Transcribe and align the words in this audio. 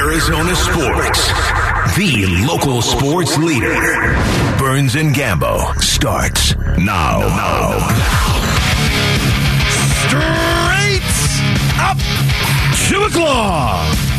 Arizona 0.00 0.54
sports. 0.56 1.26
The 1.94 2.24
local 2.46 2.80
sports 2.80 3.36
leader. 3.36 3.74
Burns 4.58 4.94
and 4.94 5.14
Gambo 5.14 5.78
starts 5.82 6.56
now. 6.78 7.20
Straight 10.06 11.02
up 11.78 11.98
two 12.88 13.02
o'clock 13.02 14.09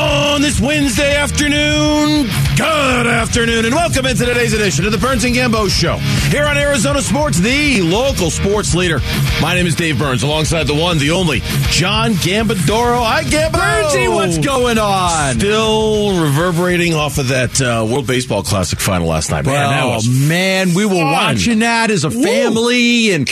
on 0.00 0.40
this 0.40 0.60
Wednesday 0.60 1.14
afternoon. 1.16 2.26
Good 2.56 3.06
afternoon, 3.06 3.64
and 3.64 3.74
welcome 3.74 4.06
into 4.06 4.26
today's 4.26 4.52
edition 4.52 4.84
of 4.84 4.92
the 4.92 4.98
Burns 4.98 5.24
and 5.24 5.34
Gambo 5.34 5.70
Show 5.70 5.96
here 6.28 6.44
on 6.44 6.56
Arizona 6.58 7.00
Sports, 7.00 7.38
the 7.38 7.82
local 7.82 8.30
sports 8.30 8.74
leader. 8.74 9.00
My 9.40 9.54
name 9.54 9.66
is 9.66 9.74
Dave 9.74 9.98
Burns, 9.98 10.22
alongside 10.22 10.64
the 10.64 10.74
one, 10.74 10.98
the 10.98 11.10
only 11.10 11.40
John 11.70 12.12
Gambadoro. 12.12 13.02
Hi, 13.02 13.24
Gambadoro. 13.24 13.60
Burnsy, 13.60 14.14
what's 14.14 14.38
going 14.38 14.78
on? 14.78 15.34
Still 15.36 16.22
reverberating 16.22 16.94
off 16.94 17.18
of 17.18 17.28
that 17.28 17.60
uh, 17.60 17.86
World 17.90 18.06
Baseball 18.06 18.42
Classic 18.42 18.78
final 18.78 19.08
last 19.08 19.30
night. 19.30 19.46
Man, 19.46 19.82
oh 19.82 20.00
man, 20.28 20.74
we 20.74 20.84
were 20.84 20.94
fun. 20.96 21.12
watching 21.12 21.60
that 21.60 21.90
as 21.90 22.04
a 22.04 22.10
family, 22.10 23.12
and 23.12 23.28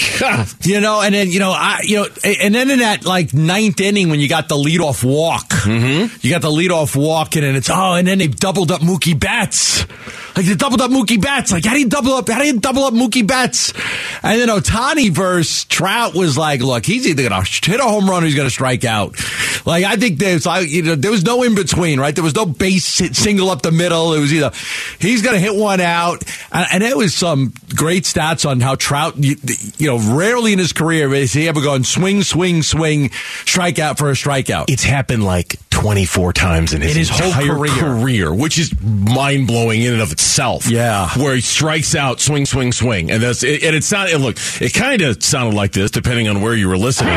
you 0.64 0.80
know, 0.80 1.02
and 1.02 1.14
then 1.14 1.28
you 1.30 1.38
know, 1.38 1.52
I 1.52 1.80
you 1.84 1.96
know, 1.96 2.08
and 2.24 2.54
then 2.54 2.70
in 2.70 2.78
that 2.78 3.04
like 3.04 3.34
ninth 3.34 3.80
inning 3.80 4.08
when 4.08 4.20
you 4.20 4.28
got 4.28 4.48
the 4.48 4.56
leadoff 4.56 5.04
walk, 5.04 5.48
mm-hmm. 5.48 6.16
you 6.22 6.30
got 6.30 6.42
the 6.42 6.50
leadoff 6.58 6.96
walk, 6.96 7.36
and 7.36 7.44
it's 7.56 7.70
oh, 7.70 7.94
and 7.94 8.08
then 8.08 8.18
they 8.18 8.28
doubled 8.28 8.72
up 8.72 8.80
Mookie 8.80 9.18
Betts, 9.18 9.82
like 10.36 10.46
they 10.46 10.54
doubled 10.54 10.80
up 10.80 10.90
Mookie 10.90 11.20
Betts. 11.20 11.52
Like 11.52 11.64
how 11.64 11.74
do 11.74 11.80
you 11.80 11.88
double 11.88 12.12
up? 12.12 12.28
How 12.28 12.40
do 12.40 12.46
you 12.46 12.58
double 12.60 12.84
up 12.84 12.94
Mookie 12.94 13.26
Betts? 13.26 13.72
And 14.22 14.40
then 14.40 14.48
Ohtani 14.48 15.10
versus 15.10 15.64
Trout 15.64 16.14
was 16.14 16.36
like, 16.38 16.60
look, 16.60 16.84
he's 16.84 17.06
either 17.06 17.28
gonna 17.28 17.44
hit 17.44 17.80
a 17.80 17.84
home 17.84 18.08
run 18.08 18.22
or 18.22 18.26
he's 18.26 18.34
gonna 18.34 18.50
strike 18.50 18.84
out. 18.84 19.16
Like 19.66 19.84
I 19.84 19.96
think 19.96 20.18
there's 20.18 20.46
like 20.46 20.68
you 20.68 20.82
know 20.82 20.94
there 20.94 21.10
was 21.10 21.24
no 21.24 21.42
in 21.42 21.54
between, 21.54 22.00
right? 22.00 22.14
There 22.14 22.24
was 22.24 22.34
no 22.34 22.46
base 22.46 22.98
hit 22.98 23.16
single 23.16 23.50
up 23.50 23.62
the 23.62 23.72
middle. 23.72 24.14
It 24.14 24.20
was 24.20 24.32
either 24.32 24.50
he's 24.98 25.22
gonna 25.22 25.38
hit 25.40 25.54
one 25.54 25.80
out, 25.80 26.22
and, 26.52 26.66
and 26.72 26.82
it 26.82 26.96
was 26.96 27.14
some 27.14 27.52
great 27.74 28.04
stats 28.04 28.48
on 28.48 28.60
how 28.60 28.74
Trout, 28.74 29.16
you, 29.16 29.36
you 29.78 29.86
know, 29.86 29.98
rarely 30.16 30.52
in 30.52 30.58
his 30.58 30.72
career 30.72 31.08
has 31.10 31.32
he 31.32 31.48
ever 31.48 31.60
gone 31.62 31.84
swing, 31.84 32.22
swing, 32.22 32.62
swing, 32.62 33.08
strikeout 33.10 33.98
for 33.98 34.08
a 34.10 34.14
strikeout. 34.14 34.66
it's 34.68 34.84
happened 34.84 35.24
like 35.24 35.56
24 35.70 36.32
times 36.32 36.72
in 36.72 36.80
his, 36.80 36.92
In 36.92 36.96
his 36.98 37.08
whole 37.10 37.32
career. 37.32 37.72
career, 37.72 38.34
which 38.34 38.58
is 38.58 38.72
mind 38.82 39.46
blowing 39.46 39.82
in 39.82 39.92
and 39.92 40.02
of 40.02 40.17
itself. 40.18 40.68
Yeah, 40.68 41.08
where 41.16 41.34
he 41.34 41.40
strikes 41.40 41.94
out, 41.94 42.20
swing, 42.20 42.44
swing, 42.44 42.72
swing, 42.72 43.10
and 43.10 43.22
that's 43.22 43.44
it, 43.44 43.62
and 43.62 43.76
it's 43.76 43.90
not. 43.92 44.10
It, 44.10 44.18
look, 44.18 44.36
it 44.60 44.74
kind 44.74 45.00
of 45.02 45.22
sounded 45.22 45.54
like 45.54 45.72
this, 45.72 45.90
depending 45.92 46.28
on 46.28 46.40
where 46.40 46.54
you 46.54 46.68
were 46.68 46.76
listening. 46.76 47.14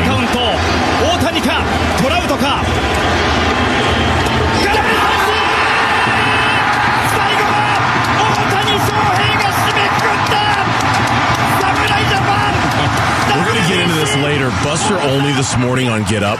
later, 14.16 14.50
Buster 14.62 15.00
Olney 15.00 15.32
this 15.32 15.56
morning 15.56 15.88
on 15.88 16.04
Get 16.04 16.22
Up 16.22 16.38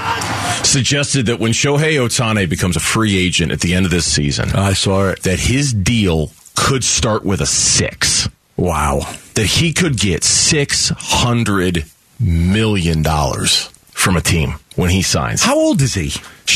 suggested 0.65 1.27
that 1.27 1.41
when 1.41 1.53
Shohei 1.53 1.95
Ohtani 1.95 2.49
becomes 2.49 2.77
a 2.77 2.81
free 2.81 3.17
agent 3.17 3.51
at 3.51 3.61
the 3.61 3.75
end 3.75 3.87
of 3.87 3.91
this 3.91 4.05
season, 4.05 4.51
I 4.55 4.75
saw 4.75 5.09
it, 5.09 5.23
that 5.23 5.41
his 5.41 5.73
deal 5.73 6.31
could 6.55 6.85
start 6.85 7.25
with 7.25 7.41
a 7.41 7.47
six. 7.47 8.29
Wow. 8.57 9.01
that 9.35 9.47
he 9.47 9.73
could 9.73 9.99
get 9.99 10.23
six 10.25 10.91
hundred 10.95 11.85
million 12.21 13.03
dollars 13.03 13.67
from 13.91 14.17
a 14.17 14.21
team 14.21 14.55
when 14.77 14.91
he 14.91 15.03
signs. 15.03 15.43
How 15.43 15.59
old 15.59 15.81
is 15.81 15.95
he? 15.95 16.13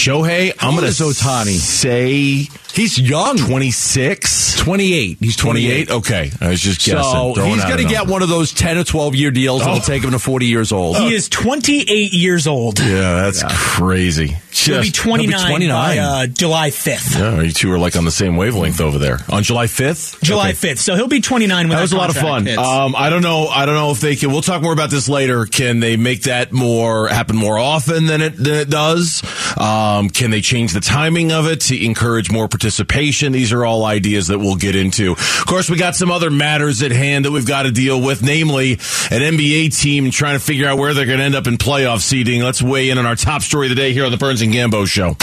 Shohei, 0.07 0.53
I'm 0.61 0.77
going 0.77 0.85
to 0.87 0.93
Ohtani? 1.03 1.57
say 1.57 2.49
He's 2.73 2.97
young. 2.97 3.39
twenty 3.39 3.73
six. 3.73 4.47
28. 4.67 5.19
He's 5.21 5.37
28. 5.37 5.87
28? 5.89 5.91
Okay. 5.99 6.31
I 6.41 6.49
was 6.51 6.61
just 6.61 6.85
guessing. 6.85 7.01
So 7.03 7.35
throwing 7.35 7.53
he's 7.53 7.65
going 7.65 7.79
to 7.79 7.85
get 7.85 8.09
one 8.09 8.23
of 8.23 8.29
those 8.29 8.53
10 8.53 8.79
or 8.79 8.85
12 8.85 9.15
year 9.15 9.31
deals 9.31 9.61
that'll 9.61 9.79
take 9.79 10.03
him 10.03 10.11
to 10.11 10.19
40 10.19 10.47
years 10.47 10.73
old. 10.73 10.97
He 10.97 11.15
is 11.15 11.29
28 11.29 12.13
years 12.13 12.49
old. 12.49 12.81
Yeah, 12.81 13.15
that's 13.23 13.45
crazy. 13.47 14.37
He'll 14.51 14.83
be 14.83 14.91
29, 14.91 15.21
He'll 15.31 15.39
be 15.39 15.47
29. 15.47 15.69
by 15.71 15.99
uh, 15.99 16.27
July 16.27 16.71
5th. 16.71 17.17
Yeah, 17.17 17.41
you 17.43 17.53
two 17.53 17.71
are 17.71 17.79
like 17.79 17.95
on 17.95 18.05
the 18.05 18.11
same 18.11 18.37
wavelength 18.37 18.81
over 18.81 18.99
there. 18.99 19.21
On 19.31 19.45
July 19.45 19.67
5th? 19.67 20.21
July 20.23 20.49
Okay. 20.51 20.73
5th. 20.73 20.79
So 20.79 20.97
he'll 20.97 21.07
be 21.07 21.21
29 21.21 21.69
when 21.69 21.77
That 21.77 21.83
was 21.83 21.93
a 21.93 21.97
lot 21.97 22.11
of 22.11 22.17
fun. 22.17 22.49
Um, 22.49 22.97
I 22.97 23.09
don't 23.09 23.23
know. 23.23 23.47
I 23.47 23.67
don't 23.67 23.77
know 23.77 23.93
if 23.93 24.01
they 24.01 24.17
can. 24.17 24.33
We'll 24.33 24.43
talk 24.43 24.63
more 24.63 24.73
about 24.73 24.91
this 24.91 25.09
later. 25.09 25.47
Can 25.47 25.79
they 25.79 25.97
make 25.97 26.23
that 26.23 26.53
more 26.53 27.07
happen 27.07 27.37
more 27.37 27.57
often 27.57 28.07
than 28.07 28.21
it 28.21 28.37
than 28.37 28.55
it 28.55 28.69
does? 28.69 29.23
Um, 29.57 29.96
Um, 29.97 30.11
can 30.11 30.31
they 30.31 30.43
change 30.43 30.75
the 30.75 30.81
timing 30.81 31.33
of 31.33 31.47
it 31.47 31.63
to 31.63 31.85
encourage 31.85 32.31
more 32.31 32.49
participation? 32.49 33.33
These 33.33 33.53
are 33.53 33.65
all 33.65 33.85
ideas 33.85 34.27
that 34.27 34.39
we'll 34.39 34.57
get 34.57 34.77
into. 34.77 35.13
Of 35.13 35.47
course, 35.47 35.71
we 35.71 35.79
got 35.79 35.95
some 35.95 36.11
other 36.11 36.31
matters 36.31 36.83
at 36.83 36.91
hand 36.91 37.25
that 37.25 37.31
we've 37.31 37.47
got 37.47 37.63
to 37.63 37.71
deal 37.71 38.03
with, 38.03 38.23
namely 38.23 38.73
an 38.73 39.23
NBA 39.23 39.81
team 39.81 40.11
trying 40.11 40.39
to 40.39 40.45
figure 40.45 40.69
out 40.69 40.77
where 40.77 40.93
they're 40.93 41.07
going 41.07 41.19
to 41.19 41.25
end 41.25 41.35
up 41.35 41.47
in 41.47 41.57
playoff 41.57 42.01
seeding. 42.01 42.43
Let's 42.43 42.61
weigh 42.63 42.91
in 42.91 42.99
on 42.99 43.07
our 43.07 43.17
top 43.17 43.41
story 43.41 43.67
of 43.67 43.71
the 43.71 43.77
day 43.77 43.93
here 43.95 44.05
on 44.05 44.11
the 44.11 44.19
Burns 44.19 44.43
and 44.43 44.53
Gambo 44.53 44.87
Show. 44.87 45.15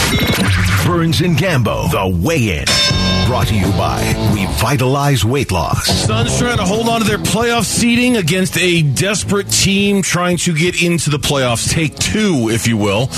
Burns 0.88 1.22
and 1.22 1.38
Gambo, 1.38 1.91
the 1.91 2.25
weigh-in. 2.25 2.66
Brought 3.33 3.47
to 3.47 3.55
you 3.55 3.71
by 3.71 3.99
Revitalize 4.35 5.25
Weight 5.25 5.51
Loss. 5.51 5.88
Suns 6.05 6.38
trying 6.38 6.57
to 6.57 6.63
hold 6.63 6.88
on 6.88 7.01
to 7.01 7.07
their 7.07 7.17
playoff 7.17 7.66
seeding 7.66 8.16
against 8.16 8.55
a 8.59 8.83
desperate 8.83 9.49
team 9.49 10.03
trying 10.03 10.38
to 10.38 10.53
get 10.53 10.83
into 10.83 11.09
the 11.09 11.17
playoffs. 11.17 11.67
Take 11.67 11.95
two, 11.95 12.49
if 12.51 12.67
you 12.67 12.77
will. 12.77 13.09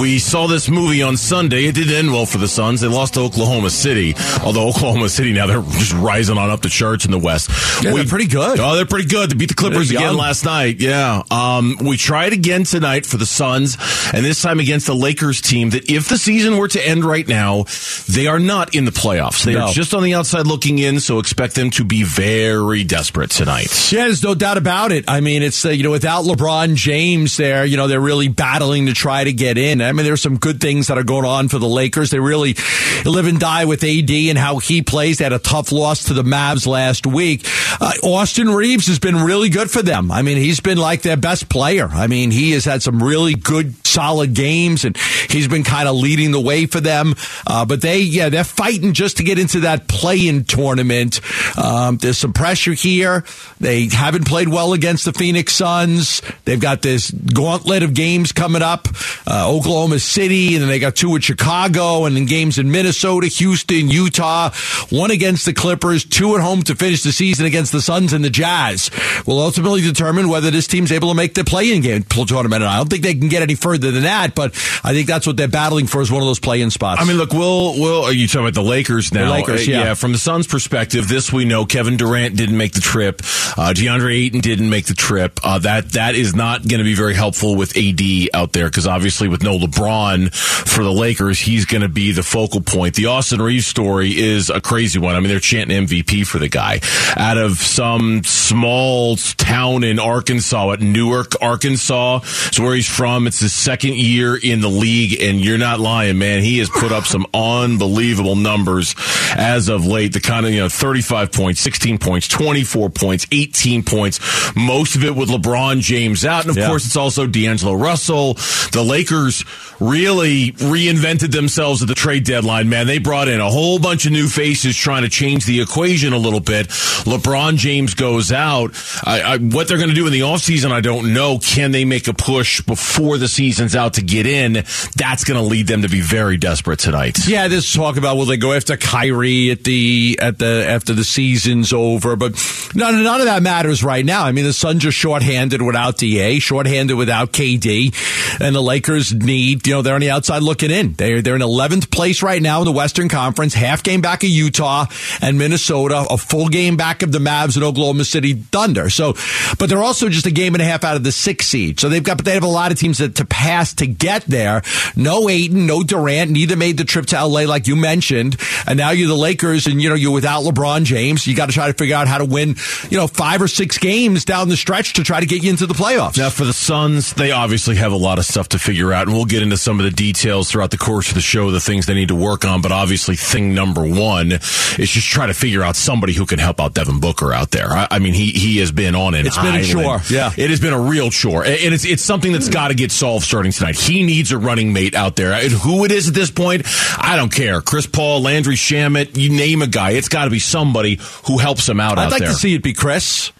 We 0.00 0.20
saw 0.20 0.46
this 0.46 0.68
movie 0.68 1.02
on 1.02 1.16
Sunday. 1.16 1.64
It 1.64 1.74
didn't 1.74 1.92
end 1.92 2.12
well 2.12 2.24
for 2.24 2.38
the 2.38 2.46
Suns. 2.46 2.82
They 2.82 2.86
lost 2.86 3.14
to 3.14 3.20
Oklahoma 3.22 3.68
City. 3.68 4.14
Although 4.44 4.68
Oklahoma 4.68 5.08
City 5.08 5.32
now 5.32 5.48
they're 5.48 5.60
just 5.60 5.92
rising 5.94 6.38
on 6.38 6.50
up 6.50 6.62
the 6.62 6.68
charts 6.68 7.04
in 7.04 7.10
the 7.10 7.18
West. 7.18 7.50
Yeah, 7.82 7.94
they're 7.94 8.04
pretty 8.04 8.28
good. 8.28 8.60
Oh, 8.60 8.76
they're 8.76 8.86
pretty 8.86 9.08
good. 9.08 9.28
They 9.30 9.34
beat 9.34 9.48
the 9.48 9.54
Clippers 9.56 9.88
They're 9.88 9.98
again 9.98 10.10
young. 10.10 10.18
last 10.18 10.44
night. 10.44 10.76
Yeah. 10.78 11.24
Um, 11.32 11.78
we 11.84 11.96
tried 11.96 12.32
again 12.32 12.62
tonight 12.62 13.06
for 13.06 13.16
the 13.16 13.26
Suns, 13.26 13.76
and 14.12 14.24
this 14.24 14.40
time 14.40 14.60
against 14.60 14.86
the 14.86 14.94
Lakers 14.94 15.40
team. 15.40 15.70
That 15.70 15.90
if 15.90 16.08
the 16.08 16.16
season 16.16 16.58
were 16.58 16.68
to 16.68 16.88
end 16.88 17.04
right 17.04 17.26
now, 17.26 17.64
they 18.08 18.28
are 18.28 18.38
not 18.38 18.76
in 18.76 18.84
the 18.84 18.92
playoffs. 18.92 19.42
They 19.42 19.54
No. 19.54 19.63
Just 19.72 19.94
on 19.94 20.02
the 20.02 20.14
outside 20.14 20.46
looking 20.46 20.78
in. 20.78 21.00
So 21.00 21.18
expect 21.18 21.54
them 21.54 21.70
to 21.70 21.84
be 21.84 22.04
very 22.04 22.84
desperate 22.84 23.30
tonight. 23.30 23.92
Yeah, 23.92 24.04
there's 24.04 24.22
no 24.22 24.34
doubt 24.34 24.56
about 24.56 24.92
it. 24.92 25.04
I 25.08 25.20
mean, 25.20 25.42
it's 25.42 25.64
uh, 25.64 25.70
you 25.70 25.82
know 25.82 25.90
without 25.90 26.24
LeBron 26.24 26.74
James 26.74 27.36
there, 27.36 27.64
you 27.64 27.76
know 27.76 27.88
they're 27.88 28.00
really 28.00 28.28
battling 28.28 28.86
to 28.86 28.92
try 28.92 29.24
to 29.24 29.32
get 29.32 29.58
in. 29.58 29.80
I 29.80 29.92
mean, 29.92 30.04
there's 30.04 30.22
some 30.22 30.38
good 30.38 30.60
things 30.60 30.88
that 30.88 30.98
are 30.98 31.04
going 31.04 31.24
on 31.24 31.48
for 31.48 31.58
the 31.58 31.68
Lakers. 31.68 32.10
They 32.10 32.20
really 32.20 32.56
live 33.04 33.26
and 33.26 33.38
die 33.38 33.64
with 33.64 33.84
AD 33.84 34.10
and 34.10 34.38
how 34.38 34.58
he 34.58 34.82
plays. 34.82 35.18
They 35.18 35.24
had 35.24 35.32
a 35.32 35.38
tough 35.38 35.72
loss 35.72 36.04
to 36.04 36.14
the 36.14 36.22
Mavs 36.22 36.66
last 36.66 37.06
week. 37.06 37.46
Uh, 37.80 37.92
Austin 38.02 38.50
Reaves 38.50 38.86
has 38.86 38.98
been 38.98 39.16
really 39.16 39.48
good 39.48 39.70
for 39.70 39.82
them. 39.82 40.10
I 40.10 40.22
mean, 40.22 40.36
he's 40.38 40.60
been 40.60 40.78
like 40.78 41.02
their 41.02 41.16
best 41.16 41.48
player. 41.48 41.88
I 41.90 42.06
mean, 42.06 42.30
he 42.30 42.52
has 42.52 42.64
had 42.64 42.82
some 42.82 43.02
really 43.02 43.34
good, 43.34 43.74
solid 43.86 44.34
games, 44.34 44.84
and 44.84 44.96
he's 45.28 45.48
been 45.48 45.64
kind 45.64 45.88
of 45.88 45.96
leading 45.96 46.30
the 46.30 46.40
way 46.40 46.66
for 46.66 46.80
them. 46.80 47.14
Uh, 47.46 47.64
but 47.64 47.80
they, 47.80 48.00
yeah, 48.00 48.28
they're 48.28 48.44
fighting 48.44 48.92
just 48.92 49.18
to 49.18 49.24
get 49.24 49.38
into 49.38 49.53
that 49.60 49.88
play-in 49.88 50.44
tournament. 50.44 51.20
Um, 51.56 51.96
there's 51.96 52.18
some 52.18 52.32
pressure 52.32 52.72
here. 52.72 53.24
They 53.60 53.88
haven't 53.88 54.26
played 54.26 54.48
well 54.48 54.72
against 54.72 55.04
the 55.04 55.12
Phoenix 55.12 55.54
Suns. 55.54 56.22
They've 56.44 56.60
got 56.60 56.82
this 56.82 57.10
gauntlet 57.10 57.82
of 57.82 57.94
games 57.94 58.32
coming 58.32 58.62
up. 58.62 58.88
Uh, 59.26 59.50
Oklahoma 59.50 59.98
City, 59.98 60.54
and 60.54 60.62
then 60.62 60.68
they 60.68 60.78
got 60.78 60.96
two 60.96 61.14
at 61.16 61.22
Chicago, 61.22 62.04
and 62.04 62.16
then 62.16 62.26
games 62.26 62.58
in 62.58 62.70
Minnesota, 62.70 63.26
Houston, 63.26 63.88
Utah. 63.88 64.50
One 64.90 65.10
against 65.10 65.44
the 65.44 65.52
Clippers, 65.52 66.04
two 66.04 66.34
at 66.36 66.42
home 66.42 66.62
to 66.62 66.74
finish 66.74 67.02
the 67.02 67.12
season 67.12 67.46
against 67.46 67.72
the 67.72 67.80
Suns 67.80 68.12
and 68.12 68.24
the 68.24 68.30
Jazz. 68.30 68.90
Will 69.26 69.40
ultimately 69.40 69.80
determine 69.82 70.28
whether 70.28 70.50
this 70.50 70.66
team's 70.66 70.92
able 70.92 71.08
to 71.08 71.14
make 71.14 71.34
the 71.34 71.44
play-in 71.44 71.82
game 71.82 72.02
tournament. 72.02 72.62
And 72.62 72.70
I 72.70 72.78
don't 72.78 72.88
think 72.88 73.02
they 73.02 73.14
can 73.14 73.28
get 73.28 73.42
any 73.42 73.54
further 73.54 73.90
than 73.90 74.04
that, 74.04 74.34
but 74.34 74.52
I 74.82 74.92
think 74.92 75.06
that's 75.06 75.26
what 75.26 75.36
they're 75.36 75.48
battling 75.48 75.86
for 75.86 76.00
is 76.00 76.10
one 76.10 76.22
of 76.22 76.26
those 76.26 76.40
play-in 76.40 76.70
spots. 76.70 77.00
I 77.00 77.04
mean, 77.04 77.16
look, 77.16 77.32
we'll, 77.32 77.78
we'll, 77.78 78.04
are 78.04 78.12
you 78.12 78.26
talking 78.26 78.42
about 78.42 78.54
the 78.54 78.62
Lakers 78.62 79.12
now? 79.12 79.30
Lakers, 79.30 79.43
Uh, 79.48 79.54
yeah. 79.54 79.94
From 79.94 80.12
the 80.12 80.18
Suns' 80.18 80.46
perspective, 80.46 81.08
this 81.08 81.32
we 81.32 81.44
know 81.44 81.64
Kevin 81.64 81.96
Durant 81.96 82.36
didn't 82.36 82.56
make 82.56 82.72
the 82.72 82.80
trip. 82.80 83.20
Uh, 83.56 83.72
DeAndre 83.74 84.14
Ayton 84.14 84.40
didn't 84.40 84.70
make 84.70 84.86
the 84.86 84.94
trip. 84.94 85.40
Uh, 85.42 85.58
that, 85.60 85.90
that 85.92 86.14
is 86.14 86.34
not 86.34 86.66
going 86.66 86.78
to 86.78 86.84
be 86.84 86.94
very 86.94 87.14
helpful 87.14 87.56
with 87.56 87.76
AD 87.76 88.00
out 88.34 88.52
there 88.52 88.66
because 88.66 88.86
obviously 88.86 89.28
with 89.28 89.42
no 89.42 89.58
LeBron 89.58 90.34
for 90.34 90.82
the 90.82 90.92
Lakers, 90.92 91.38
he's 91.38 91.64
going 91.64 91.82
to 91.82 91.88
be 91.88 92.12
the 92.12 92.22
focal 92.22 92.60
point. 92.60 92.94
The 92.94 93.06
Austin 93.06 93.40
Reaves 93.40 93.66
story 93.66 94.18
is 94.18 94.50
a 94.50 94.60
crazy 94.60 94.98
one. 94.98 95.14
I 95.14 95.20
mean, 95.20 95.28
they're 95.28 95.40
chanting 95.40 95.86
MVP 95.86 96.26
for 96.26 96.38
the 96.38 96.48
guy 96.48 96.80
out 97.16 97.38
of 97.38 97.58
some 97.58 98.22
small 98.24 99.16
town 99.16 99.84
in 99.84 99.98
Arkansas 99.98 100.72
at 100.72 100.80
Newark, 100.80 101.40
Arkansas. 101.40 102.20
It's 102.46 102.58
where 102.60 102.74
he's 102.74 102.88
from. 102.88 103.26
It's 103.26 103.40
his 103.40 103.52
second 103.52 103.94
year 103.96 104.36
in 104.36 104.60
the 104.60 104.68
league, 104.68 105.20
and 105.22 105.40
you're 105.40 105.58
not 105.58 105.80
lying, 105.80 106.18
man. 106.18 106.42
He 106.42 106.58
has 106.58 106.70
put 106.70 106.92
up 106.92 107.04
some 107.04 107.26
unbelievable 107.34 108.36
numbers 108.36 108.94
as 109.36 109.68
of 109.68 109.86
late. 109.86 110.12
The 110.12 110.20
kind 110.20 110.46
of, 110.46 110.52
you 110.52 110.60
know, 110.60 110.68
35 110.68 111.32
points, 111.32 111.60
16 111.60 111.98
points, 111.98 112.28
24 112.28 112.90
points, 112.90 113.26
18 113.32 113.82
points. 113.82 114.20
Most 114.56 114.96
of 114.96 115.04
it 115.04 115.14
with 115.16 115.28
LeBron 115.28 115.80
James 115.80 116.24
out. 116.24 116.42
And 116.42 116.50
of 116.50 116.56
Yeah. 116.56 116.68
course, 116.68 116.86
it's 116.86 116.96
also 116.96 117.26
D'Angelo 117.26 117.74
Russell. 117.74 118.34
The 118.72 118.82
Lakers 118.84 119.44
really 119.80 120.52
reinvented 120.52 121.32
themselves 121.32 121.82
at 121.82 121.88
the 121.88 121.94
trade 121.94 122.24
deadline, 122.24 122.68
man. 122.68 122.86
They 122.86 122.98
brought 122.98 123.28
in 123.28 123.40
a 123.40 123.50
whole 123.50 123.78
bunch 123.78 124.06
of 124.06 124.12
new 124.12 124.28
faces 124.28 124.76
trying 124.76 125.02
to 125.02 125.08
change 125.08 125.46
the 125.46 125.60
equation 125.60 126.12
a 126.12 126.18
little 126.18 126.40
bit. 126.40 126.68
LeBron 126.68 127.56
James 127.56 127.94
goes 127.94 128.32
out. 128.32 128.72
I, 129.04 129.20
I, 129.22 129.36
what 129.38 129.68
they're 129.68 129.76
going 129.78 129.88
to 129.90 129.94
do 129.94 130.06
in 130.06 130.12
the 130.12 130.20
offseason, 130.20 130.70
I 130.72 130.80
don't 130.80 131.12
know. 131.12 131.38
Can 131.38 131.72
they 131.72 131.84
make 131.84 132.08
a 132.08 132.14
push 132.14 132.60
before 132.60 133.18
the 133.18 133.28
season's 133.28 133.74
out 133.76 133.94
to 133.94 134.02
get 134.02 134.26
in? 134.26 134.64
That's 134.96 135.24
going 135.24 135.40
to 135.40 135.46
lead 135.46 135.66
them 135.66 135.82
to 135.82 135.88
be 135.88 136.00
very 136.00 136.36
desperate 136.36 136.78
tonight. 136.78 137.18
Yeah, 137.26 137.48
this 137.48 137.72
talk 137.72 137.96
about 137.96 138.16
will 138.16 138.26
they 138.26 138.36
go 138.36 138.52
after 138.52 138.76
Kyrie 138.76 139.13
at 139.14 139.64
the 139.64 140.18
at 140.20 140.38
the 140.38 140.66
after 140.68 140.92
the 140.92 141.04
season's 141.04 141.72
over, 141.72 142.16
but 142.16 142.32
none 142.74 143.02
none 143.02 143.20
of 143.20 143.26
that 143.26 143.42
matters 143.42 143.84
right 143.84 144.04
now. 144.04 144.24
I 144.24 144.32
mean, 144.32 144.44
the 144.44 144.52
Suns 144.52 144.84
are 144.84 144.92
shorthanded 144.92 145.62
without 145.62 145.98
Da, 145.98 146.38
shorthanded 146.38 146.96
without 146.96 147.32
KD, 147.32 148.40
and 148.40 148.54
the 148.54 148.62
Lakers 148.62 149.12
need 149.12 149.66
you 149.66 149.74
know 149.74 149.82
they're 149.82 149.94
on 149.94 150.00
the 150.00 150.10
outside 150.10 150.42
looking 150.42 150.70
in. 150.70 150.94
They're 150.94 151.22
they're 151.22 151.36
in 151.36 151.42
11th 151.42 151.90
place 151.90 152.22
right 152.22 152.42
now 152.42 152.60
in 152.60 152.64
the 152.64 152.72
Western 152.72 153.08
Conference, 153.08 153.54
half 153.54 153.82
game 153.82 154.00
back 154.00 154.24
of 154.24 154.30
Utah 154.30 154.86
and 155.20 155.38
Minnesota, 155.38 156.06
a 156.10 156.18
full 156.18 156.48
game 156.48 156.76
back 156.76 157.02
of 157.02 157.12
the 157.12 157.18
Mavs 157.18 157.54
and 157.56 157.64
Oklahoma 157.64 158.04
City 158.04 158.34
Thunder. 158.34 158.90
So, 158.90 159.14
but 159.58 159.68
they're 159.68 159.82
also 159.82 160.08
just 160.08 160.26
a 160.26 160.30
game 160.30 160.54
and 160.54 160.62
a 160.62 160.64
half 160.64 160.84
out 160.84 160.96
of 160.96 161.04
the 161.04 161.12
sixth 161.12 161.48
seed. 161.48 161.80
So 161.80 161.88
they've 161.88 162.02
got 162.02 162.16
but 162.16 162.24
they 162.24 162.34
have 162.34 162.42
a 162.42 162.48
lot 162.48 162.72
of 162.72 162.78
teams 162.78 162.98
that 162.98 163.16
to 163.16 163.24
pass 163.24 163.74
to 163.74 163.86
get 163.86 164.24
there. 164.24 164.62
No 164.96 165.28
Ayton, 165.28 165.66
no 165.66 165.82
Durant, 165.82 166.30
neither 166.30 166.56
made 166.56 166.76
the 166.76 166.84
trip 166.84 167.06
to 167.06 167.26
LA 167.26 167.42
like 167.42 167.66
you 167.66 167.76
mentioned. 167.76 168.36
And 168.66 168.78
now 168.78 168.90
you're 169.04 169.14
the 169.14 169.20
Lakers 169.20 169.66
and 169.66 169.80
you 169.80 169.88
know 169.88 169.94
you're 169.94 170.12
without 170.12 170.42
LeBron 170.44 170.84
James. 170.84 171.26
You 171.26 171.36
got 171.36 171.46
to 171.46 171.52
try 171.52 171.66
to 171.66 171.74
figure 171.74 171.94
out 171.94 172.08
how 172.08 172.18
to 172.18 172.24
win, 172.24 172.56
you 172.90 172.96
know, 172.96 173.06
five 173.06 173.42
or 173.42 173.48
six 173.48 173.78
games 173.78 174.24
down 174.24 174.48
the 174.48 174.56
stretch 174.56 174.94
to 174.94 175.04
try 175.04 175.20
to 175.20 175.26
get 175.26 175.42
you 175.42 175.50
into 175.50 175.66
the 175.66 175.74
playoffs. 175.74 176.16
Now, 176.16 176.30
for 176.30 176.44
the 176.44 176.52
Suns, 176.52 177.12
they 177.12 177.30
obviously 177.30 177.76
have 177.76 177.92
a 177.92 177.96
lot 177.96 178.18
of 178.18 178.24
stuff 178.24 178.48
to 178.50 178.58
figure 178.58 178.92
out, 178.92 179.06
and 179.06 179.14
we'll 179.16 179.26
get 179.26 179.42
into 179.42 179.56
some 179.56 179.78
of 179.78 179.84
the 179.84 179.90
details 179.90 180.50
throughout 180.50 180.70
the 180.70 180.78
course 180.78 181.08
of 181.08 181.14
the 181.14 181.20
show, 181.20 181.50
the 181.50 181.60
things 181.60 181.86
they 181.86 181.94
need 181.94 182.08
to 182.08 182.14
work 182.14 182.44
on. 182.44 182.62
But 182.62 182.72
obviously, 182.72 183.16
thing 183.16 183.54
number 183.54 183.82
one 183.82 184.32
is 184.32 184.90
just 184.90 185.08
try 185.08 185.26
to 185.26 185.34
figure 185.34 185.62
out 185.62 185.76
somebody 185.76 186.14
who 186.14 186.24
can 186.24 186.38
help 186.38 186.60
out 186.60 186.74
Devin 186.74 187.00
Booker 187.00 187.32
out 187.32 187.50
there. 187.50 187.70
I, 187.70 187.88
I 187.90 187.98
mean, 187.98 188.14
he 188.14 188.30
he 188.30 188.58
has 188.58 188.72
been 188.72 188.94
on 188.94 189.14
an 189.14 189.26
It's 189.26 189.36
been 189.36 189.54
a 189.54 189.64
chore, 189.64 190.00
yeah. 190.10 190.32
It 190.36 190.50
has 190.50 190.60
been 190.60 190.72
a 190.72 190.80
real 190.80 191.10
chore, 191.10 191.44
and 191.44 191.74
it's 191.74 191.84
it's 191.84 192.02
something 192.02 192.32
that's 192.32 192.48
got 192.48 192.68
to 192.68 192.74
get 192.74 192.90
solved 192.90 193.26
starting 193.26 193.52
tonight. 193.52 193.76
He 193.76 194.02
needs 194.02 194.32
a 194.32 194.38
running 194.38 194.72
mate 194.72 194.94
out 194.94 195.16
there. 195.16 195.32
And 195.32 195.52
who 195.52 195.84
it 195.84 195.92
is 195.92 196.08
at 196.08 196.14
this 196.14 196.30
point, 196.30 196.62
I 196.98 197.16
don't 197.16 197.32
care. 197.32 197.60
Chris 197.60 197.86
Paul, 197.86 198.22
Landry 198.22 198.56
Shamet, 198.94 199.16
you 199.16 199.30
name 199.30 199.62
a 199.62 199.66
guy. 199.66 199.92
It's 199.92 200.08
got 200.08 200.24
to 200.24 200.30
be 200.30 200.38
somebody 200.38 200.98
who 201.26 201.38
helps 201.38 201.68
him 201.68 201.80
out 201.80 201.98
I'd 201.98 202.06
out 202.06 202.10
like 202.12 202.20
there. 202.20 202.28
to 202.28 202.34
see 202.34 202.54
it 202.54 202.62
be 202.62 202.72
Chris. 202.72 203.32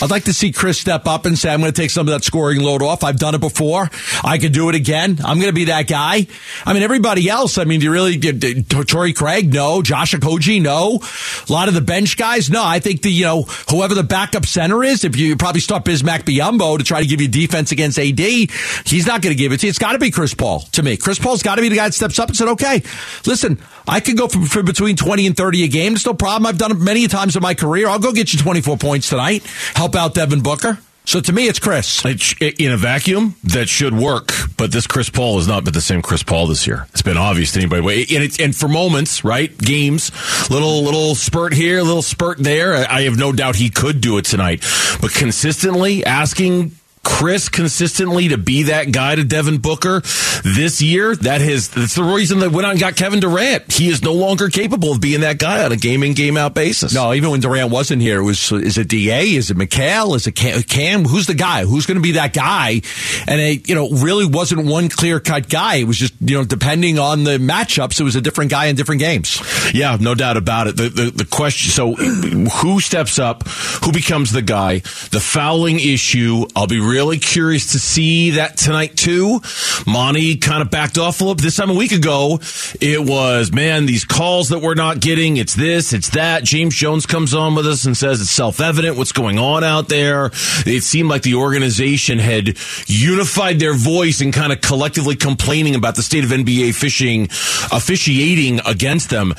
I'd 0.00 0.10
like 0.10 0.24
to 0.24 0.32
see 0.32 0.52
Chris 0.52 0.78
step 0.78 1.08
up 1.08 1.26
and 1.26 1.36
say, 1.36 1.52
I'm 1.52 1.60
going 1.60 1.72
to 1.72 1.80
take 1.80 1.90
some 1.90 2.06
of 2.06 2.12
that 2.12 2.22
scoring 2.22 2.60
load 2.60 2.82
off. 2.82 3.02
I've 3.02 3.16
done 3.16 3.34
it 3.34 3.40
before. 3.40 3.90
I 4.22 4.38
can 4.38 4.52
do 4.52 4.68
it 4.68 4.76
again. 4.76 5.18
I'm 5.24 5.38
going 5.38 5.48
to 5.48 5.54
be 5.54 5.64
that 5.64 5.88
guy. 5.88 6.28
I 6.64 6.72
mean, 6.72 6.84
everybody 6.84 7.28
else, 7.28 7.58
I 7.58 7.64
mean, 7.64 7.80
do 7.80 7.86
you 7.86 7.92
really, 7.92 8.16
did, 8.16 8.70
Torrey 8.70 9.12
Craig? 9.12 9.52
No. 9.52 9.82
Josh 9.82 10.14
Okogie? 10.14 10.62
No. 10.62 11.00
A 11.48 11.52
lot 11.52 11.66
of 11.66 11.74
the 11.74 11.80
bench 11.80 12.16
guys? 12.16 12.48
No. 12.48 12.64
I 12.64 12.78
think 12.78 13.02
the, 13.02 13.10
you 13.10 13.24
know, 13.24 13.42
whoever 13.70 13.96
the 13.96 14.04
backup 14.04 14.46
center 14.46 14.84
is, 14.84 15.02
if 15.02 15.16
you 15.16 15.34
probably 15.36 15.62
start 15.62 15.84
Bismack 15.84 16.22
Biyombo 16.22 16.78
to 16.78 16.84
try 16.84 17.00
to 17.00 17.06
give 17.06 17.20
you 17.20 17.26
defense 17.26 17.72
against 17.72 17.98
AD, 17.98 18.20
he's 18.20 19.06
not 19.06 19.20
going 19.20 19.34
to 19.34 19.38
give 19.38 19.50
it 19.50 19.60
to 19.60 19.66
you. 19.66 19.70
It's 19.70 19.80
got 19.80 19.92
to 19.92 19.98
be 19.98 20.12
Chris 20.12 20.32
Paul 20.32 20.60
to 20.72 20.82
me. 20.84 20.96
Chris 20.96 21.18
Paul's 21.18 21.42
got 21.42 21.56
to 21.56 21.62
be 21.62 21.70
the 21.70 21.76
guy 21.76 21.88
that 21.88 21.94
steps 21.94 22.20
up 22.20 22.28
and 22.28 22.36
said, 22.36 22.48
okay, 22.48 22.82
listen, 23.26 23.58
I 23.88 24.00
could 24.00 24.16
go 24.16 24.28
from 24.28 24.66
between 24.66 24.96
20 24.96 25.26
and 25.26 25.36
30 25.36 25.64
a 25.64 25.68
game. 25.68 25.94
It's 25.94 26.06
no 26.06 26.14
problem. 26.14 26.46
I've 26.46 26.58
done 26.58 26.72
it 26.72 26.78
many 26.78 27.08
times 27.08 27.36
in 27.36 27.42
my 27.42 27.54
career. 27.54 27.88
I'll 27.88 27.98
go 27.98 28.12
get 28.12 28.32
you 28.32 28.38
24 28.38 28.76
points 28.76 29.08
tonight. 29.08 29.42
Help 29.74 29.96
out 29.96 30.14
Devin 30.14 30.42
Booker. 30.42 30.78
So 31.08 31.22
to 31.22 31.32
me, 31.32 31.48
it's 31.48 31.58
Chris. 31.58 32.04
In 32.04 32.70
a 32.70 32.76
vacuum, 32.76 33.34
that 33.44 33.66
should 33.66 33.94
work. 33.94 34.30
But 34.58 34.72
this 34.72 34.86
Chris 34.86 35.08
Paul 35.08 35.38
has 35.38 35.48
not 35.48 35.64
been 35.64 35.72
the 35.72 35.80
same 35.80 36.02
Chris 36.02 36.22
Paul 36.22 36.48
this 36.48 36.66
year. 36.66 36.86
It's 36.90 37.00
been 37.00 37.16
obvious 37.16 37.52
to 37.52 37.60
anybody. 37.60 38.14
And, 38.14 38.38
and 38.38 38.54
for 38.54 38.68
moments, 38.68 39.24
right? 39.24 39.56
Games, 39.56 40.12
little 40.50 40.82
little 40.82 41.14
spurt 41.14 41.54
here, 41.54 41.80
little 41.80 42.02
spurt 42.02 42.36
there. 42.36 42.74
I 42.74 43.04
have 43.04 43.16
no 43.16 43.32
doubt 43.32 43.56
he 43.56 43.70
could 43.70 44.02
do 44.02 44.18
it 44.18 44.26
tonight. 44.26 44.62
But 45.00 45.14
consistently 45.14 46.04
asking 46.04 46.72
Chris 47.08 47.48
consistently 47.48 48.28
to 48.28 48.38
be 48.38 48.64
that 48.64 48.92
guy 48.92 49.14
to 49.14 49.24
Devin 49.24 49.58
Booker 49.58 50.02
this 50.44 50.82
year, 50.82 51.16
that 51.16 51.40
has 51.40 51.68
that's 51.68 51.94
the 51.94 52.04
reason 52.04 52.38
they 52.38 52.48
went 52.48 52.66
out 52.66 52.72
and 52.72 52.80
got 52.80 52.96
Kevin 52.96 53.18
Durant. 53.18 53.72
He 53.72 53.88
is 53.88 54.02
no 54.02 54.12
longer 54.12 54.50
capable 54.50 54.92
of 54.92 55.00
being 55.00 55.22
that 55.22 55.38
guy 55.38 55.64
on 55.64 55.72
a 55.72 55.76
game 55.76 56.02
in 56.02 56.12
game 56.12 56.36
out 56.36 56.54
basis. 56.54 56.94
No, 56.94 57.14
even 57.14 57.30
when 57.30 57.40
Durant 57.40 57.70
wasn't 57.70 58.02
here, 58.02 58.20
it 58.20 58.24
was 58.24 58.52
is 58.52 58.76
it 58.76 58.88
Da? 58.88 59.36
Is 59.36 59.50
it 59.50 59.56
Mikal? 59.56 60.14
Is 60.16 60.26
it 60.26 60.32
Cam? 60.32 60.62
Cam? 60.62 61.04
Who's 61.06 61.26
the 61.26 61.34
guy? 61.34 61.64
Who's 61.64 61.86
going 61.86 61.96
to 61.96 62.02
be 62.02 62.12
that 62.12 62.34
guy? 62.34 62.82
And 63.26 63.40
it, 63.40 63.68
you 63.68 63.74
know, 63.74 63.88
really 63.88 64.26
wasn't 64.26 64.66
one 64.66 64.88
clear 64.88 65.18
cut 65.18 65.48
guy. 65.48 65.76
It 65.76 65.84
was 65.84 65.96
just 65.96 66.14
you 66.20 66.36
know, 66.36 66.44
depending 66.44 66.98
on 66.98 67.24
the 67.24 67.38
matchups, 67.38 67.98
it 67.98 68.04
was 68.04 68.16
a 68.16 68.20
different 68.20 68.50
guy 68.50 68.66
in 68.66 68.76
different 68.76 69.00
games. 69.00 69.40
Yeah, 69.74 69.96
no 69.98 70.14
doubt 70.14 70.36
about 70.36 70.66
it. 70.68 70.76
The, 70.76 70.88
the 70.90 71.10
the 71.10 71.24
question. 71.24 71.70
So, 71.70 71.94
who 71.94 72.80
steps 72.80 73.18
up? 73.18 73.48
Who 73.84 73.92
becomes 73.92 74.30
the 74.30 74.42
guy? 74.42 74.80
The 75.10 75.20
fouling 75.20 75.80
issue. 75.80 76.46
I'll 76.54 76.66
be 76.66 76.80
really 76.98 77.18
curious 77.18 77.70
to 77.72 77.78
see 77.78 78.30
that 78.30 78.56
tonight 78.56 78.96
too. 78.96 79.40
Monty 79.86 80.36
kind 80.36 80.62
of 80.62 80.68
backed 80.68 80.98
off 80.98 81.20
a 81.20 81.24
little. 81.24 81.36
This 81.36 81.54
time 81.54 81.70
a 81.70 81.74
week 81.74 81.92
ago, 81.92 82.40
it 82.80 83.00
was 83.00 83.52
man 83.52 83.86
these 83.86 84.04
calls 84.04 84.48
that 84.48 84.58
we're 84.58 84.74
not 84.74 84.98
getting. 84.98 85.36
It's 85.36 85.54
this. 85.54 85.92
It's 85.92 86.10
that. 86.10 86.42
James 86.42 86.74
Jones 86.74 87.06
comes 87.06 87.34
on 87.34 87.54
with 87.54 87.68
us 87.68 87.84
and 87.84 87.96
says 87.96 88.20
it's 88.20 88.30
self 88.30 88.60
evident 88.60 88.96
what's 88.96 89.12
going 89.12 89.38
on 89.38 89.62
out 89.62 89.88
there. 89.88 90.32
It 90.66 90.82
seemed 90.82 91.08
like 91.08 91.22
the 91.22 91.36
organization 91.36 92.18
had 92.18 92.58
unified 92.88 93.60
their 93.60 93.74
voice 93.74 94.20
and 94.20 94.34
kind 94.34 94.52
of 94.52 94.60
collectively 94.60 95.14
complaining 95.14 95.76
about 95.76 95.94
the 95.94 96.02
state 96.02 96.24
of 96.24 96.30
NBA 96.30 96.74
fishing 96.74 97.28
officiating 97.70 98.60
against 98.66 99.08
them. 99.08 99.34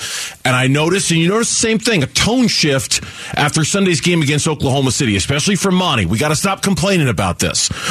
And 0.46 0.56
I 0.56 0.68
noticed, 0.68 1.12
and 1.12 1.20
you 1.20 1.28
notice 1.28 1.50
the 1.50 1.68
same 1.68 1.80
thing, 1.80 2.04
a 2.04 2.08
tone 2.08 2.48
shift 2.48 3.04
after 3.36 3.66
Sunday's 3.66 4.00
game 4.00 4.22
against 4.22 4.48
Oklahoma 4.48 4.92
City, 4.92 5.18
especially 5.18 5.58
from 5.58 5.76
Monty. 5.76 6.06
We 6.06 6.18
got 6.18 6.30
to 6.30 6.38
stop 6.38 6.62
complaining 6.62 7.10
about 7.10 7.40
this. 7.40 7.49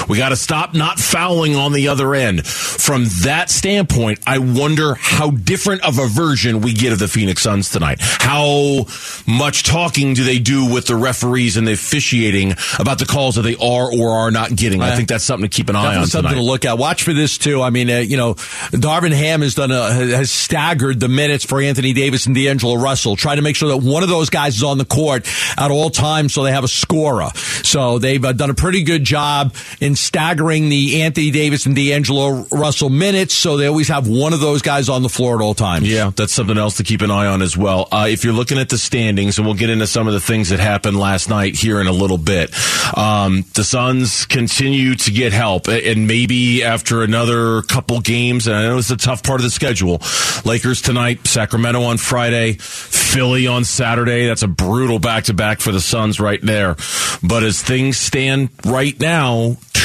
We 0.08 0.19
got 0.19 0.31
to 0.31 0.37
stop 0.37 0.75
not 0.75 0.99
fouling 0.99 1.56
on 1.56 1.72
the 1.72 1.88
other 1.88 2.14
end. 2.14 2.46
From 2.46 3.06
that 3.22 3.50
standpoint, 3.50 4.20
I 4.26 4.38
wonder 4.38 4.94
how 4.94 5.31
different 5.31 5.84
of 5.84 5.99
a 5.99 6.06
version 6.06 6.60
we 6.60 6.72
get 6.72 6.93
of 6.93 6.99
the 6.99 7.08
Phoenix 7.08 7.43
Suns 7.43 7.70
tonight. 7.70 7.99
How 8.00 8.87
much 9.26 9.62
talking 9.64 10.14
do 10.14 10.25
they 10.25 10.38
do 10.38 10.72
with 10.72 10.87
the 10.87 10.96
referees 10.96 11.56
and 11.56 11.66
the 11.66 11.72
officiating 11.72 12.55
about 12.78 12.99
the 12.99 13.06
calls 13.06 13.37
that 13.37 13.43
they 13.43 13.56
are 13.56 13.93
or 13.93 14.10
are 14.10 14.31
not 14.31 14.55
getting? 14.55 14.82
I 14.82 14.94
think 14.96 15.08
that's 15.08 15.25
something 15.25 15.49
to 15.49 15.55
keep 15.55 15.69
an 15.69 15.76
eye 15.76 15.82
Definitely 15.82 16.02
on 16.02 16.06
something 16.08 16.31
tonight. 16.31 16.40
to 16.40 16.46
look 16.46 16.64
at. 16.64 16.78
Watch 16.78 17.02
for 17.02 17.12
this 17.12 17.38
too. 17.38 17.62
I 17.62 17.70
mean, 17.70 17.90
uh, 17.90 17.99
you 17.99 18.16
know, 18.16 18.34
Darvin 18.34 19.12
Ham 19.12 19.43
has 19.43 19.54
done 19.54 19.70
a, 19.70 19.93
has 19.93 20.31
staggered 20.31 21.00
the 21.00 21.08
minutes 21.08 21.44
for 21.44 21.61
Anthony 21.61 21.93
Davis 21.93 22.26
and 22.26 22.34
D'Angelo 22.34 22.75
Russell, 22.76 23.16
trying 23.16 23.37
to 23.37 23.42
make 23.42 23.56
sure 23.56 23.68
that 23.68 23.78
one 23.78 24.02
of 24.02 24.09
those 24.09 24.30
guys 24.30 24.56
is 24.56 24.62
on 24.62 24.78
the 24.78 24.85
court 24.85 25.26
at 25.56 25.71
all 25.71 25.90
times, 25.90 26.35
so 26.35 26.42
they 26.42 26.52
have 26.52 26.64
a 26.64 26.68
scorer. 26.68 27.28
So 27.62 27.99
they've 27.99 28.25
uh, 28.25 28.33
done 28.33 28.50
a 28.50 28.54
pretty 28.54 28.83
good 28.83 29.04
job 29.04 29.38
in 29.80 29.97
staggering 29.97 30.68
the 30.68 31.02
Anthony 31.02 31.30
Davis 31.30 31.66
and 31.66 31.75
D'Angelo 31.75 32.47
Russell 32.50 32.90
minutes, 32.90 33.35
so 33.35 33.57
they 33.57 33.66
always 33.66 33.88
have 33.88 34.09
one 34.09 34.33
of 34.33 34.40
those 34.40 34.62
guys 34.62 34.88
on 34.88 35.02
the 35.02 35.09
floor 35.09 35.37
at 35.37 35.42
all 35.42 35.54
times. 35.54 35.90
Yeah, 35.90 36.11
that's 36.14 36.33
something 36.33 36.59
else 36.59 36.76
to 36.78 36.85
keep 36.85 37.02
an 37.02 37.11
eye 37.11 37.26
on 37.26 37.42
as 37.42 37.57
well. 37.57 37.88
Uh, 37.90 38.07
if 38.09 38.25
you're 38.25 38.33
looking 38.33 38.59
at 38.59 38.68
the 38.68 38.78
standings, 38.78 39.38
and 39.38 39.47
we'll 39.47 39.57
get 39.57 39.71
into 39.71 39.87
some 39.87 40.07
of 40.07 40.12
the 40.12 40.21
things 40.21 40.49
that 40.50 40.61
happened 40.61 40.99
last 40.99 41.28
night 41.28 41.57
here 41.57 41.80
in 41.80 41.87
a 41.87 41.92
little 41.92 42.18
bit, 42.18 42.54
um, 42.97 43.45
the 43.54 43.64
Suns 43.64 44.26
continue 44.26 44.95
to 44.95 45.11
get 45.11 45.33
help, 45.33 45.68
and 45.68 46.07
maybe 46.07 46.62
after 46.62 47.02
another 47.02 47.62
couple 47.62 48.00
games, 48.00 48.47
and 48.47 48.57
I 48.57 48.62
know 48.62 48.78
it's 48.78 48.90
a 48.90 48.97
tough 48.97 49.23
part 49.23 49.40
of 49.40 49.45
the 49.45 49.50
schedule. 49.50 50.00
Lakers 50.45 50.83
tonight, 50.83 51.26
Sacramento 51.26 51.83
on 51.83 51.99
Friday, 51.99 52.54
Philly 52.54 53.47
on 53.47 53.64
Saturday. 53.64 54.26
That's 54.26 54.42
a 54.42 54.49
brutal 54.49 54.99
back 54.99 55.25
to 55.25 55.35
back 55.35 55.61
for 55.61 55.73
the 55.73 55.80
Suns 55.80 56.21
right 56.21 56.40
there. 56.42 56.76
But 57.23 57.42
as 57.42 57.62
things 57.62 57.97
stand 57.97 58.50
right 58.64 58.99
now, 59.00 59.27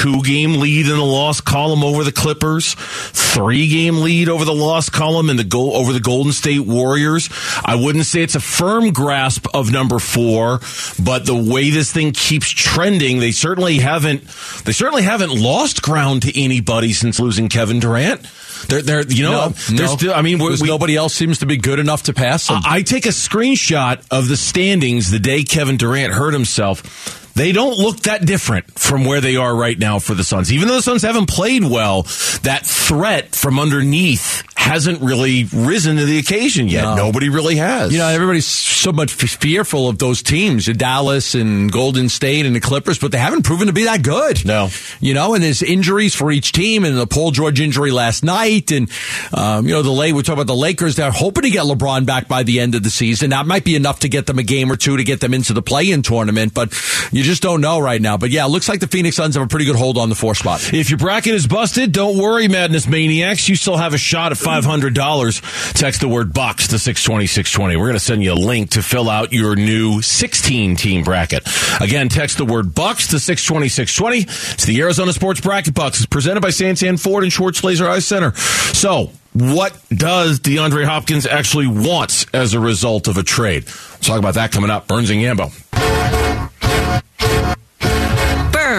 two 0.03 0.21
game 0.23 0.55
lead 0.55 0.85
in 0.87 0.97
the 0.97 1.03
loss 1.03 1.39
column 1.39 1.83
over 1.83 2.03
the 2.03 2.11
Clippers, 2.11 2.73
three 2.73 3.69
game 3.69 4.01
lead 4.01 4.27
over 4.27 4.43
the 4.43 4.53
loss 4.53 4.89
column 4.89 5.29
in 5.29 5.37
the 5.37 5.43
goal 5.43 5.75
over 5.75 5.93
the 5.93 5.99
Golden 5.99 6.33
State 6.33 6.59
Warriors. 6.61 7.29
I 7.63 7.75
wouldn't 7.75 8.05
say 8.05 8.21
it's 8.21 8.35
a 8.35 8.39
firm 8.41 8.91
grasp 8.91 9.47
of 9.53 9.71
number 9.71 9.99
four, 9.99 10.59
but 11.01 11.25
the 11.25 11.35
way 11.35 11.69
this 11.69 11.93
thing 11.93 12.11
keeps 12.11 12.49
trending, 12.49 13.19
they 13.19 13.31
certainly 13.31 13.77
haven't 13.77 14.23
they 14.65 14.73
certainly 14.73 15.03
haven't 15.03 15.33
lost 15.33 15.81
ground 15.81 16.23
to 16.23 16.41
anybody 16.41 16.91
since 16.91 17.19
losing 17.19 17.47
Kevin 17.47 17.79
Durant. 17.79 18.27
They're, 18.67 18.81
they're 18.81 19.07
you 19.07 19.23
know, 19.23 19.49
they're 19.69 19.87
no. 19.87 19.95
still. 19.95 20.13
I 20.13 20.21
mean, 20.21 20.39
we, 20.39 20.49
we- 20.59 20.67
nobody 20.67 20.95
else 20.95 21.13
seems 21.13 21.39
to 21.39 21.45
be 21.45 21.57
good 21.57 21.79
enough 21.79 22.03
to 22.03 22.13
pass 22.13 22.47
them. 22.47 22.61
I 22.65 22.81
take 22.81 23.05
a 23.05 23.09
screenshot 23.09 24.05
of 24.11 24.27
the 24.27 24.37
standings 24.37 25.11
the 25.11 25.19
day 25.19 25.43
Kevin 25.43 25.77
Durant 25.77 26.13
hurt 26.13 26.33
himself. 26.33 27.22
They 27.35 27.51
don't 27.51 27.77
look 27.77 28.01
that 28.01 28.25
different 28.25 28.71
from 28.79 29.05
where 29.05 29.21
they 29.21 29.35
are 29.35 29.55
right 29.55 29.77
now 29.77 29.99
for 29.99 30.13
the 30.13 30.23
Suns. 30.23 30.51
Even 30.51 30.67
though 30.67 30.75
the 30.75 30.81
Suns 30.81 31.01
haven't 31.01 31.29
played 31.29 31.63
well, 31.63 32.03
that 32.43 32.61
threat 32.63 33.35
from 33.35 33.59
underneath 33.59 34.43
hasn't 34.63 35.01
really 35.01 35.43
risen 35.53 35.97
to 35.97 36.05
the 36.05 36.17
occasion 36.19 36.69
yet. 36.69 36.83
No. 36.83 36.95
Nobody 36.95 37.27
really 37.27 37.57
has. 37.57 37.91
You 37.91 37.99
know, 37.99 38.07
everybody's 38.07 38.45
so 38.45 38.93
much 38.93 39.11
fearful 39.11 39.89
of 39.89 39.99
those 39.99 40.23
teams, 40.23 40.65
Dallas 40.67 41.35
and 41.35 41.69
Golden 41.69 42.07
State 42.07 42.45
and 42.45 42.55
the 42.55 42.61
Clippers, 42.61 42.97
but 42.97 43.11
they 43.11 43.17
haven't 43.17 43.43
proven 43.43 43.67
to 43.67 43.73
be 43.73 43.83
that 43.83 44.03
good. 44.03 44.45
No. 44.45 44.69
You 45.01 45.13
know, 45.13 45.33
and 45.33 45.43
there's 45.43 45.61
injuries 45.61 46.15
for 46.15 46.31
each 46.31 46.53
team, 46.53 46.85
and 46.85 46.97
the 46.97 47.05
Paul 47.05 47.31
George 47.31 47.59
injury 47.59 47.91
last 47.91 48.23
night, 48.23 48.71
and 48.71 48.89
um, 49.33 49.67
you 49.67 49.73
know 49.73 49.81
the 49.81 49.91
late. 49.91 50.13
We 50.13 50.23
talk 50.23 50.33
about 50.33 50.47
the 50.47 50.55
Lakers; 50.55 50.95
they're 50.95 51.11
hoping 51.11 51.43
to 51.43 51.49
get 51.49 51.63
LeBron 51.63 52.05
back 52.05 52.29
by 52.29 52.43
the 52.43 52.61
end 52.61 52.75
of 52.75 52.83
the 52.83 52.89
season. 52.89 53.31
That 53.31 53.45
might 53.45 53.65
be 53.65 53.75
enough 53.75 53.99
to 54.01 54.09
get 54.09 54.27
them 54.27 54.39
a 54.39 54.43
game 54.43 54.71
or 54.71 54.77
two 54.77 54.95
to 54.95 55.03
get 55.03 55.19
them 55.19 55.33
into 55.33 55.51
the 55.53 55.61
play-in 55.61 56.03
tournament, 56.03 56.53
but 56.53 56.73
you 57.11 57.22
just 57.23 57.41
don't 57.41 57.61
know 57.61 57.79
right 57.79 58.01
now. 58.01 58.17
But 58.17 58.29
yeah, 58.29 58.45
it 58.45 58.49
looks 58.49 58.69
like 58.69 58.79
the 58.79 58.87
Phoenix 58.87 59.15
Suns 59.15 59.35
have 59.35 59.43
a 59.43 59.47
pretty 59.47 59.65
good 59.65 59.75
hold 59.75 59.97
on 59.97 60.09
the 60.09 60.15
four 60.15 60.35
spot. 60.35 60.73
If 60.73 60.89
your 60.89 60.99
bracket 60.99 61.33
is 61.33 61.47
busted, 61.47 61.91
don't 61.91 62.17
worry, 62.17 62.47
Madness 62.47 62.87
Maniacs. 62.87 63.49
You 63.49 63.55
still 63.55 63.77
have 63.77 63.93
a 63.93 63.97
shot 63.97 64.31
at 64.31 64.37
$500. 64.37 65.73
Text 65.73 66.01
the 66.01 66.07
word 66.07 66.33
box 66.33 66.67
to 66.69 66.79
620 66.79 67.27
620. 67.27 67.75
We're 67.77 67.85
going 67.85 67.93
to 67.93 67.99
send 67.99 68.23
you 68.23 68.33
a 68.33 68.35
link 68.35 68.71
to 68.71 68.83
fill 68.83 69.09
out 69.09 69.33
your 69.33 69.55
new 69.55 70.01
16 70.01 70.75
team 70.75 71.03
bracket. 71.03 71.47
Again, 71.81 72.09
text 72.09 72.37
the 72.37 72.45
word 72.45 72.75
bucks 72.75 73.07
to 73.07 73.19
620 73.19 73.69
620. 73.69 74.53
It's 74.53 74.65
the 74.65 74.79
Arizona 74.81 75.13
Sports 75.13 75.41
Bracket 75.41 75.73
Bucks. 75.73 75.97
It's 75.97 76.05
presented 76.05 76.41
by 76.41 76.49
Santan 76.49 77.01
Ford 77.01 77.23
and 77.23 77.31
Schwartz 77.33 77.63
Laser 77.63 77.87
Eye 77.87 77.99
Center. 77.99 78.33
So, 78.35 79.11
what 79.33 79.75
does 79.89 80.39
DeAndre 80.39 80.85
Hopkins 80.85 81.25
actually 81.25 81.67
want 81.67 82.25
as 82.33 82.53
a 82.53 82.59
result 82.59 83.07
of 83.07 83.17
a 83.17 83.23
trade? 83.23 83.65
We'll 83.65 83.99
talk 83.99 84.19
about 84.19 84.35
that 84.35 84.51
coming 84.51 84.69
up. 84.69 84.87
Burns 84.87 85.09
and 85.09 85.19
Gambo. 85.19 85.82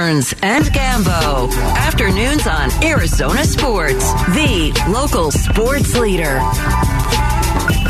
Burns 0.05 0.35
and 0.43 0.67
Gambo. 0.67 1.51
Afternoons 1.77 2.47
on 2.47 2.71
Arizona 2.85 3.43
Sports, 3.43 4.13
the 4.35 4.79
local 4.93 5.31
sports 5.31 5.97
leader. 5.97 6.41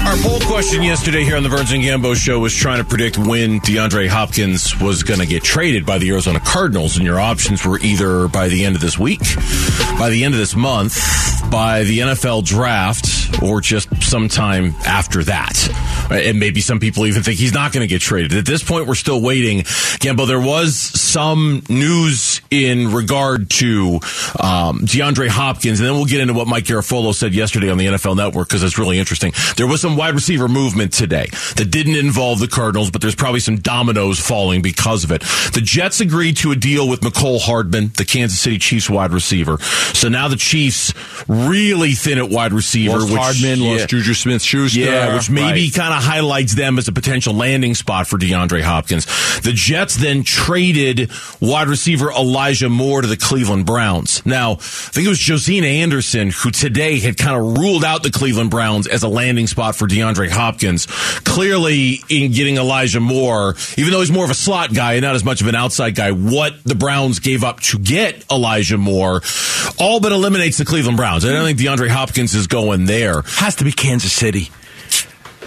Our 0.05 0.17
poll 0.19 0.39
question 0.41 0.83
yesterday 0.83 1.25
here 1.25 1.35
on 1.37 1.43
the 1.43 1.49
Burns 1.49 1.73
and 1.73 1.83
Gambo 1.83 2.15
show 2.15 2.39
was 2.39 2.55
trying 2.55 2.77
to 2.77 2.85
predict 2.85 3.17
when 3.17 3.59
DeAndre 3.61 4.07
Hopkins 4.07 4.79
was 4.79 5.03
going 5.03 5.19
to 5.19 5.27
get 5.27 5.43
traded 5.43 5.87
by 5.87 5.97
the 5.97 6.11
Arizona 6.11 6.41
Cardinals, 6.41 6.97
and 6.97 7.07
your 7.07 7.19
options 7.19 7.65
were 7.65 7.79
either 7.81 8.29
by 8.29 8.49
the 8.49 8.67
end 8.67 8.77
of 8.77 8.83
this 8.83 8.99
week, 8.99 9.21
by 9.99 10.11
the 10.11 10.25
end 10.25 10.35
of 10.35 10.39
this 10.39 10.55
month, 10.55 10.95
by 11.51 11.85
the 11.85 12.01
NFL 12.01 12.45
draft, 12.45 13.43
or 13.43 13.63
just 13.63 13.89
sometime 14.03 14.75
after 14.87 15.25
that. 15.25 15.69
And 16.11 16.39
maybe 16.39 16.61
some 16.61 16.81
people 16.81 17.07
even 17.07 17.23
think 17.23 17.39
he's 17.39 17.55
not 17.55 17.73
going 17.73 17.83
to 17.83 17.89
get 17.89 18.03
traded. 18.03 18.35
At 18.35 18.45
this 18.45 18.63
point, 18.63 18.87
we're 18.87 18.95
still 18.95 19.23
waiting. 19.23 19.61
Gambo, 19.61 20.27
there 20.27 20.41
was 20.41 20.77
some 20.77 21.63
news 21.71 22.43
in 22.51 22.93
regard 22.93 23.49
to 23.51 23.95
um, 24.39 24.81
DeAndre 24.81 25.29
Hopkins, 25.29 25.81
and 25.81 25.89
then 25.89 25.95
we'll 25.97 26.05
get 26.05 26.21
into 26.21 26.35
what 26.35 26.47
Mike 26.47 26.65
Garafolo 26.65 27.15
said 27.15 27.35
yesterday 27.35 27.71
on 27.71 27.79
the 27.79 27.87
NFL 27.87 28.17
Network 28.17 28.49
because 28.49 28.63
it's 28.63 28.79
really 28.79 28.99
interesting. 28.99 29.33
There 29.57 29.67
was 29.67 29.81
some 29.81 29.94
wide 29.97 30.15
receiver 30.15 30.49
movement 30.49 30.93
today 30.93 31.27
that 31.57 31.71
didn't 31.71 31.97
involve 31.97 32.39
the 32.41 32.49
Cardinals, 32.49 32.91
but 32.91 33.01
there's 33.01 33.15
probably 33.15 33.41
some 33.41 33.57
dominoes 33.57 34.19
falling 34.19 34.63
because 34.63 35.05
of 35.05 35.13
it. 35.13 35.21
The 35.53 35.61
Jets 35.63 36.01
agreed 36.01 36.37
to 36.39 36.53
a 36.53 36.57
deal 36.57 36.89
with 36.89 37.01
Mecole 37.01 37.41
Hardman, 37.41 37.93
the 37.97 38.05
Kansas 38.05 38.39
City 38.41 38.59
Chiefs 38.59 38.89
wide 38.91 39.13
receiver. 39.13 39.59
So 39.93 40.09
now 40.09 40.29
the 40.29 40.37
Chiefs 40.37 40.93
really 41.29 41.93
thin 41.93 42.19
at 42.19 42.29
wide 42.31 42.53
receiver. 42.53 42.99
Lost 42.99 43.11
which, 43.13 43.21
Hardman, 43.21 43.61
yeah, 43.61 43.71
lost 43.73 43.89
Juju 43.89 44.15
Smith-Schuster. 44.15 44.79
yeah, 44.81 45.15
which 45.15 45.31
maybe 45.31 45.65
Right. 45.65 45.75
kind 45.75 45.95
of 45.95 46.03
highlights 46.03 46.55
them 46.55 46.79
as 46.79 46.89
a 46.89 46.93
potential 46.93 47.35
landing 47.35 47.75
spot 47.75 48.07
for 48.07 48.19
DeAndre 48.19 48.63
Hopkins. 48.63 49.07
The 49.43 49.53
Jets 49.53 49.97
then 49.97 50.23
traded 50.25 51.11
wide 51.41 51.69
receiver 51.69 52.11
Elijah 52.13 52.69
Moore 52.69 53.03
to 53.03 53.09
the 53.09 53.17
Cleveland 53.17 53.67
Browns. 53.67 54.23
Now, 54.25 54.53
I 54.53 54.57
think 54.57 55.07
it 55.07 55.11
was 55.11 55.21
Josina 55.21 55.67
Anderson 55.67 56.31
who 56.31 56.51
today 56.51 56.99
had 57.01 57.17
kind 57.17 57.37
of 57.37 57.59
ruled 57.59 57.85
out 57.85 58.03
the 58.03 58.11
Cleveland 58.11 58.51
Browns 58.51 58.87
as 58.87 59.03
a 59.03 59.09
landing 59.09 59.47
spot 59.47 59.77
for 59.77 59.84
DeAndre 59.87 60.31
Hopkins. 60.31 60.87
Clearly, 61.25 62.01
in 62.09 62.33
getting 62.33 62.57
Elijah 62.57 63.01
Moore, 63.01 63.55
even 63.77 63.93
though 63.93 64.01
he's 64.01 64.13
more 64.13 64.25
of 64.25 64.31
a 64.31 64.35
slot 64.35 64.73
guy 64.75 64.95
and 64.95 65.03
not 65.03 65.15
as 65.15 65.25
much 65.25 65.41
of 65.41 65.47
an 65.47 65.55
outside 65.55 65.95
guy, 65.95 66.13
what 66.13 66.55
the 66.65 66.75
Browns 66.75 67.19
gave 67.19 67.45
up 67.45 67.61
to 67.61 67.79
get 67.79 68.25
Elijah 68.31 68.79
Moore 68.79 69.23
all 69.79 70.01
but 70.01 70.13
eliminates 70.13 70.59
the 70.59 70.65
Cleveland 70.65 70.97
Browns. 70.97 71.25
I 71.25 71.33
don't 71.33 71.45
think 71.45 71.59
DeAndre 71.59 71.89
Hopkins 71.89 72.35
is 72.35 72.47
going 72.47 72.87
there. 72.87 73.23
has 73.23 73.57
to 73.57 73.65
be 73.65 73.73
Kansas 73.73 74.13
City. 74.13 74.51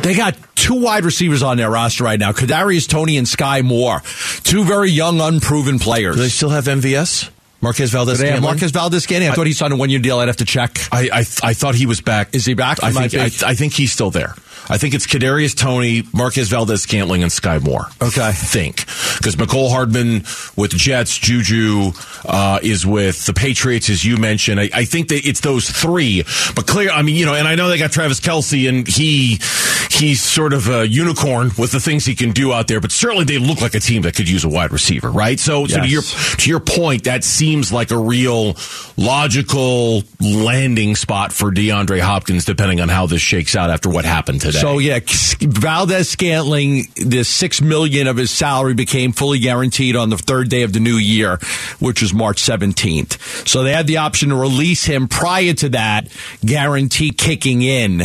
They 0.01 0.15
got 0.15 0.37
two 0.55 0.75
wide 0.75 1.05
receivers 1.05 1.41
on 1.41 1.57
their 1.57 1.69
roster 1.69 2.03
right 2.03 2.19
now: 2.19 2.31
Kadarius 2.31 2.87
Toney 2.87 3.17
and 3.17 3.25
Skyy 3.25 3.63
Moore, 3.63 4.01
two 4.43 4.63
very 4.63 4.91
young, 4.91 5.19
unproven 5.19 5.79
players. 5.79 6.15
Do 6.15 6.21
they 6.21 6.29
still 6.29 6.49
have 6.49 6.65
MVS? 6.65 7.29
Marquez 7.61 7.91
Valdes. 7.91 8.19
Scantling? 8.19 8.41
Marcus 8.41 8.71
Valdes 8.71 9.03
Scantling? 9.03 9.29
I, 9.29 9.33
I, 9.33 9.35
thought 9.35 9.47
he 9.47 9.53
signed 9.53 9.73
a 9.73 9.75
one-year 9.75 9.99
deal. 9.99 10.19
I'd 10.19 10.27
have 10.27 10.37
to 10.37 10.45
check. 10.45 10.77
I, 10.91 11.09
I 11.11 11.19
I 11.43 11.53
thought 11.53 11.75
he 11.75 11.85
was 11.85 12.01
back. 12.01 12.35
Is 12.35 12.45
he 12.45 12.53
back? 12.53 12.83
I 12.83 12.91
think. 12.91 13.43
I, 13.43 13.49
I 13.49 13.55
think 13.55 13.73
he's 13.73 13.91
still 13.91 14.11
there. 14.11 14.35
I 14.69 14.77
think 14.77 14.93
it's 14.93 15.07
Kadarius 15.07 15.55
Toney, 15.55 16.03
Marquez 16.13 16.49
Valdes 16.49 16.81
Scantling, 16.81 17.23
and 17.23 17.31
Skyy 17.31 17.61
Moore. 17.61 17.87
Okay. 18.01 18.21
I 18.21 18.31
think 18.31 18.85
because 19.17 19.35
Mecole 19.35 19.69
Hardman 19.69 20.23
with 20.55 20.71
Jets, 20.71 21.17
Juju 21.17 21.91
uh, 22.25 22.59
is 22.61 22.85
with 22.85 23.25
the 23.25 23.33
Patriots, 23.33 23.89
as 23.89 24.03
you 24.03 24.17
mentioned. 24.17 24.59
I, 24.59 24.69
I 24.73 24.85
think 24.85 25.09
that 25.09 25.25
it's 25.27 25.41
those 25.41 25.69
three. 25.69 26.23
But 26.55 26.67
clear, 26.67 26.89
I 26.89 27.01
mean, 27.01 27.15
you 27.15 27.25
know, 27.25 27.33
and 27.33 27.47
I 27.47 27.55
know 27.55 27.69
they 27.69 27.77
got 27.77 27.91
Travis 27.91 28.19
Kelce, 28.19 28.67
and 28.67 28.87
he 28.87 29.39
he's 29.89 30.21
sort 30.21 30.53
of 30.53 30.67
a 30.67 30.87
unicorn 30.87 31.51
with 31.57 31.71
the 31.71 31.79
things 31.79 32.05
he 32.05 32.15
can 32.15 32.31
do 32.31 32.53
out 32.53 32.67
there. 32.67 32.79
But 32.79 32.91
certainly 32.91 33.25
they 33.25 33.37
look 33.37 33.61
like 33.61 33.75
a 33.75 33.79
team 33.79 34.03
that 34.03 34.15
could 34.15 34.29
use 34.29 34.43
a 34.43 34.49
wide 34.49 34.71
receiver, 34.71 35.09
right? 35.09 35.39
So, 35.39 35.65
so 35.67 35.81
to 35.81 35.87
your 35.87 36.01
to 36.01 36.49
your 36.49 36.59
point, 36.59 37.05
that 37.05 37.23
seems 37.23 37.71
like 37.71 37.91
a 37.91 37.97
real 37.97 38.55
logical 38.95 40.03
landing 40.19 40.95
spot 40.95 41.31
for 41.31 41.51
DeAndre 41.51 41.99
Hopkins, 41.99 42.45
depending 42.45 42.81
on 42.81 42.89
how 42.89 43.05
this 43.05 43.21
shakes 43.21 43.55
out 43.55 43.69
after 43.69 43.89
what 43.89 44.05
happened 44.05 44.41
today. 44.41 44.56
So 44.61 44.79
yeah, 44.79 44.99
Valdes 45.39 46.09
Scantling, 46.09 46.87
the 46.95 47.23
six 47.23 47.61
million 47.61 48.07
of 48.07 48.17
his 48.17 48.31
salary 48.31 48.73
became 48.73 49.11
fully 49.11 49.39
guaranteed 49.39 49.95
on 49.95 50.09
the 50.09 50.17
third 50.17 50.49
day 50.49 50.63
of 50.63 50.73
the 50.73 50.79
new 50.79 50.95
year, 50.97 51.37
which 51.79 52.01
was 52.01 52.13
March 52.13 52.39
seventeenth. 52.39 53.47
So 53.47 53.63
they 53.63 53.73
had 53.73 53.87
the 53.87 53.97
option 53.97 54.29
to 54.29 54.35
release 54.35 54.83
him 54.85 55.07
prior 55.07 55.53
to 55.53 55.69
that 55.69 56.07
guarantee 56.45 57.11
kicking 57.11 57.61
in, 57.61 58.01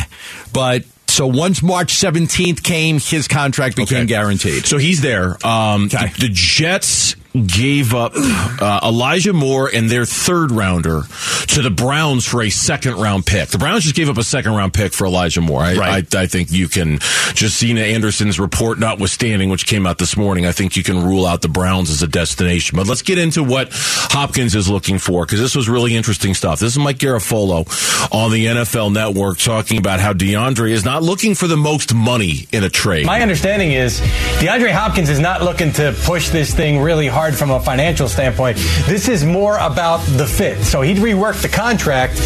but. 0.52 0.84
So 1.08 1.26
once 1.26 1.62
March 1.62 1.92
17th 1.92 2.62
came, 2.62 2.98
his 2.98 3.28
contract 3.28 3.76
became 3.76 3.98
Okay. 3.98 4.06
guaranteed. 4.06 4.64
So 4.64 4.78
he's 4.78 5.02
there. 5.02 5.36
Um, 5.46 5.84
Okay. 5.92 6.06
the, 6.16 6.28
the 6.28 6.30
Jets 6.32 7.16
gave 7.34 7.94
up 7.94 8.12
uh, 8.14 8.80
Elijah 8.82 9.32
Moore 9.32 9.70
and 9.72 9.88
their 9.88 10.04
third 10.04 10.50
rounder 10.50 11.02
to 11.48 11.62
the 11.62 11.70
Browns 11.70 12.26
for 12.26 12.42
a 12.42 12.50
second 12.50 12.94
round 12.96 13.26
pick. 13.26 13.48
The 13.48 13.58
Browns 13.58 13.84
just 13.84 13.94
gave 13.94 14.08
up 14.08 14.18
a 14.18 14.24
second 14.24 14.54
round 14.54 14.74
pick 14.74 14.92
for 14.92 15.06
Elijah 15.06 15.40
Moore. 15.40 15.62
I, 15.62 15.76
Right. 15.76 16.14
I, 16.14 16.22
I 16.22 16.26
think 16.26 16.52
you 16.52 16.68
can, 16.68 16.98
Josina 17.34 17.80
Anderson's 17.80 18.38
report 18.38 18.78
notwithstanding, 18.78 19.48
which 19.48 19.66
came 19.66 19.86
out 19.86 19.98
this 19.98 20.16
morning, 20.16 20.46
I 20.46 20.52
think 20.52 20.76
you 20.76 20.82
can 20.82 21.02
rule 21.02 21.26
out 21.26 21.42
the 21.42 21.48
Browns 21.48 21.90
as 21.90 22.02
a 22.02 22.06
destination. 22.06 22.76
But 22.76 22.86
let's 22.86 23.02
get 23.02 23.18
into 23.18 23.42
what 23.42 23.68
Hopkins 23.72 24.54
is 24.54 24.68
looking 24.68 24.98
for 24.98 25.24
because 25.24 25.40
this 25.40 25.56
was 25.56 25.68
really 25.68 25.96
interesting 25.96 26.34
stuff. 26.34 26.60
This 26.60 26.72
is 26.72 26.78
Mike 26.78 26.98
Garafolo 26.98 27.66
on 28.12 28.30
the 28.30 28.46
NFL 28.46 28.92
Network 28.92 29.38
talking 29.38 29.78
about 29.78 30.00
how 30.00 30.12
DeAndre 30.12 30.70
is 30.70 30.84
not 30.84 31.02
looking 31.02 31.34
for 31.34 31.46
the 31.46 31.56
most 31.56 31.94
money 31.94 32.46
in 32.52 32.62
a 32.62 32.68
trade. 32.68 33.06
My 33.06 33.22
understanding 33.22 33.72
is 33.72 34.00
DeAndre 34.38 34.72
Hopkins 34.72 35.08
is 35.08 35.18
not 35.18 35.42
looking 35.42 35.72
to 35.74 35.94
push 36.04 36.28
this 36.28 36.54
thing 36.54 36.80
really 36.80 37.08
hard 37.08 37.21
from 37.30 37.50
a 37.50 37.60
financial 37.60 38.08
standpoint. 38.08 38.56
This 38.86 39.08
is 39.08 39.24
more 39.24 39.56
about 39.58 39.98
the 40.16 40.26
fit. 40.26 40.58
So 40.64 40.82
he'd 40.82 40.96
rework 40.96 41.40
the 41.40 41.48
contract 41.48 42.18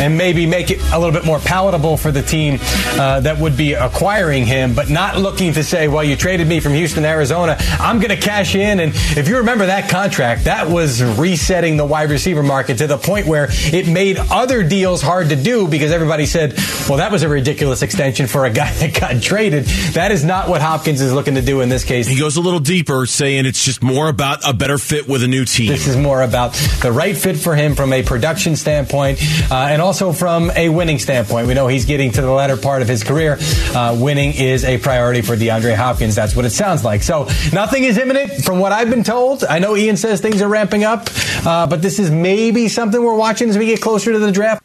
and 0.00 0.18
maybe 0.18 0.46
make 0.46 0.70
it 0.70 0.80
a 0.92 0.98
little 0.98 1.12
bit 1.12 1.24
more 1.24 1.38
palatable 1.38 1.96
for 1.96 2.10
the 2.10 2.22
team 2.22 2.58
uh, 2.98 3.20
that 3.20 3.38
would 3.38 3.56
be 3.56 3.74
acquiring 3.74 4.46
him, 4.46 4.74
but 4.74 4.90
not 4.90 5.18
looking 5.18 5.52
to 5.52 5.62
say, 5.62 5.86
well, 5.86 6.02
you 6.02 6.16
traded 6.16 6.48
me 6.48 6.58
from 6.58 6.72
Houston, 6.72 7.04
Arizona. 7.04 7.56
I'm 7.78 7.98
going 7.98 8.10
to 8.10 8.16
cash 8.16 8.54
in. 8.54 8.80
And 8.80 8.92
if 9.16 9.28
you 9.28 9.38
remember 9.38 9.66
that 9.66 9.88
contract, 9.88 10.44
that 10.44 10.68
was 10.68 11.02
resetting 11.02 11.76
the 11.76 11.84
wide 11.84 12.10
receiver 12.10 12.42
market 12.42 12.78
to 12.78 12.86
the 12.86 12.98
point 12.98 13.26
where 13.26 13.48
it 13.50 13.86
made 13.86 14.18
other 14.18 14.62
deals 14.66 15.02
hard 15.02 15.28
to 15.28 15.36
do 15.36 15.68
because 15.68 15.92
everybody 15.92 16.26
said, 16.26 16.54
well, 16.88 16.98
that 16.98 17.12
was 17.12 17.22
a 17.22 17.28
ridiculous 17.28 17.82
extension 17.82 18.26
for 18.26 18.46
a 18.46 18.50
guy 18.60 18.72
that 18.74 18.98
got 18.98 19.22
traded. 19.22 19.64
That 19.94 20.10
is 20.10 20.24
not 20.24 20.48
what 20.48 20.60
Hopkins 20.60 21.00
is 21.00 21.12
looking 21.12 21.34
to 21.34 21.42
do 21.42 21.60
in 21.60 21.68
this 21.68 21.84
case. 21.84 22.06
He 22.06 22.18
goes 22.18 22.36
a 22.36 22.40
little 22.40 22.60
deeper, 22.60 23.06
saying 23.06 23.46
it's 23.46 23.64
just 23.64 23.82
more 23.82 24.08
about 24.08 24.39
a 24.44 24.52
better 24.52 24.78
fit 24.78 25.08
with 25.08 25.22
a 25.22 25.28
new 25.28 25.44
team. 25.44 25.68
This 25.68 25.86
is 25.86 25.96
more 25.96 26.22
about 26.22 26.52
the 26.82 26.92
right 26.92 27.16
fit 27.16 27.36
for 27.36 27.54
him 27.54 27.74
from 27.74 27.92
a 27.92 28.02
production 28.02 28.56
standpoint 28.56 29.18
uh, 29.50 29.54
and 29.54 29.82
also 29.82 30.12
from 30.12 30.50
a 30.52 30.68
winning 30.68 30.98
standpoint. 30.98 31.46
We 31.46 31.54
know 31.54 31.66
he's 31.66 31.84
getting 31.84 32.12
to 32.12 32.22
the 32.22 32.30
latter 32.30 32.56
part 32.56 32.82
of 32.82 32.88
his 32.88 33.04
career. 33.04 33.38
Uh, 33.74 33.96
winning 33.98 34.32
is 34.34 34.64
a 34.64 34.78
priority 34.78 35.22
for 35.22 35.36
DeAndre 35.36 35.74
Hopkins. 35.74 36.14
That's 36.14 36.34
what 36.34 36.44
it 36.44 36.50
sounds 36.50 36.84
like. 36.84 37.02
So 37.02 37.28
nothing 37.52 37.84
is 37.84 37.98
imminent 37.98 38.44
from 38.44 38.58
what 38.58 38.72
I've 38.72 38.90
been 38.90 39.04
told. 39.04 39.44
I 39.44 39.58
know 39.58 39.76
Ian 39.76 39.96
says 39.96 40.20
things 40.20 40.42
are 40.42 40.48
ramping 40.48 40.84
up, 40.84 41.08
uh, 41.46 41.66
but 41.66 41.82
this 41.82 41.98
is 41.98 42.10
maybe 42.10 42.68
something 42.68 43.02
we're 43.02 43.16
watching 43.16 43.48
as 43.48 43.58
we 43.58 43.66
get 43.66 43.80
closer 43.80 44.12
to 44.12 44.18
the 44.18 44.32
draft. 44.32 44.59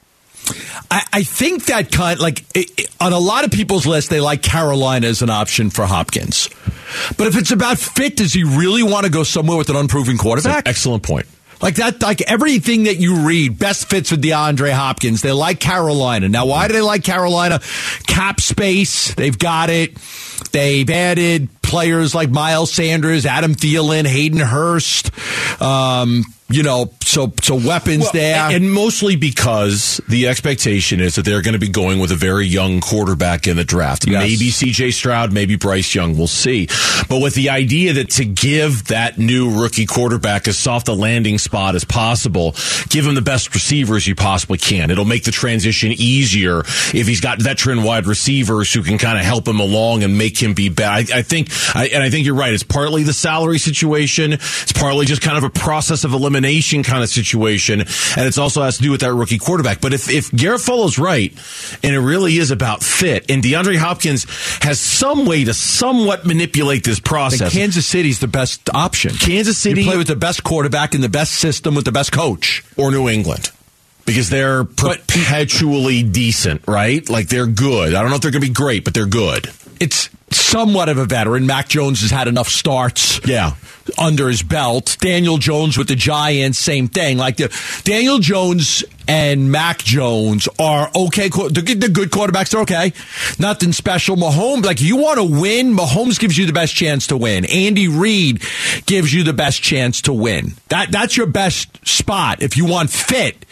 I, 0.95 1.03
I 1.13 1.23
think 1.23 1.65
that 1.65 1.91
kind 1.91 2.19
like 2.19 2.39
it, 2.55 2.71
it- 2.79 2.89
on 3.01 3.11
a 3.11 3.19
lot 3.19 3.43
of 3.43 3.51
people's 3.51 3.85
list, 3.85 4.09
they 4.09 4.21
like 4.21 4.41
Carolina 4.41 5.07
as 5.07 5.21
an 5.21 5.29
option 5.29 5.69
for 5.69 5.85
Hopkins. 5.85 6.49
But 7.17 7.27
if 7.27 7.37
it's 7.37 7.51
about 7.51 7.77
fit, 7.77 8.15
does 8.15 8.31
he 8.31 8.43
really 8.43 8.81
want 8.83 9.05
to 9.05 9.11
go 9.11 9.23
somewhere 9.23 9.57
with 9.57 9.69
an 9.69 9.75
unproven 9.75 10.17
quarterback? 10.17 10.67
Excellent 10.67 11.03
point. 11.03 11.25
Like 11.61 11.75
that, 11.75 12.01
like 12.01 12.21
everything 12.21 12.83
that 12.83 12.97
you 12.97 13.25
read, 13.27 13.57
best 13.59 13.89
fits 13.89 14.11
with 14.11 14.21
DeAndre 14.23 14.71
Hopkins. 14.71 15.21
They 15.21 15.31
like 15.31 15.59
Carolina. 15.59 16.29
Now, 16.29 16.45
why 16.45 16.67
do 16.67 16.73
they 16.73 16.81
like 16.81 17.03
Carolina? 17.03 17.59
Cap 18.07 18.39
space, 18.39 19.13
they've 19.15 19.37
got 19.37 19.69
it. 19.69 19.97
They've 20.51 20.89
added 20.89 21.49
players 21.61 22.13
like 22.15 22.29
Miles 22.29 22.71
Sanders, 22.71 23.25
Adam 23.25 23.55
Thielen, 23.55 24.05
Hayden 24.05 24.39
Hurst. 24.39 25.11
Um, 25.61 26.23
you 26.47 26.61
know, 26.61 26.91
so 27.01 27.33
so 27.41 27.55
weapons 27.55 28.03
Well, 28.03 28.11
there. 28.13 28.35
And 28.51 28.71
mostly 28.71 29.15
because 29.15 29.99
the 30.07 30.27
expectation 30.27 30.99
is 30.99 31.15
that 31.15 31.25
they're 31.25 31.41
going 31.41 31.53
to 31.53 31.59
be 31.59 31.69
going 31.69 31.97
with 31.97 32.11
a 32.11 32.15
very 32.15 32.45
young 32.45 32.81
quarterback 32.81 33.47
in 33.47 33.57
the 33.57 33.63
draft. 33.63 34.05
Yes. 34.07 34.21
Maybe 34.21 34.51
CJ 34.51 34.93
Stroud, 34.93 35.33
maybe 35.33 35.55
Bryce 35.55 35.95
Young, 35.95 36.15
we'll 36.15 36.27
see. 36.27 36.67
But 37.09 37.21
with 37.21 37.33
the 37.33 37.49
idea 37.49 37.93
that 37.93 38.11
to 38.11 38.25
give 38.25 38.85
that 38.85 39.17
new 39.17 39.59
rookie 39.59 39.87
quarterback 39.87 40.47
as 40.47 40.55
soft 40.57 40.87
a 40.87 40.93
landing 40.93 41.39
spot 41.39 41.73
as 41.73 41.83
possible, 41.83 42.51
give 42.89 43.07
him 43.07 43.15
the 43.15 43.21
best 43.23 43.53
receivers 43.55 44.05
you 44.05 44.13
possibly 44.13 44.59
can. 44.59 44.91
It'll 44.91 45.03
make 45.03 45.23
the 45.23 45.31
transition 45.31 45.93
easier 45.93 46.59
if 46.93 47.07
he's 47.07 47.21
got 47.21 47.41
veteran 47.41 47.81
wide 47.81 48.05
receivers 48.05 48.71
who 48.71 48.83
can 48.83 48.99
kind 48.99 49.17
of 49.17 49.25
help 49.25 49.47
him 49.47 49.59
along 49.59 50.03
and 50.03 50.15
make 50.15 50.24
him 50.33 50.53
be 50.53 50.69
bad. 50.69 51.11
I, 51.11 51.19
I 51.19 51.21
think, 51.21 51.49
I, 51.75 51.87
and 51.87 52.01
I 52.01 52.09
think 52.09 52.25
you're 52.25 52.35
right. 52.35 52.53
It's 52.53 52.63
partly 52.63 53.03
the 53.03 53.13
salary 53.13 53.59
situation. 53.59 54.33
It's 54.33 54.71
partly 54.73 55.05
just 55.05 55.21
kind 55.21 55.37
of 55.37 55.43
a 55.43 55.49
process 55.49 56.03
of 56.03 56.13
elimination 56.13 56.83
kind 56.83 57.03
of 57.03 57.09
situation. 57.09 57.81
And 57.81 58.27
it's 58.27 58.37
also 58.37 58.63
has 58.63 58.77
to 58.77 58.83
do 58.83 58.91
with 58.91 59.01
that 59.01 59.13
rookie 59.13 59.37
quarterback. 59.37 59.81
But 59.81 59.93
if, 59.93 60.09
if 60.09 60.31
Garafolo's 60.31 60.97
right, 60.97 61.31
and 61.83 61.93
it 61.93 61.99
really 61.99 62.37
is 62.37 62.51
about 62.51 62.83
fit, 62.83 63.29
and 63.29 63.43
DeAndre 63.43 63.77
Hopkins 63.77 64.25
has 64.63 64.79
some 64.79 65.25
way 65.25 65.43
to 65.43 65.53
somewhat 65.53 66.25
manipulate 66.25 66.83
this 66.83 66.99
process. 66.99 67.53
Kansas 67.53 67.85
City's 67.85 68.19
the 68.19 68.27
best 68.27 68.69
option. 68.73 69.13
Kansas 69.15 69.57
City- 69.57 69.81
you 69.81 69.87
play 69.87 69.97
with 69.97 70.07
the 70.07 70.15
best 70.15 70.43
quarterback 70.43 70.95
in 70.95 71.01
the 71.01 71.09
best 71.09 71.33
system 71.33 71.75
with 71.75 71.85
the 71.85 71.91
best 71.91 72.11
coach. 72.11 72.63
or 72.77 72.91
New 72.91 73.09
England. 73.09 73.51
Because 74.05 74.29
they're 74.29 74.63
perpetually 74.63 76.03
decent, 76.03 76.61
right? 76.67 77.09
Like 77.09 77.27
they're 77.27 77.47
good. 77.47 77.95
I 77.95 78.01
don't 78.01 78.11
know 78.11 78.17
if 78.17 78.21
they're 78.21 78.31
going 78.31 78.43
to 78.43 78.47
be 78.47 78.53
great, 78.53 78.83
but 78.83 78.93
they're 78.93 79.07
good. 79.07 79.49
It's 79.79 80.09
somewhat 80.31 80.89
of 80.89 80.97
a 80.97 81.05
veteran. 81.05 81.45
Mac 81.45 81.67
Jones 81.67 82.01
has 82.01 82.11
had 82.11 82.27
enough 82.27 82.47
starts. 82.47 83.25
Yeah. 83.25 83.53
Under 83.97 84.27
his 84.27 84.41
belt. 84.41 84.97
Daniel 84.99 85.37
Jones 85.37 85.77
with 85.77 85.87
the 85.87 85.95
Giants, 85.95 86.57
same 86.57 86.87
thing. 86.87 87.17
Like 87.17 87.37
the 87.37 87.55
Daniel 87.83 88.19
Jones 88.19 88.83
and 89.07 89.51
Mac 89.51 89.79
Jones 89.79 90.47
are 90.59 90.89
okay. 90.95 91.29
The 91.29 91.89
good, 91.93 92.11
quarterbacks. 92.11 92.51
They're 92.51 92.61
okay. 92.61 92.93
Nothing 93.39 93.71
special. 93.71 94.15
Mahomes, 94.15 94.65
like 94.65 94.81
you 94.81 94.97
want 94.97 95.17
to 95.17 95.23
win, 95.23 95.75
Mahomes 95.75 96.19
gives 96.19 96.37
you 96.37 96.45
the 96.45 96.53
best 96.53 96.75
chance 96.75 97.07
to 97.07 97.17
win. 97.17 97.45
Andy 97.45 97.87
Reid 97.87 98.41
gives 98.85 99.13
you 99.13 99.23
the 99.23 99.33
best 99.33 99.61
chance 99.61 100.01
to 100.03 100.13
win. 100.13 100.53
That 100.69 100.91
that's 100.91 101.17
your 101.17 101.27
best 101.27 101.85
spot 101.87 102.41
if 102.41 102.57
you 102.57 102.65
want 102.65 102.89
fit. 102.89 103.45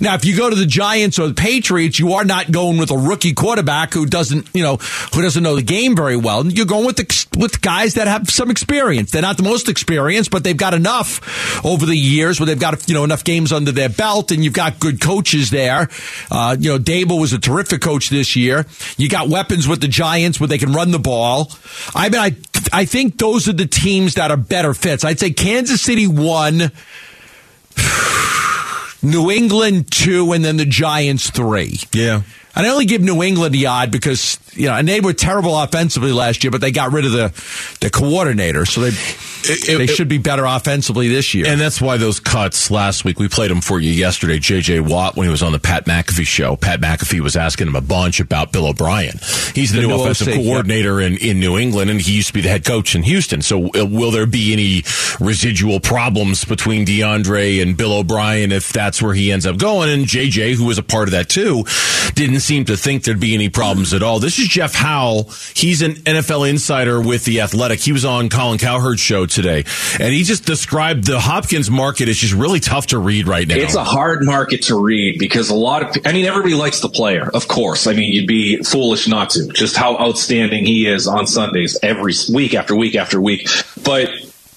Now, 0.00 0.14
if 0.14 0.24
you 0.24 0.36
go 0.36 0.50
to 0.50 0.56
the 0.56 0.66
Giants 0.66 1.18
or 1.18 1.28
the 1.28 1.34
Patriots, 1.34 1.98
you 1.98 2.14
are 2.14 2.24
not 2.24 2.50
going 2.50 2.78
with 2.78 2.90
a 2.90 2.96
rookie 2.96 3.34
quarterback 3.34 3.94
who 3.94 4.06
doesn't, 4.06 4.48
you 4.54 4.62
know, 4.62 4.76
who 4.76 5.22
doesn't 5.22 5.42
know 5.42 5.56
the 5.56 5.62
game 5.62 5.94
very 5.94 6.16
well. 6.16 6.44
You're 6.46 6.66
going 6.66 6.86
with 6.86 6.96
the, 6.96 7.38
with 7.38 7.60
guys 7.60 7.94
that 7.94 8.06
have 8.08 8.28
some 8.30 8.50
experience. 8.50 9.10
They're 9.10 9.22
not 9.22 9.36
the 9.36 9.42
most 9.42 9.68
experienced, 9.68 10.30
but 10.30 10.44
they've 10.44 10.56
got 10.56 10.74
enough 10.74 11.64
over 11.64 11.86
the 11.86 11.96
years 11.96 12.40
where 12.40 12.46
they've 12.46 12.58
got 12.58 12.88
you 12.88 12.94
know 12.94 13.04
enough 13.04 13.24
games 13.24 13.52
under 13.52 13.72
their 13.72 13.88
belt, 13.88 14.32
and 14.32 14.42
you've 14.44 14.52
got 14.52 14.80
good 14.82 15.00
coaches 15.00 15.50
there. 15.50 15.88
Uh, 16.30 16.56
you 16.58 16.70
know, 16.70 16.78
Daboll 16.78 17.20
was 17.20 17.32
a 17.32 17.38
terrific 17.38 17.80
coach 17.80 18.10
this 18.10 18.34
year. 18.34 18.66
You 18.98 19.08
got 19.08 19.28
weapons 19.28 19.68
with 19.68 19.80
the 19.80 19.88
Giants 19.88 20.40
where 20.40 20.48
they 20.48 20.58
can 20.58 20.72
run 20.72 20.90
the 20.90 20.98
ball. 20.98 21.52
I 21.94 22.08
mean, 22.08 22.20
I 22.20 22.36
I 22.72 22.84
think 22.84 23.16
those 23.16 23.48
are 23.48 23.52
the 23.52 23.66
teams 23.66 24.14
that 24.14 24.30
are 24.30 24.36
better 24.36 24.74
fits. 24.74 25.04
I'd 25.04 25.20
say 25.20 25.30
Kansas 25.30 25.80
City 25.80 26.06
one. 26.06 26.72
New 29.04 29.30
England 29.30 29.90
two, 29.90 30.32
and 30.32 30.44
then 30.44 30.56
the 30.56 30.66
Giants 30.66 31.30
three. 31.30 31.78
Yeah. 31.92 32.22
And 32.54 32.66
I 32.66 32.68
only 32.68 32.84
give 32.84 33.00
New 33.00 33.22
England 33.22 33.54
the 33.54 33.66
odd 33.66 33.90
because 33.90 34.38
you 34.54 34.66
know, 34.66 34.74
and 34.74 34.86
they 34.88 35.00
were 35.00 35.12
terrible 35.12 35.56
offensively 35.58 36.12
last 36.12 36.44
year, 36.44 36.50
but 36.50 36.60
they 36.60 36.70
got 36.72 36.92
rid 36.92 37.04
of 37.04 37.12
the 37.12 37.32
the 37.80 37.90
coordinator, 37.90 38.64
so 38.66 38.80
they 38.82 38.88
it- 38.88 39.66
they 39.78 39.84
it- 39.84 39.90
should 39.90 40.08
be 40.08 40.18
better 40.18 40.44
offensively 40.44 41.08
this 41.08 41.34
year. 41.34 41.46
And 41.46 41.60
that's 41.60 41.80
why 41.80 41.96
those 41.96 42.20
cuts 42.20 42.70
last 42.70 43.04
week, 43.04 43.18
we 43.18 43.28
played 43.28 43.50
them 43.50 43.60
for 43.60 43.80
you 43.80 43.90
yesterday. 43.90 44.38
JJ 44.38 44.80
Watt, 44.80 45.16
when 45.16 45.26
he 45.26 45.30
was 45.30 45.42
on 45.42 45.52
the 45.52 45.58
Pat 45.58 45.86
McAfee 45.86 46.26
show, 46.26 46.56
Pat 46.56 46.80
McAfee 46.80 47.20
was 47.20 47.36
asking 47.36 47.66
him 47.68 47.76
a 47.76 47.80
bunch 47.80 48.20
about 48.20 48.52
Bill 48.52 48.66
O'Brien. 48.66 49.18
He's 49.54 49.72
the, 49.72 49.80
The 49.80 49.86
new 49.86 49.88
new 49.88 50.00
offensive 50.02 50.28
OC, 50.28 50.34
yep. 50.36 50.44
coordinator 50.44 51.00
in, 51.00 51.16
in 51.18 51.40
New 51.40 51.58
England, 51.58 51.90
and 51.90 52.00
he 52.00 52.12
used 52.12 52.28
to 52.28 52.34
be 52.34 52.40
the 52.40 52.48
head 52.48 52.64
coach 52.64 52.94
in 52.94 53.02
Houston. 53.02 53.42
So 53.42 53.66
uh, 53.76 53.84
will 53.86 54.10
there 54.10 54.26
be 54.26 54.52
any 54.52 54.84
residual 55.18 55.80
problems 55.80 56.44
between 56.44 56.86
DeAndre 56.86 57.60
and 57.62 57.76
Bill 57.76 57.92
O'Brien 57.94 58.52
if 58.52 58.72
that's 58.72 59.02
where 59.02 59.14
he 59.14 59.32
ends 59.32 59.46
up 59.46 59.58
going? 59.58 59.90
And 59.90 60.04
JJ, 60.06 60.54
who 60.54 60.64
was 60.66 60.78
a 60.78 60.82
part 60.82 61.08
of 61.08 61.12
that 61.12 61.28
too, 61.28 61.64
didn't 62.14 62.40
seem 62.40 62.64
to 62.66 62.76
think 62.76 63.04
there'd 63.04 63.18
be 63.20 63.34
any 63.34 63.48
problems 63.48 63.92
at 63.94 64.02
all. 64.02 64.18
This 64.18 64.38
is 64.42 64.48
Jeff 64.48 64.74
Howe. 64.74 65.24
He's 65.54 65.82
an 65.82 65.94
NFL 65.94 66.48
insider 66.48 67.00
with 67.00 67.24
The 67.24 67.40
Athletic. 67.40 67.80
He 67.80 67.92
was 67.92 68.04
on 68.04 68.28
Colin 68.28 68.58
Cowherd's 68.58 69.00
show 69.00 69.26
today, 69.26 69.64
and 69.98 70.12
he 70.12 70.24
just 70.24 70.44
described 70.44 71.04
the 71.04 71.20
Hopkins 71.20 71.70
market 71.70 72.08
as 72.08 72.16
just 72.16 72.34
really 72.34 72.60
tough 72.60 72.88
to 72.88 72.98
read 72.98 73.26
right 73.26 73.46
now. 73.46 73.54
It's 73.54 73.74
a 73.74 73.84
hard 73.84 74.24
market 74.24 74.64
to 74.64 74.78
read 74.78 75.18
because 75.18 75.50
a 75.50 75.54
lot 75.54 75.82
of, 75.82 76.02
I 76.04 76.12
mean, 76.12 76.26
everybody 76.26 76.54
likes 76.54 76.80
the 76.80 76.88
player, 76.88 77.30
of 77.32 77.48
course. 77.48 77.86
I 77.86 77.94
mean, 77.94 78.12
you'd 78.12 78.26
be 78.26 78.62
foolish 78.62 79.06
not 79.08 79.30
to. 79.30 79.48
Just 79.48 79.76
how 79.76 79.96
outstanding 79.96 80.66
he 80.66 80.86
is 80.86 81.06
on 81.06 81.26
Sundays 81.26 81.78
every 81.82 82.14
week 82.32 82.54
after 82.54 82.74
week 82.74 82.96
after 82.96 83.20
week. 83.20 83.48
But 83.84 84.10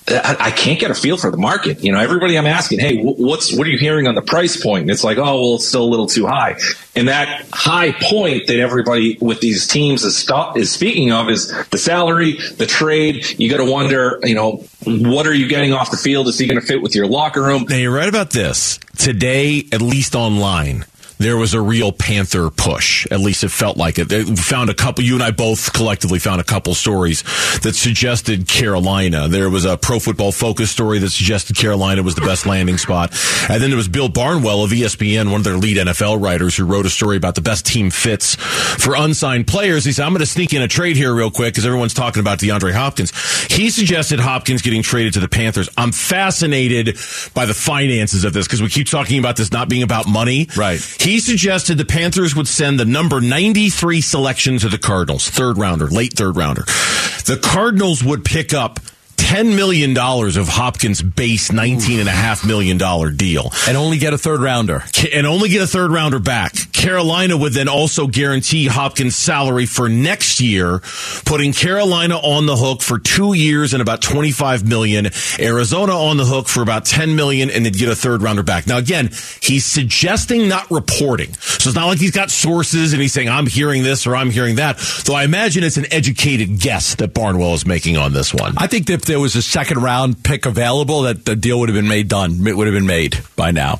I 0.08 0.52
can't 0.52 0.80
get 0.80 0.92
a 0.92 0.94
feel 0.94 1.18
for 1.18 1.32
the 1.32 1.38
market. 1.38 1.84
You 1.84 1.92
know, 1.92 2.00
everybody 2.00 2.38
I'm 2.38 2.46
asking, 2.46 2.80
hey, 2.80 3.02
what's 3.02 3.52
what 3.58 3.66
are 3.66 3.72
you 3.72 3.80
hearing 3.80 4.06
on 4.06 4.14
the 4.14 4.22
price 4.22 4.62
point? 4.62 4.84
And 4.84 4.92
it's 4.92 5.04
like, 5.04 5.18
oh, 5.18 5.42
well, 5.42 5.56
it's 5.56 5.68
still 5.68 5.84
a 5.84 5.90
little 5.90 6.06
too 6.06 6.28
high. 6.28 6.58
And 6.96 7.08
that 7.08 7.48
high 7.52 7.92
point 7.92 8.46
that 8.48 8.60
everybody 8.60 9.18
with 9.20 9.42
these 9.42 9.66
teams 9.66 10.04
is 10.04 10.16
stop, 10.16 10.58
is 10.58 10.72
speaking 10.72 11.12
of 11.12 11.30
is 11.30 11.52
the 11.70 11.80
salary, 11.80 12.38
the 12.58 12.68
trade. 12.68 13.26
You 13.40 13.50
got 13.50 13.58
to 13.58 13.72
wonder, 13.72 14.20
you 14.24 14.36
know, 14.36 14.64
what 14.86 15.26
are 15.26 15.34
you 15.34 15.48
getting 15.48 15.74
off 15.74 15.90
the 15.90 15.98
field? 15.98 16.28
Is 16.28 16.38
he 16.38 16.46
going 16.46 16.62
to 16.62 16.66
fit 16.66 16.84
with 16.84 16.94
your 16.94 17.08
locker 17.08 17.42
room? 17.42 17.66
Now 17.68 17.78
you're 17.78 17.92
right 17.92 18.10
about 18.10 18.30
this. 18.30 18.78
Today, 18.98 19.68
at 19.72 19.82
least 19.82 20.14
online, 20.14 20.86
there 21.18 21.38
was 21.38 21.54
a 21.54 21.62
real 21.62 21.92
Panther 21.92 22.50
push. 22.50 23.08
At 23.12 23.20
least 23.20 23.44
it 23.44 23.50
felt 23.50 23.78
like 23.78 24.00
it. 24.00 24.10
They 24.10 24.24
found 24.24 24.70
a 24.70 24.74
couple. 24.74 25.04
You 25.04 25.16
and 25.16 25.24
I 25.24 25.32
both 25.32 25.74
collectively 25.74 26.20
found 26.20 26.42
a 26.42 26.44
couple 26.44 26.74
stories 26.76 27.24
that 27.62 27.76
suggested 27.76 28.48
Carolina. 28.48 29.28
There 29.28 29.50
was 29.50 29.66
a 29.66 29.78
Pro 29.78 30.00
Football 30.00 30.32
Focus 30.32 30.72
story 30.72 31.00
that 31.00 31.10
suggested 31.10 31.56
Carolina 31.56 32.04
was 32.04 32.16
the 32.16 32.22
best 32.22 32.46
landing 32.46 32.78
spot, 32.78 33.12
and 33.50 33.62
then 33.62 33.70
there 33.70 33.78
was 33.78 33.88
Bill 33.88 34.10
Barnwell 34.10 34.64
of 34.64 34.72
ESPN, 34.72 35.32
one 35.32 35.42
of 35.42 35.44
their 35.44 35.58
lead 35.58 35.78
NFL 35.78 36.22
writers, 36.22 36.56
who 36.56 36.66
wrote 36.66 36.86
a 36.86 36.90
story 36.90 37.18
about 37.18 37.36
the 37.36 37.42
best 37.42 37.66
team 37.66 37.90
fits 37.90 38.36
for 38.36 38.96
unsigned 38.96 39.48
players. 39.48 39.86
He 39.86 39.92
said, 39.92 40.06
"I'm 40.06 40.12
going 40.12 40.20
to 40.20 40.26
sneak 40.26 40.54
in 40.54 40.62
a 40.62 40.68
trade 40.68 40.98
here 40.98 41.14
real 41.14 41.32
quick 41.32 41.54
because 41.54 41.66
everyone's 41.66 41.94
talking 41.94 42.20
about 42.20 42.40
DeAndre 42.40 42.74
Hopkins." 42.74 43.12
He 43.50 43.70
suggested 43.70 44.20
Hopkins 44.20 44.62
getting 44.62 44.84
traded 44.84 45.14
to 45.14 45.20
the 45.20 45.30
Panthers. 45.30 45.70
I'm 45.78 45.92
fascinated 45.92 46.98
by 47.34 47.46
the 47.46 47.54
finances 47.54 48.24
of 48.24 48.34
this 48.34 48.48
because 48.48 48.62
we 48.62 48.70
keep 48.70 48.88
talking 48.88 49.20
about 49.20 49.36
this 49.36 49.52
not 49.52 49.70
being 49.70 49.84
about 49.84 50.08
money. 50.08 50.48
Right. 50.56 50.80
He 51.06 51.20
suggested 51.20 51.78
the 51.78 51.86
Panthers 51.86 52.36
would 52.36 52.48
send 52.48 52.80
the 52.80 52.86
number 52.86 53.22
93 53.22 54.02
selection 54.02 54.58
to 54.58 54.70
the 54.70 54.80
Cardinals, 54.80 55.30
third 55.30 55.56
rounder, 55.56 55.86
late 55.86 56.14
third 56.14 56.36
rounder. 56.36 56.64
The 56.64 57.40
Cardinals 57.40 58.04
would 58.04 58.26
pick 58.26 58.56
up 58.56 58.80
$10 59.26 59.56
million 59.56 59.98
of 59.98 60.48
Hopkins' 60.48 61.02
base 61.02 61.50
$19.5 61.50 62.48
million 62.48 62.78
deal 63.18 63.52
and 63.68 63.76
only 63.76 63.98
get 63.98 64.14
a 64.14 64.20
third 64.20 64.40
rounder. 64.40 64.84
And 65.12 65.26
only 65.26 65.50
get 65.50 65.64
a 65.64 65.68
third 65.68 65.90
rounder 65.90 66.20
back. 66.20 66.54
Carolina 66.72 67.36
would 67.36 67.54
then 67.54 67.68
also 67.68 68.06
guarantee 68.06 68.68
Hopkins' 68.68 69.16
salary 69.16 69.66
for 69.66 69.90
next 69.90 70.40
year, 70.40 70.80
putting 71.26 71.54
Carolina 71.54 72.18
on 72.18 72.46
the 72.46 72.56
hook 72.56 72.84
for 72.84 73.00
two 73.00 73.34
years 73.34 73.74
and 73.74 73.82
about 73.82 74.04
25 74.04 74.68
million. 74.68 75.08
Arizona 75.40 75.94
on 75.94 76.18
the 76.18 76.26
hook 76.26 76.48
for 76.48 76.62
about 76.62 76.86
10 76.86 77.16
million 77.16 77.50
and 77.50 77.66
then 77.66 77.74
get 77.74 77.90
a 77.90 77.96
third 77.96 78.22
rounder 78.22 78.44
back. 78.44 78.68
Now 78.68 78.78
again, 78.78 79.10
he's 79.42 79.66
suggesting 79.66 80.48
not 80.48 80.70
reporting. 80.70 81.34
So 81.34 81.70
it's 81.70 81.76
not 81.76 81.88
like 81.88 81.98
he's 81.98 82.12
got 82.12 82.30
sources 82.30 82.94
and 82.94 83.02
he's 83.02 83.14
saying, 83.14 83.30
I'm 83.30 83.48
hearing 83.48 83.82
this 83.82 84.06
or 84.06 84.16
I'm 84.16 84.30
hearing 84.30 84.58
that. 84.58 84.78
Though 85.06 85.16
I 85.16 85.24
imagine 85.24 85.64
it's 85.64 85.78
an 85.78 85.92
educated 85.92 86.60
guess 86.60 86.94
that 86.96 87.16
Barnwell 87.16 87.56
is 87.56 87.66
making 87.66 87.98
on 87.98 88.14
this 88.14 88.32
one. 88.32 88.54
I 88.58 88.68
think 88.68 88.86
that 88.88 88.94
if 89.08 89.15
there 89.16 89.22
was 89.22 89.38
a 89.38 89.42
second 89.42 89.82
round 89.82 90.22
pick 90.26 90.46
available, 90.46 91.04
that 91.04 91.24
the 91.24 91.38
deal 91.38 91.58
would 91.62 91.70
have 91.70 91.74
been 91.74 91.88
made 91.88 92.10
done. 92.10 92.46
It 92.46 92.58
would 92.58 92.68
have 92.68 92.74
been 92.74 92.86
made 92.86 93.18
by 93.38 93.52
now. 93.52 93.80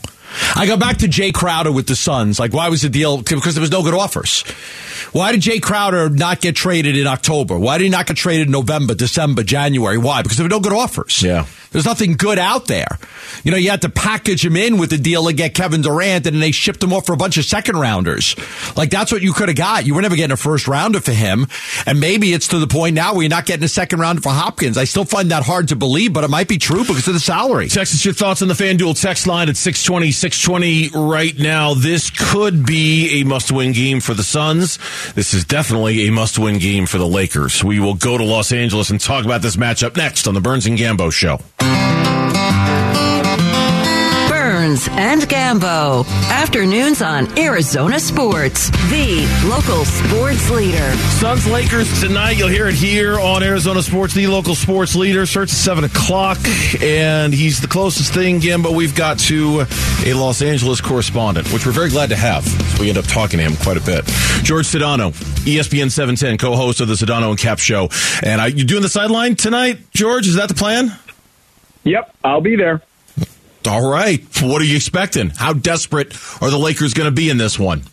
I 0.56 0.66
go 0.66 0.78
back 0.78 0.98
to 0.98 1.08
Jay 1.08 1.32
Crowder 1.32 1.72
with 1.72 1.88
the 1.88 1.96
Suns. 1.96 2.40
Like, 2.40 2.54
why 2.54 2.70
was 2.70 2.82
the 2.82 2.90
deal? 2.90 3.18
Because 3.18 3.56
there 3.56 3.62
was 3.62 3.72
no 3.72 3.84
good 3.84 3.94
offers. 3.94 4.44
Why 5.12 5.32
did 5.32 5.42
Jay 5.42 5.60
Crowder 5.60 6.10
not 6.10 6.42
get 6.42 6.56
traded 6.56 6.98
in 6.98 7.08
October? 7.08 7.58
Why 7.58 7.78
did 7.78 7.86
he 7.86 7.90
not 7.90 8.08
get 8.08 8.18
traded 8.18 8.48
in 8.48 8.52
November, 8.52 8.96
December, 8.96 9.44
January? 9.44 9.98
Why? 9.98 10.22
Because 10.22 10.38
there 10.38 10.46
were 10.46 10.50
no 10.50 10.60
good 10.60 10.74
offers. 10.74 11.22
Yeah. 11.22 11.46
There's 11.72 11.86
nothing 11.86 12.14
good 12.14 12.40
out 12.40 12.68
there. 12.68 12.88
You 13.44 13.52
know, 13.52 13.58
you 13.58 13.70
had 13.70 13.82
to 13.82 13.90
package 13.90 14.46
him 14.46 14.56
in 14.56 14.78
with 14.78 14.92
the 14.92 14.98
deal 14.98 15.26
to 15.26 15.34
get 15.34 15.54
Kevin 15.54 15.82
Durant, 15.82 16.26
and 16.26 16.36
then 16.36 16.40
they 16.40 16.52
shipped 16.52 16.82
him 16.82 16.94
off 16.94 17.06
for 17.06 17.12
a 17.12 17.18
bunch 17.18 17.38
of 17.38 17.44
second 17.44 17.78
rounders. 17.78 18.34
Like 18.78 18.90
that's 18.90 19.12
what 19.12 19.22
you 19.22 19.34
could 19.34 19.50
have 19.50 19.58
got. 19.58 19.86
You 19.86 19.94
were 19.94 20.02
never 20.02 20.16
getting 20.16 20.32
a 20.32 20.38
first 20.38 20.70
rounder 20.70 21.02
for 21.02 21.12
him, 21.12 21.48
and 21.86 22.00
maybe 22.00 22.32
it's 22.32 22.48
to 22.50 22.60
the 22.60 22.68
point 22.68 22.96
now 22.96 23.14
where 23.14 23.24
you're 23.24 23.30
not 23.30 23.46
getting 23.46 23.66
a 23.66 23.68
second 23.68 24.00
rounder 24.00 24.22
for 24.22 24.30
Hopkins. 24.30 24.78
I 24.78 24.86
still 24.86 25.04
find 25.04 25.32
that 25.32 25.44
hard 25.44 25.68
to 25.68 25.76
believe, 25.76 26.14
but 26.14 26.24
it 26.24 26.30
might 26.30 26.48
be 26.48 26.58
true 26.58 26.86
because 26.86 27.10
of 27.10 27.14
the 27.14 27.20
salary. 27.20 27.68
Text 27.68 27.94
us 27.94 28.06
your 28.06 28.14
thoughts 28.14 28.42
on 28.42 28.48
the 28.48 28.54
FanDuel 28.54 29.00
text 29.02 29.28
line 29.28 29.50
at 29.50 29.58
620, 29.58 30.12
620 30.32 30.90
right 31.08 31.38
now. 31.38 31.76
This 31.76 32.10
could 32.10 32.66
be 32.66 33.22
a 33.22 33.26
must 33.26 33.52
win 33.52 33.74
game 33.74 34.00
for 34.00 34.16
the 34.16 34.24
Suns. 34.24 34.80
This 35.14 35.36
is 35.36 35.46
definitely 35.46 36.08
a 36.08 36.12
must 36.12 36.40
win 36.40 36.58
game 36.58 36.88
for 36.88 36.98
the 36.98 37.06
Lakers. 37.06 37.64
We 37.64 37.80
will 37.80 37.94
go 37.94 38.18
to 38.18 38.24
Los 38.24 38.52
Angeles 38.52 38.90
and 38.90 39.00
talk 39.00 39.24
about 39.24 39.44
this 39.44 39.56
matchup 39.56 39.96
next 39.96 40.28
on 40.28 40.34
the 40.34 40.42
Burns 40.42 40.66
and 40.66 40.80
Gambo 40.80 41.14
Show. 41.14 41.38
Burns 44.76 44.88
and 44.92 45.22
Gambo. 45.22 46.06
Afternoons 46.30 47.02
on 47.02 47.40
Arizona 47.40 48.00
Sports, 48.00 48.70
the 48.90 49.26
local 49.48 49.86
sports 49.86 50.50
leader. 50.50 50.92
Suns 51.20 51.48
Lakers 51.48 52.02
tonight. 52.02 52.32
You'll 52.32 52.50
hear 52.50 52.68
it 52.68 52.76
here 52.76 53.18
on 53.20 53.42
Arizona 53.42 53.82
Sports, 53.82 54.14
the 54.14 54.28
local 54.28 54.54
sports 54.56 54.96
leader. 54.96 55.26
Starts 55.26 55.54
at 55.54 55.58
7 55.58 55.84
o'clock, 55.86 56.38
and 56.82 57.34
he's 57.34 57.62
the 57.62 57.68
closest 57.68 58.14
thing, 58.14 58.40
Gambo, 58.40 58.76
we've 58.76 58.96
got 58.96 59.18
to 59.20 59.66
a 60.06 60.14
Los 60.14 60.42
Angeles 60.42 60.82
correspondent, 60.82 61.52
which 61.54 61.66
we're 61.66 61.72
very 61.72 61.90
glad 61.90 62.10
to 62.10 62.16
have. 62.18 62.46
We 62.80 62.90
end 62.90 62.98
up 62.98 63.06
talking 63.06 63.38
to 63.38 63.46
him 63.46 63.56
quite 63.58 63.78
a 63.78 63.82
bit. 63.82 64.06
George 64.44 64.66
Sedano, 64.66 65.12
ESPN 65.46 65.90
710, 65.90 66.38
co 66.38 66.56
host 66.56 66.82
of 66.82 66.88
the 66.88 66.96
Sedano 66.96 67.30
and 67.30 67.40
Cap 67.40 67.60
Show. 67.60 67.90
And 68.24 68.42
I, 68.42 68.48
you 68.48 68.66
doing 68.66 68.82
the 68.82 68.90
sideline 68.90 69.36
tonight, 69.36 69.92
George? 69.92 70.28
Is 70.28 70.36
that 70.36 70.50
the 70.50 70.56
plan? 70.56 70.92
Yep, 71.84 72.16
I'll 72.24 72.42
be 72.42 72.56
there. 72.56 72.82
All 73.68 73.90
right. 73.90 74.24
What 74.42 74.62
are 74.62 74.66
you 74.66 74.76
expecting? 74.76 75.30
How 75.30 75.54
desperate 75.54 76.14
are 76.42 76.50
the 76.50 76.58
Lakers 76.58 76.94
going 76.94 77.06
to 77.06 77.16
be 77.16 77.30
in 77.30 77.38
this 77.38 77.58
one? 77.58 77.84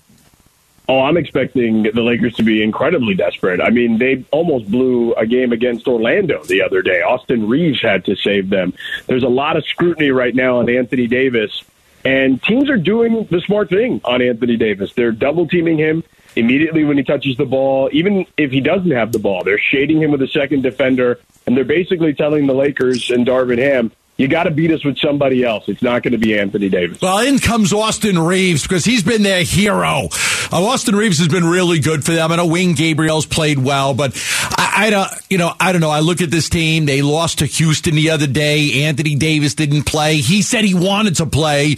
Oh, 0.88 1.00
I'm 1.00 1.16
expecting 1.16 1.84
the 1.84 2.02
Lakers 2.02 2.34
to 2.34 2.42
be 2.42 2.62
incredibly 2.62 3.14
desperate. 3.14 3.60
I 3.60 3.70
mean, 3.70 3.98
they 3.98 4.24
almost 4.30 4.70
blew 4.70 5.14
a 5.14 5.26
game 5.26 5.52
against 5.52 5.86
Orlando 5.86 6.42
the 6.44 6.62
other 6.62 6.82
day. 6.82 7.02
Austin 7.02 7.48
Reaves 7.48 7.80
had 7.80 8.04
to 8.06 8.16
save 8.16 8.50
them. 8.50 8.74
There's 9.06 9.22
a 9.22 9.28
lot 9.28 9.56
of 9.56 9.64
scrutiny 9.64 10.10
right 10.10 10.34
now 10.34 10.58
on 10.58 10.68
Anthony 10.68 11.06
Davis, 11.06 11.62
and 12.04 12.42
teams 12.42 12.68
are 12.68 12.76
doing 12.76 13.26
the 13.30 13.40
smart 13.40 13.68
thing 13.68 14.00
on 14.04 14.20
Anthony 14.20 14.56
Davis. 14.56 14.92
They're 14.92 15.12
double 15.12 15.46
teaming 15.46 15.78
him 15.78 16.02
immediately 16.34 16.84
when 16.84 16.96
he 16.96 17.04
touches 17.04 17.36
the 17.36 17.46
ball, 17.46 17.88
even 17.92 18.26
if 18.36 18.50
he 18.50 18.60
doesn't 18.60 18.90
have 18.90 19.12
the 19.12 19.18
ball. 19.20 19.44
They're 19.44 19.58
shading 19.58 20.02
him 20.02 20.10
with 20.10 20.22
a 20.22 20.28
second 20.28 20.62
defender, 20.62 21.20
and 21.46 21.56
they're 21.56 21.64
basically 21.64 22.12
telling 22.12 22.46
the 22.46 22.54
Lakers 22.54 23.10
and 23.10 23.24
Darvin 23.26 23.58
Ham, 23.58 23.92
you 24.18 24.28
got 24.28 24.44
to 24.44 24.50
beat 24.50 24.70
us 24.70 24.84
with 24.84 24.98
somebody 24.98 25.42
else. 25.42 25.64
It's 25.68 25.82
not 25.82 26.02
going 26.02 26.12
to 26.12 26.18
be 26.18 26.38
Anthony 26.38 26.68
Davis. 26.68 27.00
Well, 27.00 27.18
in 27.26 27.38
comes 27.38 27.72
Austin 27.72 28.18
Reaves 28.18 28.62
because 28.62 28.84
he's 28.84 29.02
been 29.02 29.22
their 29.22 29.42
hero. 29.42 30.08
Uh, 30.52 30.64
Austin 30.64 30.94
Reaves 30.94 31.18
has 31.18 31.28
been 31.28 31.44
really 31.44 31.80
good 31.80 32.04
for 32.04 32.12
them. 32.12 32.30
I 32.30 32.36
know 32.36 32.46
Wenyen 32.46 32.76
Gabriel's 32.76 33.24
played 33.24 33.58
well, 33.58 33.94
but 33.94 34.12
I, 34.50 34.86
I 34.86 34.90
don't, 34.90 35.10
you 35.30 35.38
know, 35.38 35.52
I 35.58 35.72
don't 35.72 35.80
know. 35.80 35.90
I 35.90 36.00
look 36.00 36.20
at 36.20 36.30
this 36.30 36.50
team. 36.50 36.84
They 36.84 37.00
lost 37.00 37.38
to 37.38 37.46
Houston 37.46 37.94
the 37.94 38.10
other 38.10 38.26
day. 38.26 38.84
Anthony 38.84 39.14
Davis 39.14 39.54
didn't 39.54 39.84
play. 39.84 40.16
He 40.16 40.42
said 40.42 40.64
he 40.64 40.74
wanted 40.74 41.16
to 41.16 41.26
play, 41.26 41.76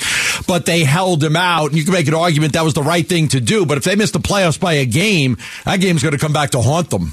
but 0.48 0.66
they 0.66 0.82
held 0.82 1.22
him 1.22 1.36
out. 1.36 1.68
And 1.68 1.78
you 1.78 1.84
can 1.84 1.92
make 1.92 2.08
an 2.08 2.14
argument 2.14 2.54
that 2.54 2.64
was 2.64 2.74
the 2.74 2.82
right 2.82 3.06
thing 3.08 3.28
to 3.28 3.40
do. 3.40 3.64
But 3.64 3.78
if 3.78 3.84
they 3.84 3.94
miss 3.94 4.10
the 4.10 4.18
playoffs 4.18 4.58
by 4.58 4.74
a 4.74 4.86
game, 4.86 5.38
that 5.64 5.78
game's 5.78 6.02
going 6.02 6.14
to 6.14 6.18
come 6.18 6.32
back 6.32 6.50
to 6.50 6.60
haunt 6.60 6.90
them. 6.90 7.12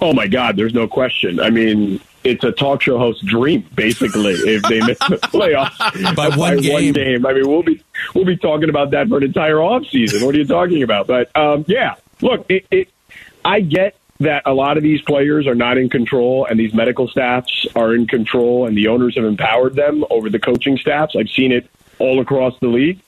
Oh 0.00 0.12
my 0.12 0.26
God, 0.26 0.56
there's 0.56 0.74
no 0.74 0.88
question. 0.88 1.38
I 1.38 1.50
mean, 1.50 2.00
it's 2.24 2.44
a 2.44 2.52
talk 2.52 2.82
show 2.82 2.98
host's 2.98 3.22
dream, 3.22 3.66
basically, 3.74 4.34
if 4.34 4.62
they 4.62 4.80
miss 4.80 4.98
the 4.98 5.16
playoffs 5.22 6.16
By 6.16 6.28
one 6.36 6.58
game. 6.58 6.92
game. 6.92 7.26
I 7.26 7.32
mean, 7.32 7.48
we'll 7.48 7.62
be 7.62 7.82
we'll 8.14 8.24
be 8.24 8.36
talking 8.36 8.68
about 8.68 8.90
that 8.92 9.08
for 9.08 9.18
an 9.18 9.24
entire 9.24 9.60
off 9.60 9.86
season. 9.86 10.24
What 10.24 10.34
are 10.34 10.38
you 10.38 10.46
talking 10.46 10.82
about? 10.82 11.06
But 11.06 11.34
um, 11.36 11.64
yeah, 11.68 11.94
look, 12.20 12.46
it, 12.48 12.66
it, 12.70 12.88
I 13.44 13.60
get 13.60 13.96
that 14.20 14.42
a 14.46 14.54
lot 14.54 14.76
of 14.76 14.82
these 14.82 15.02
players 15.02 15.46
are 15.46 15.54
not 15.54 15.78
in 15.78 15.88
control, 15.88 16.46
and 16.46 16.58
these 16.58 16.72
medical 16.72 17.08
staffs 17.08 17.66
are 17.74 17.94
in 17.94 18.06
control, 18.06 18.66
and 18.66 18.76
the 18.76 18.88
owners 18.88 19.16
have 19.16 19.24
empowered 19.24 19.74
them 19.74 20.04
over 20.10 20.30
the 20.30 20.38
coaching 20.38 20.78
staffs. 20.78 21.16
I've 21.16 21.28
seen 21.30 21.52
it 21.52 21.68
all 21.98 22.20
across 22.20 22.58
the 22.60 22.68
league, 22.68 23.00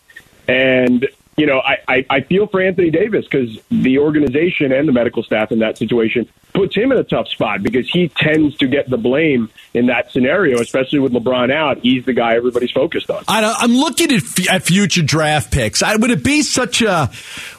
and 0.48 1.08
you 1.36 1.46
know, 1.46 1.58
I, 1.58 1.78
I, 1.88 2.06
I 2.10 2.20
feel 2.20 2.46
for 2.46 2.60
Anthony 2.60 2.90
Davis 2.90 3.26
because 3.26 3.58
the 3.70 3.98
organization 3.98 4.72
and 4.72 4.86
the 4.86 4.92
medical 4.92 5.22
staff 5.22 5.50
in 5.50 5.60
that 5.60 5.78
situation 5.78 6.28
puts 6.54 6.76
him 6.76 6.92
in 6.92 6.98
a 6.98 7.04
tough 7.04 7.26
spot 7.28 7.62
because 7.62 7.88
he 7.90 8.08
tends 8.08 8.56
to 8.56 8.68
get 8.68 8.88
the 8.88 8.96
blame 8.96 9.50
in 9.74 9.86
that 9.86 10.12
scenario, 10.12 10.60
especially 10.60 11.00
with 11.00 11.12
LeBron 11.12 11.52
out. 11.52 11.78
He's 11.78 12.04
the 12.04 12.12
guy 12.12 12.36
everybody's 12.36 12.70
focused 12.70 13.10
on. 13.10 13.24
I, 13.26 13.56
I'm 13.58 13.72
looking 13.74 14.12
at, 14.12 14.22
f- 14.22 14.50
at 14.50 14.62
future 14.62 15.02
draft 15.02 15.52
picks. 15.52 15.82
I, 15.82 15.96
would 15.96 16.12
it 16.12 16.22
be 16.22 16.42
such 16.42 16.80
a 16.80 17.10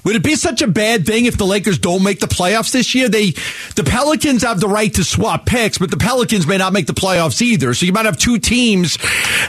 would 0.05 0.15
it 0.15 0.23
be 0.23 0.36
such 0.36 0.62
a 0.62 0.67
bad 0.67 1.05
thing 1.05 1.25
if 1.25 1.38
the 1.38 1.45
Lakers 1.45 1.77
don't 1.77 2.03
make 2.03 2.21
the 2.21 2.27
playoffs 2.27 2.71
this 2.71 2.95
year? 2.95 3.10
They 3.10 3.31
the 3.75 3.84
Pelicans 3.86 4.43
have 4.43 4.62
the 4.62 4.69
right 4.69 4.93
to 4.93 5.03
swap 5.03 5.45
picks, 5.45 5.77
but 5.77 5.91
the 5.91 5.97
Pelicans 5.97 6.47
may 6.47 6.58
not 6.58 6.71
make 6.71 6.88
the 6.88 6.93
playoffs 6.93 7.41
either. 7.41 7.73
So 7.73 7.86
you 7.86 7.91
might 7.91 8.05
have 8.05 8.17
two 8.17 8.39
teams 8.39 8.97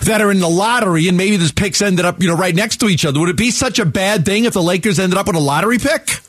that 0.03 0.21
are 0.21 0.33
in 0.33 0.41
the 0.41 0.51
lottery, 0.51 1.07
and 1.07 1.17
maybe 1.17 1.37
those 1.37 1.53
picks 1.53 1.81
ended 1.81 2.05
up 2.05 2.21
you 2.21 2.29
know 2.29 2.37
right 2.37 2.55
next 2.55 2.79
to 2.79 2.89
each 2.89 3.05
other. 3.05 3.21
Would 3.21 3.29
it 3.29 3.37
be 3.37 3.53
such 3.53 3.79
a 3.79 3.87
bad 3.87 4.25
thing 4.27 4.45
if 4.45 4.55
the 4.55 4.63
Lakers 4.63 4.99
ended 4.99 5.19
up 5.19 5.29
with 5.29 5.37
a 5.37 5.41
lottery 5.41 5.79
pick? 5.79 6.21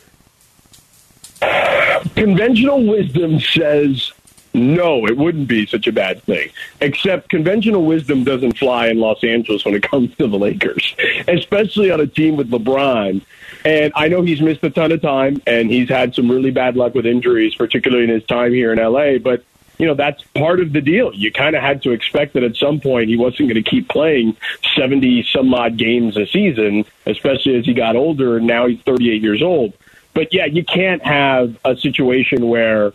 Conventional 2.16 2.86
wisdom 2.86 3.40
says 3.40 4.12
no, 4.58 5.06
it 5.06 5.16
wouldn't 5.16 5.48
be 5.48 5.68
such 5.68 5.88
a 5.88 5.92
bad 5.92 6.24
thing. 6.24 6.50
Except 6.82 7.30
conventional 7.30 7.86
wisdom 7.86 8.24
doesn't 8.24 8.58
fly 8.58 8.88
in 8.88 9.00
Los 9.00 9.24
Angeles 9.24 9.64
when 9.64 9.76
it 9.76 9.84
comes 9.84 10.16
to 10.18 10.28
the 10.28 10.38
Lakers, 10.38 10.96
especially 11.28 11.92
on 11.92 12.02
a 12.02 12.08
team 12.08 12.36
with 12.36 12.50
LeBron. 12.50 13.22
And 13.64 13.94
I 13.96 14.08
know 14.08 14.24
he's 14.24 14.42
missed 14.42 14.64
a 14.64 14.70
ton 14.70 14.92
of 14.92 15.02
time 15.02 15.42
and 15.46 15.70
he's 15.70 15.90
had 15.90 16.16
some 16.16 16.30
really 16.32 16.52
bad 16.52 16.76
luck 16.76 16.96
with 16.96 17.06
injuries, 17.06 17.54
particularly 17.54 18.06
in 18.06 18.10
his 18.10 18.26
time 18.26 18.52
here 18.52 18.74
in 18.74 18.80
LA, 18.80 19.20
but 19.20 19.44
you 19.78 19.86
know, 19.86 19.94
that's 19.94 20.24
part 20.36 20.60
of 20.60 20.74
the 20.74 20.82
deal. 20.82 21.14
You 21.14 21.32
kind 21.32 21.56
of 21.56 21.62
had 21.62 21.84
to 21.84 21.92
expect 21.92 22.34
that 22.34 22.42
at 22.42 22.56
some 22.56 22.80
point 22.80 23.10
he 23.10 23.16
wasn't 23.16 23.50
going 23.50 23.64
to 23.64 23.70
keep 23.70 23.88
playing 23.90 24.36
70 24.76 25.28
some 25.32 25.54
odd 25.54 25.78
games 25.78 26.18
a 26.18 26.26
season, 26.26 26.84
especially 27.06 27.58
as 27.58 27.66
he 27.66 27.76
got 27.76 27.96
older 27.96 28.38
and 28.38 28.48
now 28.48 28.66
he's 28.66 28.82
38 28.82 29.22
years 29.22 29.44
old. 29.44 29.74
But 30.18 30.34
yeah, 30.34 30.46
you 30.46 30.66
can't 30.66 31.06
have 31.06 31.60
a 31.64 31.78
situation 31.78 32.48
where 32.48 32.94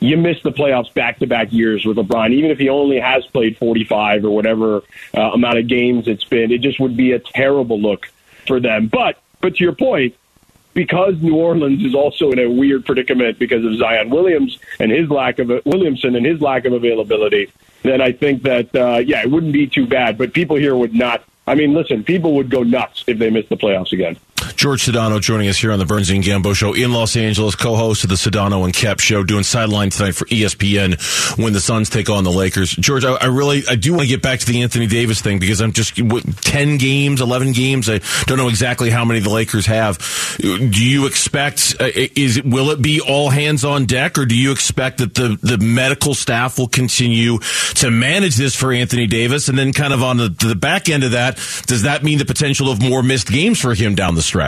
you 0.00 0.18
miss 0.18 0.36
the 0.42 0.52
playoffs 0.52 0.92
back 0.92 1.20
to 1.20 1.26
back 1.26 1.50
years 1.50 1.86
with 1.86 1.96
LeBron, 1.96 2.30
even 2.34 2.50
if 2.50 2.58
he 2.58 2.68
only 2.68 3.00
has 3.00 3.24
played 3.24 3.56
45 3.56 4.26
or 4.26 4.30
whatever 4.32 4.82
uh, 5.16 5.30
amount 5.30 5.56
of 5.56 5.66
games 5.66 6.08
it's 6.08 6.24
been. 6.24 6.52
It 6.52 6.60
just 6.60 6.78
would 6.78 6.94
be 6.94 7.12
a 7.12 7.18
terrible 7.18 7.80
look 7.80 8.12
for 8.46 8.60
them. 8.60 8.88
But 8.88 9.18
but 9.40 9.56
to 9.56 9.64
your 9.64 9.72
point, 9.72 10.14
because 10.74 11.14
New 11.22 11.36
Orleans 11.36 11.82
is 11.86 11.94
also 11.94 12.32
in 12.32 12.38
a 12.38 12.50
weird 12.50 12.84
predicament 12.84 13.38
because 13.38 13.64
of 13.64 13.74
Zion 13.76 14.10
Williams 14.10 14.58
and 14.78 14.92
his 14.92 15.08
lack 15.08 15.38
of 15.38 15.48
Williamson 15.64 16.16
and 16.16 16.26
his 16.26 16.42
lack 16.42 16.66
of 16.66 16.74
availability, 16.74 17.50
then 17.82 18.02
I 18.02 18.12
think 18.12 18.42
that 18.42 18.76
uh, 18.76 18.98
yeah, 18.98 19.22
it 19.22 19.30
wouldn't 19.30 19.54
be 19.54 19.68
too 19.68 19.86
bad. 19.86 20.18
But 20.18 20.34
people 20.34 20.56
here 20.56 20.76
would 20.76 20.94
not. 20.94 21.24
I 21.46 21.54
mean, 21.54 21.72
listen, 21.72 22.04
people 22.04 22.34
would 22.34 22.50
go 22.50 22.62
nuts 22.62 23.04
if 23.06 23.18
they 23.18 23.30
missed 23.30 23.48
the 23.48 23.56
playoffs 23.56 23.92
again. 23.92 24.18
George 24.56 24.84
Sedano 24.84 25.20
joining 25.20 25.48
us 25.48 25.58
here 25.58 25.72
on 25.72 25.78
the 25.78 25.84
Burns 25.84 26.10
and 26.10 26.22
Gambo 26.22 26.54
Show 26.54 26.74
in 26.74 26.92
Los 26.92 27.16
Angeles, 27.16 27.54
co-host 27.54 28.04
of 28.04 28.10
the 28.10 28.16
Sedano 28.16 28.64
and 28.64 28.72
Cap 28.72 29.00
Show, 29.00 29.22
doing 29.22 29.42
sideline 29.42 29.90
tonight 29.90 30.14
for 30.14 30.24
ESPN 30.26 31.38
when 31.38 31.52
the 31.52 31.60
Suns 31.60 31.88
take 31.90 32.08
on 32.10 32.24
the 32.24 32.30
Lakers. 32.30 32.70
George, 32.70 33.04
I, 33.04 33.14
I 33.14 33.26
really, 33.26 33.62
I 33.68 33.74
do 33.74 33.92
want 33.92 34.02
to 34.02 34.08
get 34.08 34.22
back 34.22 34.40
to 34.40 34.46
the 34.46 34.62
Anthony 34.62 34.86
Davis 34.86 35.20
thing 35.20 35.38
because 35.38 35.60
I'm 35.60 35.72
just 35.72 36.00
what, 36.00 36.24
ten 36.42 36.78
games, 36.78 37.20
eleven 37.20 37.52
games. 37.52 37.88
I 37.88 38.00
don't 38.26 38.38
know 38.38 38.48
exactly 38.48 38.90
how 38.90 39.04
many 39.04 39.20
the 39.20 39.30
Lakers 39.30 39.66
have. 39.66 39.98
Do 40.38 40.86
you 40.86 41.06
expect 41.06 41.76
uh, 41.80 41.88
is 41.94 42.42
will 42.42 42.70
it 42.70 42.82
be 42.82 43.00
all 43.00 43.30
hands 43.30 43.64
on 43.64 43.86
deck, 43.86 44.18
or 44.18 44.26
do 44.26 44.36
you 44.36 44.52
expect 44.52 44.98
that 44.98 45.14
the 45.14 45.38
the 45.42 45.58
medical 45.58 46.14
staff 46.14 46.58
will 46.58 46.68
continue 46.68 47.38
to 47.74 47.90
manage 47.90 48.36
this 48.36 48.54
for 48.54 48.72
Anthony 48.72 49.06
Davis, 49.06 49.48
and 49.48 49.58
then 49.58 49.72
kind 49.72 49.92
of 49.92 50.02
on 50.02 50.16
the, 50.16 50.28
the 50.28 50.54
back 50.54 50.88
end 50.88 51.04
of 51.04 51.12
that, 51.12 51.36
does 51.66 51.82
that 51.82 52.02
mean 52.02 52.18
the 52.18 52.24
potential 52.24 52.70
of 52.70 52.82
more 52.82 53.02
missed 53.02 53.28
games 53.28 53.60
for 53.60 53.74
him 53.74 53.94
down 53.94 54.14
the 54.14 54.22
stretch? 54.22 54.41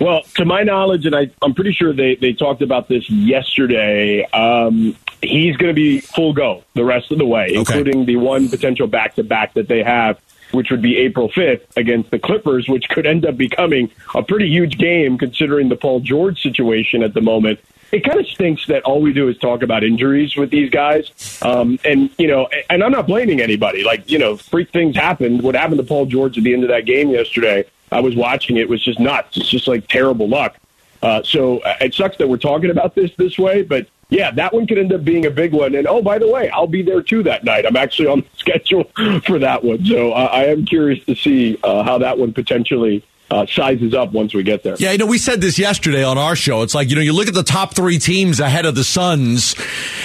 Well, 0.00 0.22
to 0.36 0.46
my 0.46 0.62
knowledge, 0.62 1.04
and 1.04 1.14
I, 1.14 1.30
I'm 1.42 1.52
pretty 1.52 1.72
sure 1.72 1.92
they, 1.92 2.14
they 2.14 2.32
talked 2.32 2.62
about 2.62 2.88
this 2.88 3.08
yesterday, 3.10 4.24
um, 4.32 4.96
he's 5.20 5.56
going 5.58 5.68
to 5.68 5.74
be 5.74 6.00
full 6.00 6.32
go 6.32 6.64
the 6.74 6.84
rest 6.84 7.12
of 7.12 7.18
the 7.18 7.26
way, 7.26 7.54
including 7.54 8.06
the 8.06 8.16
one 8.16 8.48
potential 8.48 8.86
back 8.86 9.16
to 9.16 9.22
back 9.22 9.52
that 9.54 9.68
they 9.68 9.82
have, 9.82 10.18
which 10.52 10.70
would 10.70 10.80
be 10.80 10.96
April 10.96 11.28
5th 11.28 11.76
against 11.76 12.10
the 12.10 12.18
Clippers, 12.18 12.66
which 12.66 12.88
could 12.88 13.04
end 13.04 13.26
up 13.26 13.36
becoming 13.36 13.90
a 14.14 14.22
pretty 14.22 14.48
huge 14.48 14.78
game 14.78 15.18
considering 15.18 15.68
the 15.68 15.76
Paul 15.76 16.00
George 16.00 16.40
situation 16.40 17.02
at 17.02 17.12
the 17.12 17.20
moment. 17.20 17.60
It 17.92 18.04
kind 18.04 18.20
of 18.20 18.26
stinks 18.26 18.66
that 18.68 18.84
all 18.84 19.02
we 19.02 19.12
do 19.12 19.28
is 19.28 19.36
talk 19.36 19.62
about 19.62 19.84
injuries 19.84 20.36
with 20.36 20.50
these 20.50 20.70
guys. 20.70 21.10
Um, 21.42 21.78
and, 21.84 22.08
you 22.18 22.28
know, 22.28 22.48
and 22.70 22.84
I'm 22.84 22.92
not 22.92 23.06
blaming 23.08 23.40
anybody. 23.40 23.82
Like, 23.82 24.08
you 24.08 24.18
know, 24.18 24.36
freak 24.36 24.70
things 24.70 24.96
happened. 24.96 25.42
What 25.42 25.56
happened 25.56 25.78
to 25.78 25.84
Paul 25.84 26.06
George 26.06 26.38
at 26.38 26.44
the 26.44 26.54
end 26.54 26.62
of 26.62 26.70
that 26.70 26.86
game 26.86 27.10
yesterday? 27.10 27.64
I 27.92 28.00
was 28.00 28.14
watching 28.14 28.56
it 28.56 28.68
was 28.68 28.82
just 28.82 28.98
nuts. 28.98 29.36
It's 29.36 29.48
just 29.48 29.68
like 29.68 29.88
terrible 29.88 30.28
luck. 30.28 30.56
Uh, 31.02 31.22
so 31.22 31.58
uh, 31.60 31.74
it 31.80 31.94
sucks 31.94 32.16
that 32.18 32.28
we're 32.28 32.36
talking 32.36 32.70
about 32.70 32.94
this 32.94 33.10
this 33.16 33.38
way, 33.38 33.62
but 33.62 33.86
yeah, 34.10 34.30
that 34.32 34.52
one 34.52 34.66
could 34.66 34.76
end 34.76 34.92
up 34.92 35.04
being 35.04 35.24
a 35.26 35.30
big 35.30 35.52
one. 35.52 35.74
And 35.74 35.86
oh, 35.86 36.02
by 36.02 36.18
the 36.18 36.28
way, 36.28 36.50
I'll 36.50 36.66
be 36.66 36.82
there 36.82 37.00
too 37.00 37.22
that 37.22 37.44
night. 37.44 37.64
I'm 37.64 37.76
actually 37.76 38.08
on 38.08 38.20
the 38.20 38.26
schedule 38.36 38.84
for 39.24 39.38
that 39.38 39.64
one, 39.64 39.84
so 39.84 40.12
uh, 40.12 40.28
I 40.32 40.44
am 40.46 40.66
curious 40.66 41.04
to 41.06 41.14
see 41.14 41.58
uh, 41.62 41.82
how 41.82 41.98
that 41.98 42.18
one 42.18 42.32
potentially 42.32 43.04
uh, 43.30 43.46
sizes 43.46 43.94
up 43.94 44.12
once 44.12 44.34
we 44.34 44.42
get 44.42 44.62
there. 44.62 44.76
Yeah, 44.78 44.92
you 44.92 44.98
know, 44.98 45.06
we 45.06 45.18
said 45.18 45.40
this 45.40 45.58
yesterday 45.58 46.02
on 46.02 46.18
our 46.18 46.34
show. 46.34 46.62
It's 46.62 46.74
like, 46.74 46.90
you 46.90 46.96
know, 46.96 47.02
you 47.02 47.12
look 47.12 47.28
at 47.28 47.34
the 47.34 47.44
top 47.44 47.74
three 47.74 47.98
teams 47.98 48.40
ahead 48.40 48.66
of 48.66 48.74
the 48.74 48.82
Suns. 48.82 49.54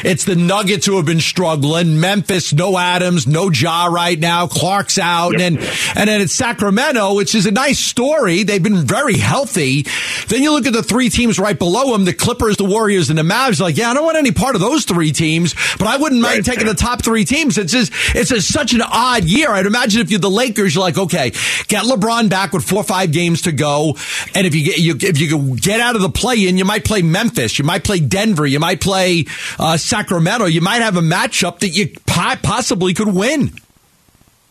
It's 0.04 0.26
the 0.26 0.36
Nuggets 0.36 0.86
who 0.86 0.98
have 0.98 1.06
been 1.06 1.20
struggling. 1.20 2.00
Memphis, 2.00 2.54
no 2.54 2.78
Adams, 2.78 3.26
no 3.26 3.50
Ja 3.50 3.88
right 3.88 4.20
now. 4.20 4.48
Clark's 4.48 5.00
out. 5.00 5.34
Yep. 5.34 5.42
And, 5.42 5.58
and 5.96 6.10
then 6.10 6.22
it's 6.22 6.34
Sacramento, 6.34 7.16
which 7.16 7.34
is 7.34 7.46
a 7.46 7.52
nice 7.52 7.80
story. 7.80 8.44
They've 8.44 8.62
been 8.62 8.86
very 8.86 9.18
healthy. 9.18 9.86
Then 10.28 10.44
you 10.44 10.52
look 10.52 10.68
at 10.68 10.74
the 10.74 10.84
three 10.84 11.10
teams 11.10 11.40
right 11.40 11.58
below 11.58 11.94
them, 11.94 12.06
the 12.06 12.14
Clippers, 12.14 12.58
the 12.58 12.66
Warriors, 12.66 13.10
and 13.10 13.18
the 13.18 13.24
Mavs. 13.24 13.60
Like, 13.60 13.78
yeah, 13.78 13.90
I 13.90 13.94
don't 13.96 14.06
want 14.06 14.18
any 14.18 14.32
part 14.32 14.56
of 14.56 14.62
those 14.62 14.86
three 14.86 15.12
teams, 15.12 15.56
but 15.80 15.88
I 15.88 15.98
wouldn't 15.98 16.22
mind 16.22 16.38
right. 16.38 16.46
taking 16.46 16.68
the 16.68 16.76
top 16.76 17.04
three 17.04 17.26
teams. 17.26 17.58
It's 17.58 17.72
just, 17.72 17.92
it's 18.14 18.32
a, 18.32 18.42
such 18.42 18.74
an 18.74 18.82
odd 18.82 19.24
year. 19.24 19.50
I'd 19.50 19.66
imagine 19.66 20.02
if 20.02 20.12
you're 20.12 20.20
the 20.20 20.30
Lakers, 20.30 20.76
you're 20.76 20.84
like, 20.84 20.98
okay, 20.98 21.32
get 21.68 21.86
LeBron 21.86 22.30
back 22.30 22.54
with 22.54 22.64
four 22.64 22.80
or 22.80 22.84
five 22.84 23.15
games 23.16 23.44
to 23.44 23.52
go. 23.52 23.96
And 24.36 24.46
if 24.46 24.54
you 24.54 24.66
get, 24.66 24.78
you, 24.78 24.96
if 25.00 25.20
you 25.20 25.58
get 25.58 25.80
out 25.80 25.96
of 25.96 26.02
the 26.02 26.10
play 26.10 26.48
in, 26.48 26.58
you 26.58 26.66
might 26.66 26.84
play 26.84 27.02
Memphis, 27.02 27.58
you 27.58 27.66
might 27.66 27.84
play 27.84 28.00
Denver, 28.00 28.46
you 28.46 28.60
might 28.60 28.82
play 28.82 29.26
uh, 29.58 29.78
Sacramento. 29.78 30.46
You 30.46 30.62
might 30.62 30.82
have 30.82 30.98
a 30.98 31.02
matchup 31.02 31.60
that 31.60 31.70
you 31.70 31.94
possibly 32.06 32.94
could 32.94 33.14
win. 33.14 33.54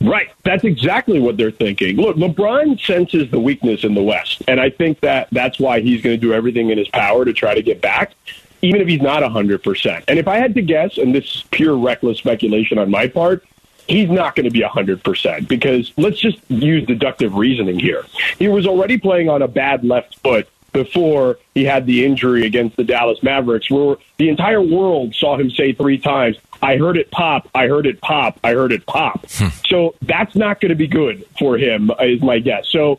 Right. 0.00 0.30
That's 0.44 0.64
exactly 0.64 1.20
what 1.20 1.36
they're 1.36 1.50
thinking. 1.50 1.96
Look, 1.96 2.16
LeBron 2.16 2.80
senses 2.80 3.30
the 3.30 3.40
weakness 3.40 3.84
in 3.84 3.94
the 3.94 4.02
West, 4.02 4.42
and 4.48 4.60
I 4.60 4.70
think 4.70 5.00
that 5.00 5.28
that's 5.32 5.58
why 5.58 5.80
he's 5.80 6.02
going 6.02 6.18
to 6.18 6.20
do 6.20 6.34
everything 6.34 6.70
in 6.70 6.78
his 6.78 6.88
power 6.88 7.24
to 7.24 7.32
try 7.32 7.54
to 7.54 7.62
get 7.62 7.80
back, 7.80 8.12
even 8.60 8.80
if 8.80 8.88
he's 8.88 9.00
not 9.00 9.22
100%. 9.22 10.04
And 10.08 10.18
if 10.18 10.28
I 10.28 10.36
had 10.36 10.54
to 10.56 10.62
guess, 10.62 10.98
and 10.98 11.14
this 11.14 11.24
is 11.36 11.44
pure 11.50 11.76
reckless 11.76 12.18
speculation 12.18 12.78
on 12.78 12.90
my 12.90 13.08
part, 13.08 13.44
he's 13.88 14.10
not 14.10 14.36
going 14.36 14.44
to 14.44 14.50
be 14.50 14.60
100% 14.60 15.48
because 15.48 15.92
let's 15.96 16.18
just 16.18 16.38
use 16.48 16.86
deductive 16.86 17.34
reasoning 17.34 17.78
here. 17.78 18.04
He 18.38 18.48
was 18.48 18.66
already 18.66 18.98
playing 18.98 19.28
on 19.28 19.42
a 19.42 19.48
bad 19.48 19.84
left 19.84 20.18
foot 20.20 20.48
before 20.72 21.38
he 21.54 21.64
had 21.64 21.86
the 21.86 22.04
injury 22.04 22.44
against 22.44 22.76
the 22.76 22.84
Dallas 22.84 23.22
Mavericks, 23.22 23.70
where 23.70 23.96
the 24.18 24.28
entire 24.28 24.60
world 24.60 25.14
saw 25.14 25.38
him 25.38 25.50
say 25.50 25.72
three 25.72 25.98
times, 25.98 26.36
I 26.60 26.76
heard 26.76 26.96
it 26.96 27.10
pop, 27.10 27.48
I 27.54 27.68
heard 27.68 27.86
it 27.86 28.00
pop, 28.00 28.40
I 28.42 28.54
heard 28.54 28.72
it 28.72 28.84
pop. 28.84 29.24
Hmm. 29.30 29.48
So 29.68 29.94
that's 30.02 30.34
not 30.34 30.60
going 30.60 30.70
to 30.70 30.76
be 30.76 30.88
good 30.88 31.24
for 31.38 31.56
him, 31.56 31.90
is 32.00 32.20
my 32.22 32.40
guess. 32.40 32.68
So 32.68 32.98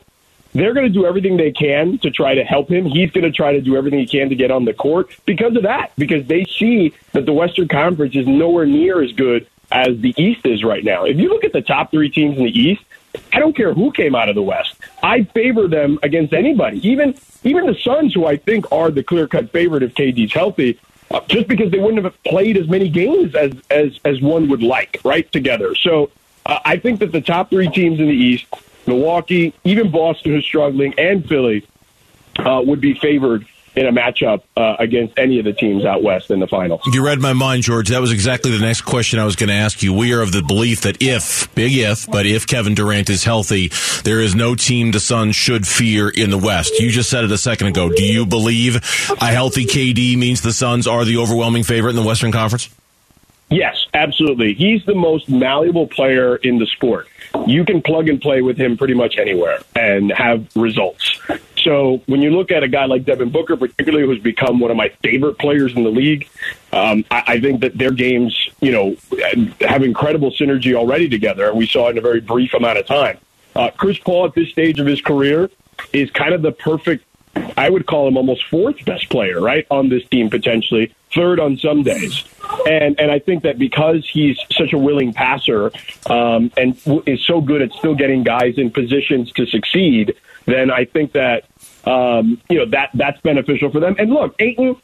they're 0.54 0.74
going 0.74 0.88
to 0.88 0.94
do 0.94 1.06
everything 1.06 1.36
they 1.36 1.52
can 1.52 1.98
to 2.00 2.10
try 2.10 2.34
to 2.36 2.46
help 2.46 2.72
him. 2.72 2.86
He's 2.86 3.12
going 3.12 3.26
to 3.26 3.32
try 3.32 3.52
to 3.52 3.62
do 3.62 3.76
everything 3.76 4.00
he 4.00 4.08
can 4.08 4.30
to 4.30 4.36
get 4.36 4.52
on 4.52 4.64
the 4.64 4.74
court 4.74 5.10
because 5.26 5.58
of 5.58 5.64
that, 5.64 5.92
because 5.98 6.26
they 6.28 6.46
see 6.46 6.94
that 7.12 7.26
the 7.26 7.34
Western 7.34 7.68
Conference 7.68 8.16
is 8.16 8.26
nowhere 8.26 8.66
near 8.66 9.04
as 9.04 9.12
good 9.12 9.48
as 9.72 10.00
the 10.00 10.14
East 10.18 10.46
is 10.46 10.64
right 10.64 10.84
now. 10.84 11.06
If 11.06 11.18
you 11.18 11.30
look 11.30 11.44
at 11.44 11.54
the 11.54 11.62
top 11.62 11.92
three 11.92 12.10
teams 12.10 12.38
in 12.38 12.44
the 12.44 12.60
East, 12.60 12.84
I 13.34 13.40
don't 13.40 13.56
care 13.56 13.74
who 13.74 13.92
came 13.92 14.16
out 14.16 14.30
of 14.30 14.36
the 14.36 14.44
West. 14.44 14.76
I 15.02 15.24
favor 15.24 15.68
them 15.68 16.00
against 16.04 16.34
anybody, 16.34 16.86
even 16.88 17.16
even 17.44 17.66
the 17.66 17.76
Suns, 17.76 18.14
who 18.14 18.26
I 18.26 18.38
think 18.38 18.72
are 18.72 18.92
the 18.92 19.04
clear 19.04 19.28
cut 19.28 19.52
favorite 19.52 19.84
if 19.84 19.94
KD's 19.94 20.34
healthy, 20.34 20.80
uh, 21.12 21.22
just 21.28 21.48
because 21.48 21.72
they 21.72 21.80
wouldn't 21.80 22.04
have 22.04 22.22
played 22.24 22.58
as 22.58 22.68
many 22.68 22.90
games 22.90 23.36
as 23.36 23.54
as 23.70 24.00
as 24.04 24.22
one 24.22 24.50
would 24.50 24.64
like, 24.64 25.00
right? 25.04 25.32
Together, 25.32 25.76
so 25.76 26.12
uh, 26.46 26.60
I 26.66 26.78
think 26.78 27.00
that 27.00 27.12
the 27.12 27.22
top 27.22 27.50
three 27.50 27.70
teams 27.70 28.00
in 28.00 28.08
the 28.08 28.14
East, 28.14 28.46
Milwaukee, 28.86 29.54
even 29.64 29.92
Boston, 29.92 30.34
who's 30.34 30.46
struggling, 30.46 30.94
and 30.98 31.28
Philly, 31.28 31.66
uh, 32.38 32.62
would 32.66 32.82
be 32.82 32.94
favored 32.96 33.46
in 33.76 33.86
a 33.88 33.92
matchup 33.92 34.44
uh, 34.56 34.76
against 34.80 35.18
any 35.18 35.40
of 35.40 35.46
the 35.46 35.54
teams 35.54 35.86
out 35.86 36.04
west 36.04 36.32
in 36.32 36.40
the 36.40 36.48
finals. 36.48 36.82
You 36.92 37.06
read 37.06 37.20
my 37.20 37.34
mind, 37.34 37.64
George. 37.64 37.90
That 37.90 38.02
was 38.02 38.12
exactly 38.12 38.52
the 38.52 38.60
next 38.60 38.82
question 38.82 39.20
I 39.20 39.26
was 39.26 39.36
going 39.36 39.50
to 39.50 39.56
ask 39.56 39.84
you. 39.84 39.94
We 39.94 40.14
are 40.14 40.22
of 40.22 40.32
the 40.32 40.42
belief 40.42 40.82
that 40.82 41.02
if, 41.02 41.54
big 41.56 41.74
if, 41.74 42.10
but 42.10 42.26
if 42.26 42.48
Kevin 42.48 42.76
Durant 42.76 43.10
is 43.10 43.24
healthy, 43.24 43.72
there 44.04 44.22
is 44.22 44.36
no 44.36 44.56
team 44.56 44.92
the 44.92 45.00
Suns 45.00 45.36
should 45.36 45.68
fear 45.68 46.10
in 46.10 46.30
the 46.30 46.38
West. 46.38 46.80
You 46.80 46.90
just 46.90 47.10
said 47.10 47.24
it 47.24 47.32
a 47.32 47.38
second 47.38 47.68
ago. 47.68 47.90
Do 47.90 48.04
you 48.04 48.26
believe 48.26 48.78
a 49.22 49.28
healthy 49.28 49.66
KD 49.66 50.18
means 50.18 50.42
the 50.42 50.54
Suns 50.54 50.88
are 50.88 51.06
the 51.06 51.18
overwhelming 51.18 51.64
favorite 51.64 51.92
in 51.92 51.96
the 51.96 52.04
Western 52.04 52.32
Conference? 52.32 52.70
Yes, 53.50 53.86
absolutely. 53.94 54.54
He's 54.54 54.84
the 54.86 54.96
most 54.96 55.30
malleable 55.30 55.88
player 55.88 56.36
in 56.36 56.58
the 56.58 56.66
sport. 56.66 57.08
You 57.46 57.64
can 57.64 57.82
plug 57.82 58.10
and 58.10 58.20
play 58.20 58.42
with 58.42 58.58
him 58.58 58.76
pretty 58.76 58.96
much 58.96 59.18
anywhere 59.18 59.60
and 59.76 60.12
have 60.12 60.48
results. 60.56 61.20
So 61.66 62.04
when 62.06 62.22
you 62.22 62.30
look 62.30 62.52
at 62.52 62.62
a 62.62 62.68
guy 62.68 62.86
like 62.86 63.06
Devin 63.06 63.32
Booker, 63.32 63.58
particularly 63.58 64.06
who's 64.06 64.22
become 64.22 64.60
one 64.60 64.70
of 64.70 64.78
my 64.78 64.90
favorite 65.02 65.40
players 65.40 65.76
in 65.76 65.84
the 65.84 65.90
league, 65.90 66.30
um, 66.72 67.04
I, 67.10 67.24
I 67.26 67.40
think 67.42 67.62
that 67.62 67.76
their 67.76 67.90
games, 67.90 68.50
you 68.62 68.72
know, 68.72 68.96
have 69.62 69.82
incredible 69.82 70.30
synergy 70.30 70.76
already 70.76 71.10
together, 71.10 71.50
and 71.50 71.58
we 71.58 71.66
saw 71.66 71.88
it 71.88 71.92
in 71.94 71.98
a 71.98 72.02
very 72.02 72.22
brief 72.22 72.54
amount 72.54 72.78
of 72.78 72.86
time. 72.86 73.18
Uh, 73.56 73.72
Chris 73.72 73.98
Paul 73.98 74.28
at 74.28 74.36
this 74.36 74.50
stage 74.50 74.80
of 74.80 74.86
his 74.86 75.02
career 75.02 75.50
is 75.92 76.12
kind 76.12 76.36
of 76.36 76.44
the 76.44 76.52
perfect. 76.52 77.04
I 77.58 77.68
would 77.68 77.88
call 77.88 78.08
him 78.08 78.16
almost 78.16 78.46
fourth 78.46 78.86
best 78.86 79.10
player, 79.10 79.42
right, 79.42 79.66
on 79.72 79.90
this 79.90 80.06
team 80.06 80.30
potentially, 80.30 80.94
third 81.16 81.40
on 81.40 81.58
some 81.58 81.84
days. 81.84 82.24
And 82.68 83.00
and 83.00 83.12
I 83.12 83.20
think 83.20 83.44
that 83.44 83.58
because 83.58 84.08
he's 84.08 84.38
such 84.52 84.74
a 84.74 84.78
willing 84.78 85.14
passer 85.14 85.72
um, 86.08 86.52
and 86.58 86.82
w- 86.84 87.04
is 87.06 87.26
so 87.26 87.42
good 87.42 87.62
at 87.62 87.72
still 87.74 87.96
getting 87.96 88.24
guys 88.24 88.58
in 88.58 88.70
positions 88.72 89.32
to 89.34 89.46
succeed, 89.46 90.16
then 90.46 90.70
I 90.70 90.86
think 90.86 91.14
that 91.14 91.46
um, 91.86 92.40
you 92.50 92.60
know 92.60 92.66
that 92.68 92.92
that's 92.94 93.20
beneficial 93.22 93.72
for 93.72 93.80
them. 93.80 93.96
And 93.98 94.12
look, 94.12 94.36
Ayton. 94.40 94.76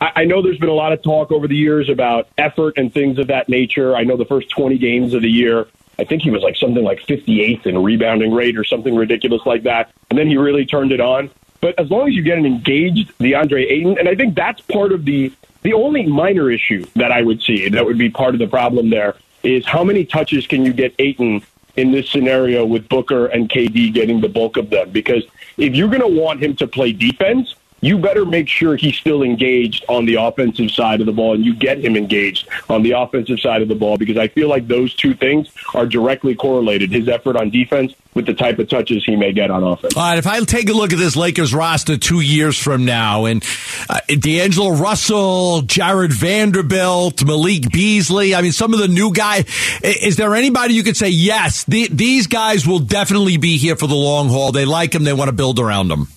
I, 0.00 0.12
I 0.16 0.24
know 0.26 0.42
there's 0.42 0.58
been 0.58 0.68
a 0.68 0.74
lot 0.74 0.92
of 0.92 1.02
talk 1.02 1.32
over 1.32 1.48
the 1.48 1.56
years 1.56 1.88
about 1.88 2.28
effort 2.38 2.74
and 2.76 2.92
things 2.92 3.18
of 3.18 3.28
that 3.28 3.48
nature. 3.48 3.96
I 3.96 4.04
know 4.04 4.16
the 4.16 4.26
first 4.26 4.48
20 4.50 4.78
games 4.78 5.12
of 5.12 5.22
the 5.22 5.30
year, 5.30 5.66
I 5.98 6.04
think 6.04 6.22
he 6.22 6.30
was 6.30 6.42
like 6.42 6.56
something 6.56 6.84
like 6.84 7.00
58th 7.00 7.66
in 7.66 7.82
rebounding 7.82 8.32
rate 8.32 8.56
or 8.56 8.62
something 8.64 8.94
ridiculous 8.94 9.42
like 9.44 9.64
that. 9.64 9.92
And 10.10 10.18
then 10.18 10.28
he 10.28 10.36
really 10.36 10.64
turned 10.64 10.92
it 10.92 11.00
on. 11.00 11.30
But 11.60 11.78
as 11.78 11.90
long 11.90 12.08
as 12.08 12.14
you 12.14 12.22
get 12.22 12.38
an 12.38 12.46
engaged 12.46 13.12
DeAndre 13.18 13.70
Ayton, 13.70 13.98
and 13.98 14.08
I 14.08 14.14
think 14.14 14.34
that's 14.34 14.60
part 14.62 14.92
of 14.92 15.04
the 15.04 15.32
the 15.62 15.72
only 15.72 16.06
minor 16.06 16.50
issue 16.50 16.86
that 16.94 17.10
I 17.10 17.22
would 17.22 17.42
see 17.42 17.68
that 17.68 17.84
would 17.84 17.98
be 17.98 18.10
part 18.10 18.34
of 18.34 18.38
the 18.38 18.46
problem 18.46 18.90
there 18.90 19.16
is 19.42 19.66
how 19.66 19.84
many 19.84 20.04
touches 20.04 20.46
can 20.46 20.64
you 20.64 20.72
get 20.72 20.94
Ayton 20.98 21.42
in 21.76 21.92
this 21.92 22.08
scenario 22.10 22.64
with 22.64 22.88
Booker 22.88 23.26
and 23.26 23.48
KD 23.48 23.92
getting 23.92 24.20
the 24.20 24.28
bulk 24.28 24.56
of 24.56 24.70
them? 24.70 24.90
Because 24.90 25.24
if 25.56 25.74
you're 25.74 25.88
going 25.88 26.00
to 26.00 26.20
want 26.20 26.42
him 26.42 26.56
to 26.56 26.66
play 26.66 26.92
defense, 26.92 27.54
you 27.80 27.98
better 27.98 28.24
make 28.24 28.48
sure 28.48 28.76
he's 28.76 28.96
still 28.96 29.22
engaged 29.22 29.84
on 29.88 30.04
the 30.04 30.16
offensive 30.16 30.70
side 30.70 31.00
of 31.00 31.06
the 31.06 31.12
ball 31.12 31.34
and 31.34 31.44
you 31.44 31.54
get 31.54 31.78
him 31.78 31.96
engaged 31.96 32.48
on 32.68 32.82
the 32.82 32.92
offensive 32.92 33.40
side 33.40 33.62
of 33.62 33.68
the 33.68 33.74
ball 33.74 33.96
because 33.96 34.16
I 34.16 34.28
feel 34.28 34.48
like 34.48 34.66
those 34.66 34.94
two 34.94 35.14
things 35.14 35.48
are 35.74 35.86
directly 35.86 36.34
correlated 36.34 36.90
his 36.90 37.08
effort 37.08 37.36
on 37.36 37.50
defense 37.50 37.94
with 38.14 38.26
the 38.26 38.34
type 38.34 38.58
of 38.58 38.68
touches 38.68 39.04
he 39.04 39.14
may 39.14 39.32
get 39.32 39.50
on 39.50 39.62
offense. 39.62 39.96
All 39.96 40.02
right, 40.02 40.18
if 40.18 40.26
I 40.26 40.40
take 40.40 40.68
a 40.68 40.72
look 40.72 40.92
at 40.92 40.98
this 40.98 41.14
Lakers 41.14 41.54
roster 41.54 41.96
two 41.96 42.20
years 42.20 42.58
from 42.58 42.84
now 42.84 43.26
and 43.26 43.44
uh, 43.88 44.00
D'Angelo 44.08 44.70
Russell, 44.70 45.62
Jarred 45.62 46.12
Vanderbilt, 46.12 47.24
Malik 47.24 47.70
Beasley, 47.70 48.34
I 48.34 48.42
mean, 48.42 48.52
some 48.52 48.74
of 48.74 48.80
the 48.80 48.88
new 48.88 49.12
guys, 49.12 49.44
is 49.84 50.16
there 50.16 50.34
anybody 50.34 50.74
you 50.74 50.82
could 50.82 50.96
say, 50.96 51.10
yes, 51.10 51.62
the, 51.64 51.88
these 51.88 52.26
guys 52.26 52.66
will 52.66 52.80
definitely 52.80 53.36
be 53.36 53.56
here 53.56 53.76
for 53.76 53.86
the 53.86 53.94
long 53.94 54.28
haul? 54.28 54.50
They 54.50 54.64
like 54.64 54.90
them, 54.90 55.04
they 55.04 55.12
want 55.12 55.28
to 55.28 55.32
build 55.32 55.60
around 55.60 55.88
them. 55.88 56.08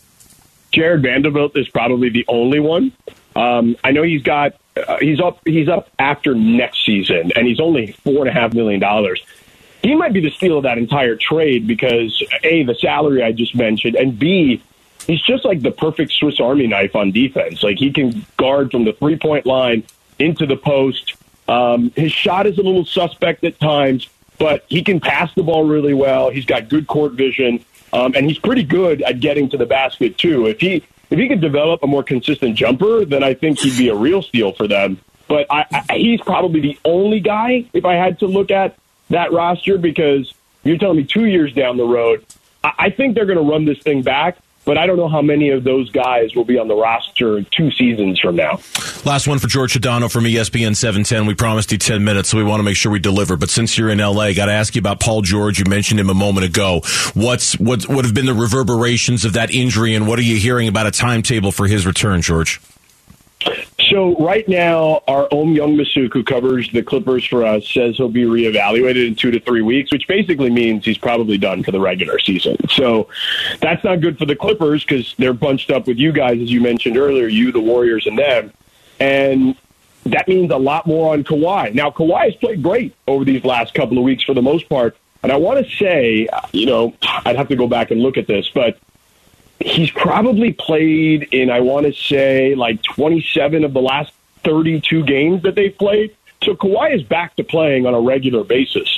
Jarred 0.72 1.02
Vanderbilt 1.02 1.58
is 1.58 1.68
probably 1.70 2.10
the 2.10 2.26
only 2.28 2.60
one. 2.60 2.92
Um, 3.36 3.76
I 3.84 3.92
know 3.92 4.04
he's 4.04 4.24
got 4.24 4.56
uh, 4.76 4.98
he's 5.00 5.20
up 5.20 5.40
he's 5.46 5.68
up 5.68 5.90
after 6.00 6.34
next 6.34 6.86
season, 6.86 7.32
and 7.36 7.48
he's 7.48 7.60
only 7.60 7.92
four 8.04 8.20
and 8.20 8.30
a 8.30 8.32
half 8.32 8.54
million 8.54 8.80
dollars. 8.80 9.22
He 9.82 9.96
might 9.96 10.14
be 10.14 10.22
the 10.22 10.30
steal 10.30 10.58
of 10.58 10.64
that 10.64 10.78
entire 10.78 11.16
trade 11.16 11.68
because 11.68 12.24
a 12.44 12.64
the 12.64 12.76
salary 12.76 13.24
I 13.24 13.32
just 13.32 13.56
mentioned, 13.56 13.96
and 13.96 14.18
b 14.18 14.62
he's 15.08 15.22
just 15.22 15.46
like 15.46 15.62
the 15.62 15.72
perfect 15.72 16.12
Swiss 16.12 16.40
Army 16.40 16.68
knife 16.68 16.96
on 16.96 17.12
defense. 17.12 17.64
Like 17.64 17.78
he 17.78 17.92
can 17.92 18.26
guard 18.38 18.72
from 18.72 18.86
the 18.86 18.94
three 18.94 19.18
point 19.18 19.46
line 19.46 19.84
into 20.20 20.46
the 20.46 20.58
post. 20.58 21.16
Um, 21.48 21.92
his 21.96 22.12
shot 22.12 22.48
is 22.48 22.58
a 22.58 22.62
little 22.62 22.86
suspect 22.86 23.44
at 23.44 23.60
times, 23.60 24.08
but 24.38 24.66
he 24.70 24.84
can 24.84 25.00
pass 25.00 25.34
the 25.36 25.44
ball 25.44 25.66
really 25.66 25.94
well. 25.94 26.30
He's 26.30 26.46
got 26.46 26.70
good 26.70 26.88
court 26.88 27.14
vision. 27.14 27.66
Um, 27.94 28.14
and 28.16 28.26
he's 28.26 28.40
pretty 28.40 28.64
good 28.64 29.02
at 29.02 29.20
getting 29.20 29.50
to 29.50 29.58
the 29.58 29.66
basket 29.66 30.18
too. 30.18 30.48
If 30.48 30.62
he 30.62 30.84
if 31.10 31.20
he 31.20 31.28
could 31.28 31.42
develop 31.42 31.84
a 31.84 31.88
more 31.88 32.04
consistent 32.04 32.56
jumper, 32.56 33.04
then 33.04 33.24
I 33.24 33.34
think 33.34 33.60
he'd 33.60 33.78
be 33.78 33.90
a 33.90 33.96
real 33.96 34.22
steal 34.22 34.54
for 34.54 34.68
them. 34.68 35.00
But 35.28 35.46
I, 35.50 35.66
I, 35.90 35.98
he's 35.98 36.22
probably 36.22 36.62
the 36.62 36.80
only 36.86 37.20
guy 37.20 37.66
if 37.74 37.86
I 37.86 37.96
had 37.96 38.20
to 38.20 38.28
look 38.28 38.50
at 38.50 38.78
that 39.10 39.32
roster 39.34 39.78
because 39.78 40.34
you're 40.64 40.78
telling 40.78 40.98
me 40.98 41.04
two 41.04 41.26
years 41.26 41.54
down 41.54 41.78
the 41.78 41.86
road, 41.86 42.26
I, 42.64 42.74
I 42.80 42.90
think 42.90 43.16
they're 43.16 43.26
going 43.26 43.38
to 43.38 43.44
run 43.44 43.66
this 43.66 43.80
thing 43.80 44.02
back. 44.02 44.38
But 44.66 44.78
I 44.78 44.86
don't 44.86 44.98
know 44.98 45.10
how 45.10 45.22
many 45.22 45.50
of 45.50 45.64
those 45.64 45.90
guys 45.92 46.36
will 46.36 46.46
be 46.46 46.58
on 46.58 46.68
the 46.68 46.76
roster 46.76 47.42
two 47.44 47.72
seasons 47.72 48.20
from 48.20 48.36
now. 48.36 48.60
Last 49.06 49.28
one 49.28 49.40
for 49.40 49.48
George 49.48 49.74
Sedano 49.74 50.12
from 50.12 50.26
ESPN 50.26 50.76
710. 50.76 51.26
We 51.26 51.34
promised 51.34 51.72
you 51.72 51.78
10 51.78 52.04
minutes, 52.04 52.30
so 52.30 52.38
we 52.38 52.44
want 52.44 52.60
to 52.60 52.64
make 52.64 52.76
sure 52.76 52.92
we 52.92 53.00
deliver. 53.00 53.38
But 53.38 53.50
since 53.50 53.78
you're 53.78 53.90
in 53.90 53.98
LA, 53.98 54.34
got 54.34 54.46
to 54.46 54.52
ask 54.52 54.76
you 54.76 54.80
about 54.80 55.00
Paul 55.00 55.22
George. 55.22 55.60
You 55.60 55.66
mentioned 55.66 56.00
him 56.00 56.10
a 56.10 56.14
moment 56.14 56.46
ago. 56.46 56.82
What's 57.14 57.60
what 57.60 57.88
what 57.90 58.06
have 58.06 58.14
been 58.14 58.26
the 58.26 58.34
reverberations 58.34 59.26
of 59.26 59.34
that 59.34 59.52
injury, 59.52 59.96
and 59.96 60.08
what 60.08 60.20
are 60.20 60.24
you 60.24 60.38
hearing 60.38 60.68
about 60.68 60.88
a 60.88 60.92
timetable 60.92 61.52
for 61.52 61.68
his 61.68 61.86
return, 61.86 62.22
George? 62.22 62.62
So 63.90 64.16
right 64.18 64.48
now, 64.48 65.02
our 65.08 65.28
Ohm 65.32 65.54
Youngmisuk, 65.54 66.14
who 66.14 66.24
covers 66.24 66.70
the 66.72 66.82
Clippers 66.82 67.26
for 67.26 67.44
us, 67.46 67.68
says 67.68 67.98
he'll 67.98 68.10
be 68.10 68.24
reevaluated 68.24 69.08
in 69.08 69.16
two 69.16 69.32
to 69.32 69.40
three 69.40 69.62
weeks, 69.62 69.92
which 69.92 70.08
basically 70.08 70.50
means 70.50 70.86
he's 70.86 70.98
probably 70.98 71.38
done 71.38 71.64
for 71.64 71.72
the 71.72 71.80
regular 71.80 72.18
season. 72.20 72.58
So 72.70 73.10
that's 73.60 73.84
not 73.84 74.00
good 74.00 74.18
for 74.18 74.26
the 74.26 74.36
Clippers 74.36 74.86
because 74.86 75.14
they're 75.18 75.34
bunched 75.34 75.72
up 75.72 75.88
with 75.88 75.98
you 75.98 76.14
guys, 76.14 76.42
as 76.42 76.52
you 76.52 76.62
mentioned 76.62 76.98
earlier, 76.98 77.28
you, 77.28 77.52
the 77.52 77.60
Warriors, 77.60 78.08
and 78.08 78.18
them. 78.18 78.54
And 79.00 79.58
that 80.06 80.28
means 80.28 80.52
a 80.52 80.58
lot 80.58 80.88
more 80.88 81.14
on 81.14 81.24
Kawhi. 81.24 81.74
Now, 81.74 81.90
Kawhi 81.92 82.26
has 82.26 82.36
played 82.36 82.64
great 82.64 82.96
over 83.08 83.26
these 83.26 83.44
last 83.44 83.74
couple 83.74 83.98
of 83.98 84.04
weeks 84.04 84.24
for 84.24 84.34
the 84.34 84.42
most 84.42 84.70
part. 84.70 84.96
And 85.24 85.32
I 85.32 85.36
want 85.36 85.66
to 85.66 85.76
say, 85.76 86.28
you 86.52 86.66
know, 86.66 86.96
I'd 87.02 87.36
have 87.36 87.50
to 87.50 87.56
go 87.56 87.68
back 87.68 87.92
and 87.92 88.02
look 88.02 88.18
at 88.18 88.26
this, 88.26 88.50
but 88.54 88.80
he's 89.62 89.92
probably 89.92 90.54
played 90.54 91.24
in, 91.32 91.50
I 91.50 91.60
want 91.62 91.86
to 91.86 91.94
say, 91.94 92.56
like 92.56 92.82
27 92.84 93.64
of 93.64 93.74
the 93.74 93.82
last 93.82 94.12
32 94.44 95.04
games 95.04 95.44
that 95.44 95.56
they've 95.56 95.78
played. 95.78 96.16
So 96.44 96.56
Kawhi 96.56 96.96
is 96.96 97.04
back 97.04 97.36
to 97.36 97.44
playing 97.44 97.86
on 97.86 97.94
a 97.94 98.02
regular 98.02 98.44
basis. 98.44 98.90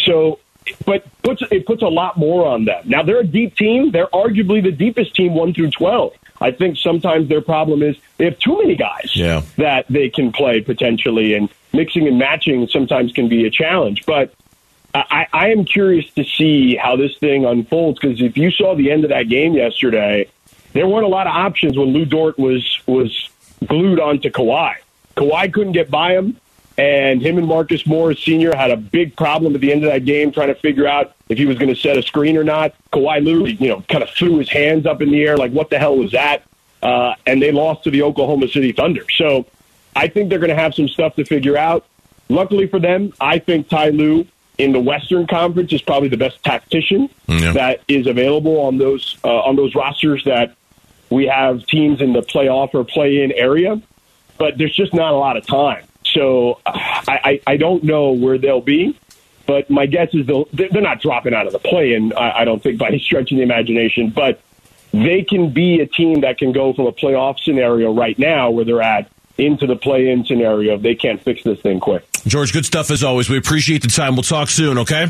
So, 0.00 0.40
but 0.84 1.04
puts 1.22 1.42
it 1.50 1.64
puts 1.66 1.82
a 1.82 1.88
lot 1.88 2.16
more 2.16 2.46
on 2.46 2.64
them. 2.64 2.82
Now 2.86 3.02
they're 3.02 3.20
a 3.20 3.26
deep 3.26 3.56
team. 3.56 3.90
They're 3.90 4.08
arguably 4.08 4.62
the 4.62 4.72
deepest 4.72 5.14
team, 5.14 5.34
one 5.34 5.54
through 5.54 5.70
12. 5.70 6.12
I 6.40 6.50
think 6.50 6.76
sometimes 6.76 7.28
their 7.28 7.40
problem 7.40 7.82
is 7.82 7.96
they 8.16 8.24
have 8.26 8.38
too 8.38 8.58
many 8.58 8.76
guys 8.76 9.12
Yeah. 9.14 9.42
that 9.56 9.86
they 9.88 10.08
can 10.08 10.30
play 10.32 10.60
potentially, 10.60 11.34
and 11.34 11.48
mixing 11.72 12.06
and 12.06 12.18
matching 12.18 12.68
sometimes 12.68 13.12
can 13.12 13.28
be 13.28 13.44
a 13.46 13.50
challenge. 13.50 14.04
But 14.06 14.34
I, 14.94 15.26
I 15.32 15.48
am 15.50 15.64
curious 15.64 16.10
to 16.14 16.24
see 16.24 16.76
how 16.76 16.96
this 16.96 17.16
thing 17.18 17.44
unfolds 17.44 17.98
because 18.00 18.20
if 18.20 18.36
you 18.36 18.50
saw 18.50 18.74
the 18.74 18.90
end 18.90 19.04
of 19.04 19.10
that 19.10 19.28
game 19.28 19.52
yesterday, 19.54 20.28
there 20.72 20.88
weren't 20.88 21.04
a 21.04 21.08
lot 21.08 21.26
of 21.26 21.34
options 21.34 21.76
when 21.76 21.88
Lu 21.88 22.04
Dort 22.04 22.38
was 22.38 22.80
was 22.86 23.28
glued 23.66 24.00
onto 24.00 24.30
Kawhi. 24.30 24.76
Kawhi 25.16 25.52
couldn't 25.52 25.72
get 25.72 25.90
by 25.90 26.12
him, 26.12 26.36
and 26.78 27.20
him 27.20 27.38
and 27.38 27.46
Marcus 27.46 27.86
Morris 27.86 28.20
Sr. 28.20 28.56
had 28.56 28.70
a 28.70 28.76
big 28.76 29.16
problem 29.16 29.54
at 29.54 29.60
the 29.60 29.72
end 29.72 29.84
of 29.84 29.90
that 29.90 30.04
game 30.04 30.32
trying 30.32 30.48
to 30.48 30.54
figure 30.54 30.86
out 30.86 31.14
if 31.28 31.36
he 31.36 31.44
was 31.44 31.58
going 31.58 31.74
to 31.74 31.78
set 31.78 31.98
a 31.98 32.02
screen 32.02 32.36
or 32.36 32.44
not. 32.44 32.74
Kawhi 32.92 33.22
literally, 33.22 33.54
you 33.54 33.68
know, 33.68 33.84
kind 33.88 34.02
of 34.02 34.10
threw 34.10 34.38
his 34.38 34.48
hands 34.48 34.86
up 34.86 35.02
in 35.02 35.10
the 35.10 35.22
air 35.22 35.36
like, 35.36 35.52
"What 35.52 35.70
the 35.70 35.78
hell 35.78 35.96
was 35.96 36.12
that?" 36.12 36.44
Uh, 36.82 37.14
and 37.26 37.42
they 37.42 37.52
lost 37.52 37.84
to 37.84 37.90
the 37.90 38.02
Oklahoma 38.02 38.48
City 38.48 38.72
Thunder. 38.72 39.04
So 39.16 39.46
I 39.94 40.08
think 40.08 40.30
they're 40.30 40.38
going 40.38 40.50
to 40.50 40.62
have 40.62 40.74
some 40.74 40.88
stuff 40.88 41.16
to 41.16 41.24
figure 41.24 41.56
out. 41.56 41.84
Luckily 42.28 42.66
for 42.66 42.78
them, 42.78 43.12
I 43.20 43.38
think 43.38 43.68
Ty 43.68 43.90
Lue 43.90 44.26
in 44.58 44.72
the 44.72 44.80
Western 44.80 45.26
Conference 45.26 45.72
is 45.72 45.80
probably 45.80 46.08
the 46.08 46.16
best 46.16 46.42
tactician 46.44 47.08
Yeah. 47.26 47.52
that 47.52 47.80
is 47.88 48.06
available 48.06 48.60
on 48.60 48.78
those 48.78 49.16
uh, 49.24 49.28
on 49.28 49.56
those 49.56 49.74
rosters 49.74 50.24
that 50.24 50.54
we 51.10 51.26
have 51.26 51.64
teams 51.66 52.00
in 52.00 52.12
the 52.12 52.22
playoff 52.22 52.74
or 52.74 52.84
play 52.84 53.22
in 53.22 53.32
area. 53.32 53.80
But 54.36 54.58
there's 54.58 54.74
just 54.74 54.92
not 54.94 55.12
a 55.12 55.16
lot 55.16 55.36
of 55.36 55.46
time, 55.46 55.84
so 56.04 56.60
I, 56.66 57.20
I, 57.24 57.40
I 57.46 57.56
don't 57.56 57.82
know 57.82 58.12
where 58.12 58.38
they'll 58.38 58.60
be. 58.60 58.98
But 59.46 59.70
my 59.70 59.86
guess 59.86 60.12
is 60.12 60.26
they'll 60.26 60.46
they're 60.52 60.82
not 60.82 61.00
dropping 61.00 61.34
out 61.34 61.46
of 61.46 61.52
the 61.52 61.58
play, 61.58 61.94
and 61.94 62.12
I, 62.14 62.40
I 62.40 62.44
don't 62.44 62.62
think 62.62 62.78
by 62.78 62.88
any 62.88 62.98
stretch 62.98 63.32
of 63.32 63.38
the 63.38 63.42
imagination. 63.42 64.10
But 64.10 64.40
they 64.92 65.22
can 65.22 65.50
be 65.52 65.80
a 65.80 65.86
team 65.86 66.20
that 66.20 66.38
can 66.38 66.52
go 66.52 66.72
from 66.72 66.86
a 66.86 66.92
playoff 66.92 67.40
scenario 67.40 67.92
right 67.92 68.18
now 68.18 68.50
where 68.50 68.64
they're 68.64 68.82
at 68.82 69.10
into 69.36 69.66
the 69.66 69.76
play-in 69.76 70.24
scenario 70.24 70.74
if 70.74 70.82
they 70.82 70.94
can't 70.94 71.22
fix 71.22 71.42
this 71.44 71.60
thing 71.60 71.78
quick. 71.80 72.04
George, 72.28 72.52
good 72.52 72.66
stuff 72.66 72.90
as 72.90 73.02
always. 73.02 73.28
We 73.28 73.38
appreciate 73.38 73.82
the 73.82 73.88
time. 73.88 74.14
We'll 74.14 74.22
talk 74.22 74.48
soon, 74.48 74.78
okay? 74.78 75.06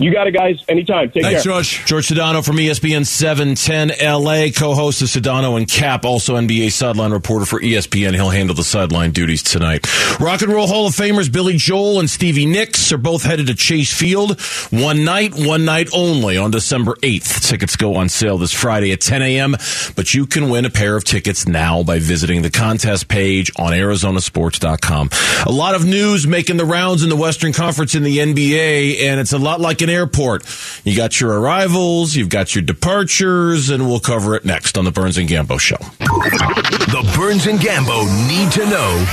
You 0.00 0.10
got 0.10 0.26
it, 0.26 0.32
guys. 0.32 0.64
Anytime. 0.66 1.10
Take 1.10 1.22
Thanks, 1.24 1.42
care. 1.42 1.52
George. 1.52 1.84
George 1.84 2.08
Sedano 2.08 2.42
from 2.44 2.56
ESPN 2.56 3.06
710 3.06 3.98
LA, 4.00 4.46
co-host 4.50 5.02
of 5.02 5.08
Sedano 5.08 5.58
and 5.58 5.68
Kap, 5.68 6.06
also 6.06 6.36
NBA 6.36 6.72
sideline 6.72 7.12
reporter 7.12 7.44
for 7.44 7.60
ESPN. 7.60 8.14
He'll 8.14 8.30
handle 8.30 8.56
the 8.56 8.64
sideline 8.64 9.10
duties 9.10 9.42
tonight. 9.42 9.86
Rock 10.18 10.40
and 10.40 10.50
Roll 10.50 10.66
Hall 10.66 10.86
of 10.86 10.94
Famers 10.94 11.30
Billy 11.30 11.58
Joel 11.58 12.00
and 12.00 12.08
Stevie 12.08 12.46
Nicks 12.46 12.92
are 12.92 12.98
both 12.98 13.24
headed 13.24 13.48
to 13.48 13.54
Chase 13.54 13.92
Field. 13.92 14.40
One 14.70 15.04
night, 15.04 15.34
one 15.34 15.66
night 15.66 15.90
only 15.94 16.38
on 16.38 16.50
December 16.50 16.94
8th. 17.02 17.46
Tickets 17.46 17.76
go 17.76 17.96
on 17.96 18.08
sale 18.08 18.38
this 18.38 18.54
Friday 18.54 18.92
at 18.92 19.02
10 19.02 19.20
a.m., 19.20 19.54
but 19.96 20.14
you 20.14 20.26
can 20.26 20.48
win 20.48 20.64
a 20.64 20.70
pair 20.70 20.96
of 20.96 21.04
tickets 21.04 21.46
now 21.46 21.82
by 21.82 21.98
visiting 21.98 22.40
the 22.40 22.50
contest 22.50 23.08
page 23.08 23.52
on 23.56 23.72
arizonasports.com. 23.74 25.10
A 25.46 25.52
lot 25.52 25.74
of 25.74 25.84
news 25.84 26.26
making 26.26 26.56
the 26.56 26.64
rounds 26.64 27.02
in 27.02 27.10
the 27.10 27.16
Western 27.16 27.52
Conference 27.52 27.94
in 27.94 28.02
the 28.02 28.16
NBA, 28.16 29.02
and 29.02 29.20
it's 29.20 29.34
a 29.34 29.38
lot 29.38 29.60
like 29.60 29.82
an 29.82 29.89
airport. 29.90 30.44
You 30.84 30.96
got 30.96 31.20
your 31.20 31.38
arrivals, 31.38 32.14
you've 32.16 32.28
got 32.28 32.54
your 32.54 32.62
departures, 32.62 33.68
and 33.70 33.86
we'll 33.86 34.00
cover 34.00 34.34
it 34.34 34.44
next 34.44 34.78
on 34.78 34.84
the 34.84 34.90
Burns 34.90 35.18
and 35.18 35.28
Gambo 35.28 35.60
Show. 35.60 35.76
The 36.00 37.12
Burns 37.16 37.46
and 37.46 37.58
Gambo 37.58 38.06
need 38.28 38.50
to 38.52 38.66
know 38.68 39.06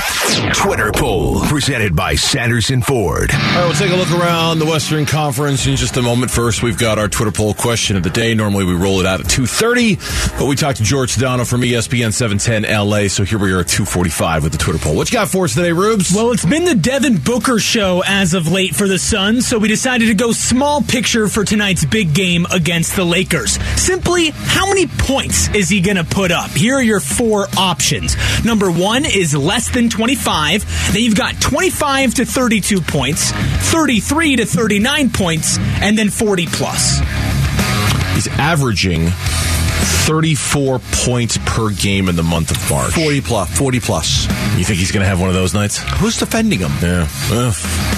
Twitter 0.54 0.90
poll 0.92 1.40
presented 1.42 1.94
by 1.94 2.14
Sanderson 2.14 2.82
Ford. 2.82 3.30
All 3.32 3.38
right, 3.38 3.64
we'll 3.64 3.74
take 3.74 3.92
a 3.92 3.96
look 3.96 4.10
around 4.12 4.58
the 4.58 4.66
Western 4.66 5.06
Conference 5.06 5.66
in 5.66 5.76
just 5.76 5.96
a 5.96 6.02
moment. 6.02 6.30
First, 6.30 6.62
we've 6.62 6.78
got 6.78 6.98
our 6.98 7.08
Twitter 7.08 7.32
poll 7.32 7.54
question 7.54 7.96
of 7.96 8.02
the 8.02 8.10
day. 8.10 8.34
Normally, 8.34 8.64
we 8.64 8.74
roll 8.74 9.00
it 9.00 9.06
out 9.06 9.20
at 9.20 9.26
2.30, 9.26 10.38
but 10.38 10.46
we 10.46 10.56
talked 10.56 10.78
to 10.78 10.84
George 10.84 11.14
Sedano 11.14 11.48
from 11.48 11.60
ESPN 11.62 12.12
710 12.12 12.62
LA, 12.88 13.08
so 13.08 13.24
here 13.24 13.38
we 13.38 13.52
are 13.52 13.60
at 13.60 13.66
2.45 13.66 14.42
with 14.42 14.52
the 14.52 14.58
Twitter 14.58 14.78
poll. 14.78 14.96
What 14.96 15.10
you 15.10 15.18
got 15.18 15.28
for 15.28 15.44
us 15.44 15.54
today, 15.54 15.72
Rubes? 15.72 16.12
Well, 16.14 16.32
it's 16.32 16.44
been 16.44 16.64
the 16.64 16.74
Devin 16.74 17.18
Booker 17.18 17.58
show 17.58 18.02
as 18.06 18.34
of 18.34 18.50
late 18.50 18.74
for 18.74 18.88
the 18.88 18.98
Suns, 18.98 19.46
so 19.46 19.58
we 19.58 19.68
decided 19.68 20.06
to 20.06 20.14
go 20.14 20.32
small 20.32 20.67
picture 20.86 21.28
for 21.28 21.44
tonight's 21.44 21.84
big 21.84 22.14
game 22.14 22.46
against 22.52 22.94
the 22.94 23.04
Lakers. 23.04 23.52
Simply, 23.80 24.30
how 24.30 24.66
many 24.66 24.86
points 24.86 25.48
is 25.54 25.68
he 25.68 25.80
going 25.80 25.96
to 25.96 26.04
put 26.04 26.30
up? 26.30 26.50
Here 26.50 26.74
are 26.74 26.82
your 26.82 27.00
four 27.00 27.46
options. 27.56 28.16
Number 28.44 28.70
one 28.70 29.04
is 29.04 29.34
less 29.34 29.70
than 29.70 29.88
25. 29.88 30.92
Then 30.92 31.02
you've 31.02 31.16
got 31.16 31.40
25 31.40 32.14
to 32.14 32.24
32 32.26 32.80
points, 32.82 33.32
33 33.32 34.36
to 34.36 34.46
39 34.46 35.10
points, 35.10 35.58
and 35.58 35.98
then 35.98 36.10
40 36.10 36.46
plus. 36.46 36.98
He's 38.14 38.28
averaging 38.28 39.08
34 39.08 40.80
points 40.92 41.38
per 41.46 41.70
game 41.70 42.08
in 42.08 42.16
the 42.16 42.22
month 42.22 42.50
of 42.50 42.70
March. 42.70 42.92
40 42.92 43.20
plus. 43.22 43.58
40 43.58 43.80
plus. 43.80 44.26
You 44.58 44.64
think 44.64 44.78
he's 44.78 44.92
going 44.92 45.02
to 45.02 45.08
have 45.08 45.20
one 45.20 45.28
of 45.28 45.34
those 45.34 45.54
nights? 45.54 45.78
Who's 45.98 46.18
defending 46.18 46.58
him? 46.58 46.72
Yeah. 46.82 47.08
Well, 47.30 47.52
ah, 47.54 47.97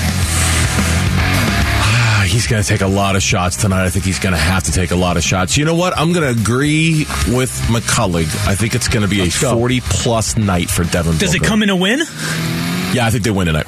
he's 2.40 2.50
going 2.50 2.62
to 2.62 2.66
take 2.68 2.80
a 2.80 2.86
lot 2.86 3.16
of 3.16 3.22
shots 3.22 3.56
tonight. 3.56 3.84
I 3.84 3.90
think 3.90 4.06
he's 4.06 4.18
going 4.18 4.32
to 4.32 4.38
have 4.38 4.62
to 4.64 4.72
take 4.72 4.92
a 4.92 4.96
lot 4.96 5.18
of 5.18 5.22
shots. 5.22 5.58
You 5.58 5.66
know 5.66 5.74
what? 5.74 5.96
I'm 5.98 6.14
going 6.14 6.34
to 6.34 6.40
agree 6.40 7.00
with 7.28 7.50
McCullough. 7.68 8.48
I 8.48 8.54
think 8.54 8.74
it's 8.74 8.88
going 8.88 9.02
to 9.02 9.08
be 9.08 9.20
a 9.20 9.30
40 9.30 9.80
plus 9.82 10.38
night 10.38 10.70
for 10.70 10.84
Devin 10.84 11.18
Does 11.18 11.34
it 11.34 11.42
come 11.42 11.62
in 11.62 11.68
a 11.68 11.76
win? 11.76 11.98
Yeah, 12.94 13.04
I 13.06 13.10
think 13.10 13.24
they 13.24 13.30
win 13.30 13.46
tonight. 13.46 13.66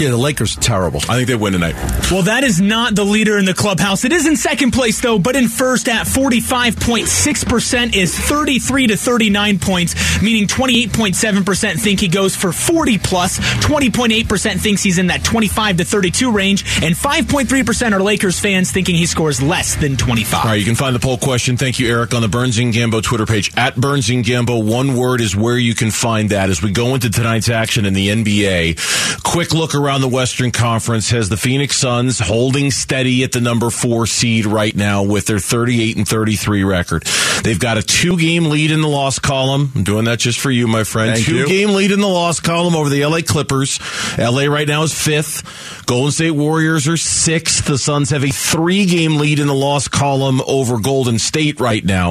Yeah, 0.00 0.10
the 0.10 0.16
Lakers 0.16 0.56
are 0.56 0.60
terrible. 0.60 1.00
I 1.08 1.16
think 1.16 1.26
they 1.26 1.34
win 1.34 1.54
tonight. 1.54 1.74
Well, 2.12 2.22
that 2.22 2.44
is 2.44 2.60
not 2.60 2.94
the 2.94 3.02
leader 3.02 3.36
in 3.36 3.46
the 3.46 3.54
clubhouse. 3.54 4.04
It 4.04 4.12
is 4.12 4.28
in 4.28 4.36
second 4.36 4.70
place, 4.70 5.00
though, 5.00 5.18
but 5.18 5.34
in 5.34 5.48
first 5.48 5.88
at 5.88 6.06
45.6% 6.06 7.96
is 7.96 8.16
33 8.16 8.86
to 8.86 8.96
39 8.96 9.58
points, 9.58 10.22
meaning 10.22 10.46
28.7% 10.46 11.80
think 11.80 11.98
he 11.98 12.06
goes 12.06 12.36
for 12.36 12.52
40 12.52 12.98
plus, 12.98 13.40
20.8% 13.40 14.60
thinks 14.60 14.84
he's 14.84 14.98
in 14.98 15.08
that 15.08 15.24
25 15.24 15.78
to 15.78 15.84
32 15.84 16.30
range, 16.30 16.62
and 16.80 16.94
5.3% 16.94 17.92
are 17.92 18.00
Lakers 18.00 18.38
fans 18.38 18.70
thinking 18.70 18.94
he 18.94 19.06
scores 19.06 19.42
less 19.42 19.74
than 19.74 19.96
25. 19.96 20.44
All 20.44 20.50
right, 20.50 20.54
you 20.60 20.64
can 20.64 20.76
find 20.76 20.94
the 20.94 21.00
poll 21.00 21.18
question. 21.18 21.56
Thank 21.56 21.80
you, 21.80 21.88
Eric, 21.90 22.14
on 22.14 22.22
the 22.22 22.28
Burns 22.28 22.58
and 22.58 22.72
Gambo 22.72 23.02
Twitter 23.02 23.26
page 23.26 23.52
at 23.56 23.74
Burns 23.74 24.08
and 24.10 24.24
Gambo. 24.24 24.64
One 24.64 24.94
word 24.94 25.20
is 25.20 25.34
where 25.34 25.58
you 25.58 25.74
can 25.74 25.90
find 25.90 26.30
that. 26.30 26.50
As 26.50 26.62
we 26.62 26.70
go 26.70 26.94
into 26.94 27.10
tonight's 27.10 27.48
action 27.48 27.84
in 27.84 27.94
the 27.94 28.10
NBA, 28.10 29.22
quick 29.24 29.52
look 29.52 29.74
around 29.74 29.87
the 29.88 30.08
Western 30.08 30.50
Conference 30.50 31.10
has 31.10 31.30
the 31.30 31.36
Phoenix 31.38 31.76
Suns 31.76 32.18
holding 32.18 32.70
steady 32.70 33.24
at 33.24 33.32
the 33.32 33.40
number 33.40 33.70
four 33.70 34.06
seed 34.06 34.44
right 34.44 34.76
now 34.76 35.02
with 35.02 35.26
their 35.26 35.38
38 35.38 35.96
and 35.96 36.06
33 36.06 36.62
record. 36.62 37.04
They've 37.42 37.58
got 37.58 37.78
a 37.78 37.82
two 37.82 38.18
game 38.18 38.44
lead 38.50 38.70
in 38.70 38.82
the 38.82 38.88
loss 38.88 39.18
column. 39.18 39.72
I'm 39.74 39.84
doing 39.84 40.04
that 40.04 40.18
just 40.18 40.38
for 40.40 40.50
you, 40.50 40.68
my 40.68 40.84
friend. 40.84 41.14
Thank 41.14 41.26
two 41.26 41.36
you. 41.36 41.46
game 41.46 41.70
lead 41.70 41.90
in 41.90 42.00
the 42.00 42.08
loss 42.08 42.38
column 42.38 42.76
over 42.76 42.90
the 42.90 43.04
LA 43.04 43.20
Clippers. 43.26 43.80
LA 44.18 44.44
right 44.44 44.68
now 44.68 44.82
is 44.82 44.92
fifth. 44.92 45.86
Golden 45.86 46.12
State 46.12 46.32
Warriors 46.32 46.86
are 46.86 46.98
sixth. 46.98 47.64
The 47.64 47.78
Suns 47.78 48.10
have 48.10 48.24
a 48.24 48.30
three 48.30 48.84
game 48.84 49.16
lead 49.16 49.38
in 49.38 49.46
the 49.46 49.54
loss 49.54 49.88
column 49.88 50.42
over 50.46 50.78
Golden 50.78 51.18
State 51.18 51.60
right 51.60 51.84
now. 51.84 52.10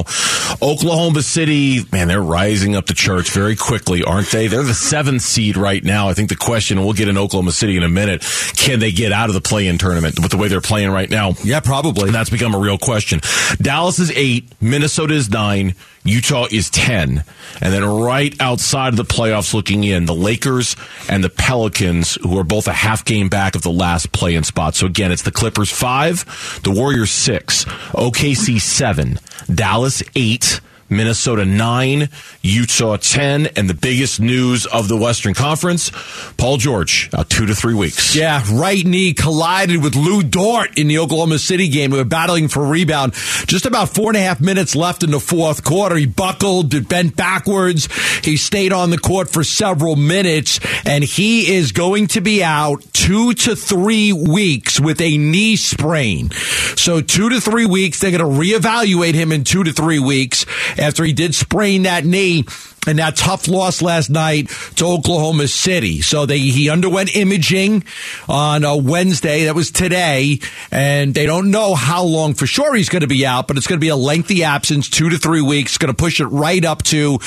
Oklahoma 0.61 1.21
City, 1.21 1.85
man, 1.91 2.07
they're 2.07 2.21
rising 2.21 2.75
up 2.75 2.87
the 2.87 2.93
charts 2.93 3.29
very 3.29 3.55
quickly, 3.55 4.03
aren't 4.03 4.31
they? 4.31 4.47
They're 4.47 4.63
the 4.63 4.73
seventh 4.73 5.21
seed 5.21 5.57
right 5.57 5.83
now. 5.83 6.09
I 6.09 6.13
think 6.13 6.29
the 6.29 6.35
question, 6.35 6.83
we'll 6.83 6.93
get 6.93 7.07
in 7.07 7.17
Oklahoma 7.17 7.51
City 7.51 7.66
City 7.67 7.77
in 7.77 7.83
a 7.83 7.89
minute. 7.89 8.23
Can 8.55 8.79
they 8.79 8.93
get 8.93 9.11
out 9.11 9.29
of 9.29 9.33
the 9.33 9.41
play-in 9.41 9.77
tournament 9.77 10.19
with 10.21 10.31
the 10.31 10.37
way 10.37 10.47
they're 10.47 10.61
playing 10.61 10.89
right 10.89 11.09
now? 11.09 11.33
Yeah, 11.43 11.59
probably. 11.59 12.05
And 12.05 12.15
that's 12.15 12.29
become 12.29 12.55
a 12.55 12.59
real 12.59 12.77
question. 12.77 13.19
Dallas 13.61 13.99
is 13.99 14.09
eight, 14.11 14.49
Minnesota 14.61 15.13
is 15.13 15.29
nine, 15.29 15.75
Utah 16.05 16.47
is 16.49 16.69
10. 16.69 17.23
And 17.59 17.73
then 17.73 17.83
right 17.83 18.33
outside 18.39 18.89
of 18.89 18.95
the 18.95 19.03
playoffs 19.03 19.53
looking 19.53 19.83
in, 19.83 20.05
the 20.05 20.15
Lakers 20.15 20.77
and 21.09 21.21
the 21.21 21.29
Pelicans, 21.29 22.15
who 22.21 22.37
are 22.39 22.45
both 22.45 22.67
a 22.67 22.73
half 22.73 23.03
game 23.03 23.27
back 23.27 23.55
of 23.55 23.63
the 23.63 23.71
last 23.71 24.13
play 24.13 24.35
in 24.35 24.45
spot. 24.45 24.75
So 24.75 24.85
again, 24.85 25.11
it's 25.11 25.23
the 25.23 25.31
Clippers 25.31 25.69
five, 25.69 26.23
the 26.63 26.71
Warriors 26.71 27.11
six, 27.11 27.65
OKC 27.65 28.61
seven, 28.61 29.19
Dallas 29.53 30.01
eight, 30.15 30.61
Minnesota 30.89 31.45
9, 31.45 32.09
Utah 32.41 32.97
10, 32.97 33.47
and 33.55 33.69
the 33.69 33.73
biggest 33.73 34.19
news 34.19 34.65
of 34.65 34.87
the 34.87 34.97
Western 34.97 35.33
Conference, 35.33 35.91
Paul 36.37 36.57
George 36.57 37.09
out 37.13 37.29
two 37.29 37.45
to 37.45 37.55
three 37.55 37.73
weeks. 37.73 38.15
Yeah, 38.15 38.43
right 38.51 38.85
knee 38.85 39.13
collided 39.13 39.83
with 39.83 39.95
Lu 39.95 40.23
Dort 40.23 40.77
in 40.77 40.87
the 40.87 40.99
Oklahoma 40.99 41.39
City 41.39 41.67
game. 41.67 41.91
We 41.91 41.97
were 41.97 42.05
battling 42.05 42.47
for 42.47 42.65
rebound. 42.65 43.13
Just 43.47 43.65
about 43.65 43.89
four 43.89 44.09
and 44.09 44.17
a 44.17 44.21
half 44.21 44.39
minutes 44.39 44.75
left 44.75 45.03
in 45.03 45.11
the 45.11 45.19
fourth 45.19 45.63
quarter. 45.63 45.95
He 45.95 46.05
buckled, 46.05 46.87
bent 46.87 47.15
backwards. 47.15 47.87
He 48.23 48.37
stayed 48.37 48.73
on 48.73 48.89
the 48.89 48.97
court 48.97 49.29
for 49.29 49.43
several 49.43 49.95
minutes, 49.95 50.59
and 50.85 51.03
he 51.03 51.55
is 51.55 51.71
going 51.71 52.07
to 52.07 52.21
be 52.21 52.43
out 52.43 52.83
two 52.93 53.33
to 53.33 53.55
three 53.55 54.13
weeks 54.13 54.79
with 54.79 55.01
a 55.01 55.17
knee 55.17 55.55
sprain. 55.55 56.29
So 56.75 57.01
two 57.01 57.29
to 57.29 57.41
three 57.41 57.65
weeks. 57.65 57.99
They're 57.99 58.11
going 58.11 58.21
to 58.21 58.39
reevaluate 58.39 59.13
him 59.13 59.31
in 59.31 59.43
two 59.43 59.63
to 59.63 59.73
three 59.73 59.99
weeks 59.99 60.45
after 60.77 61.03
he 61.03 61.13
did 61.13 61.35
sprain 61.35 61.83
that 61.83 62.05
knee 62.05 62.45
and 62.87 62.99
that 62.99 63.15
tough 63.15 63.47
loss 63.47 63.81
last 63.81 64.09
night 64.09 64.49
to 64.75 64.85
Oklahoma 64.85 65.47
City. 65.47 66.01
So 66.01 66.25
they 66.25 66.39
he 66.39 66.69
underwent 66.69 67.15
imaging 67.15 67.83
on 68.29 68.63
a 68.63 68.75
Wednesday. 68.75 69.45
That 69.45 69.55
was 69.55 69.71
today, 69.71 70.39
and 70.71 71.13
they 71.13 71.25
don't 71.25 71.51
know 71.51 71.75
how 71.75 72.03
long 72.03 72.33
for 72.33 72.47
sure 72.47 72.75
he's 72.75 72.89
going 72.89 73.01
to 73.01 73.07
be 73.07 73.25
out, 73.25 73.47
but 73.47 73.57
it's 73.57 73.67
going 73.67 73.79
to 73.79 73.83
be 73.83 73.89
a 73.89 73.95
lengthy 73.95 74.43
absence, 74.43 74.89
two 74.89 75.09
to 75.09 75.17
three 75.17 75.41
weeks. 75.41 75.77
Going 75.77 75.93
to 75.93 75.97
push 75.97 76.19
it 76.19 76.27
right 76.27 76.63
up 76.63 76.83
to 76.83 77.19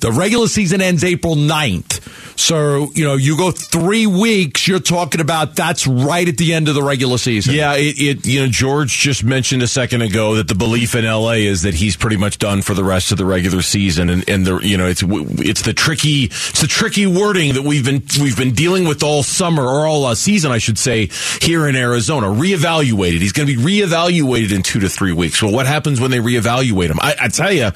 the 0.00 0.12
regular 0.12 0.46
season 0.46 0.80
ends 0.80 1.02
April 1.02 1.34
9th. 1.34 2.27
So 2.38 2.90
you 2.94 3.04
know 3.04 3.16
you 3.16 3.36
go 3.36 3.50
three 3.50 4.06
weeks. 4.06 4.68
You're 4.68 4.78
talking 4.78 5.20
about 5.20 5.56
that's 5.56 5.86
right 5.86 6.28
at 6.28 6.36
the 6.36 6.54
end 6.54 6.68
of 6.68 6.74
the 6.74 6.82
regular 6.82 7.18
season. 7.18 7.54
Yeah, 7.54 7.74
it, 7.74 8.00
it 8.00 8.26
you 8.26 8.40
know 8.40 8.48
George 8.48 8.96
just 8.96 9.24
mentioned 9.24 9.62
a 9.62 9.66
second 9.66 10.02
ago 10.02 10.36
that 10.36 10.48
the 10.48 10.54
belief 10.54 10.94
in 10.94 11.04
LA 11.04 11.32
is 11.32 11.62
that 11.62 11.74
he's 11.74 11.96
pretty 11.96 12.16
much 12.16 12.38
done 12.38 12.62
for 12.62 12.74
the 12.74 12.84
rest 12.84 13.12
of 13.12 13.18
the 13.18 13.24
regular 13.24 13.62
season, 13.62 14.08
and 14.08 14.28
and 14.28 14.46
the 14.46 14.58
you 14.58 14.76
know 14.76 14.86
it's 14.86 15.02
it's 15.02 15.62
the 15.62 15.72
tricky 15.72 16.24
it's 16.24 16.60
the 16.60 16.68
tricky 16.68 17.06
wording 17.06 17.54
that 17.54 17.62
we've 17.62 17.84
been 17.84 18.02
we've 18.20 18.36
been 18.36 18.54
dealing 18.54 18.86
with 18.86 19.02
all 19.02 19.22
summer 19.22 19.64
or 19.64 19.86
all 19.86 20.04
uh, 20.04 20.14
season, 20.14 20.52
I 20.52 20.58
should 20.58 20.78
say, 20.78 21.10
here 21.40 21.68
in 21.68 21.76
Arizona. 21.76 22.28
Reevaluated. 22.28 23.20
He's 23.20 23.32
going 23.32 23.48
to 23.48 23.56
be 23.56 23.62
reevaluated 23.62 24.52
in 24.52 24.62
two 24.62 24.80
to 24.80 24.88
three 24.88 25.12
weeks. 25.12 25.42
Well, 25.42 25.52
what 25.52 25.66
happens 25.66 26.00
when 26.00 26.10
they 26.10 26.18
reevaluate 26.18 26.88
him? 26.88 26.98
I, 27.00 27.16
I 27.22 27.28
tell 27.28 27.52
you, 27.52 27.70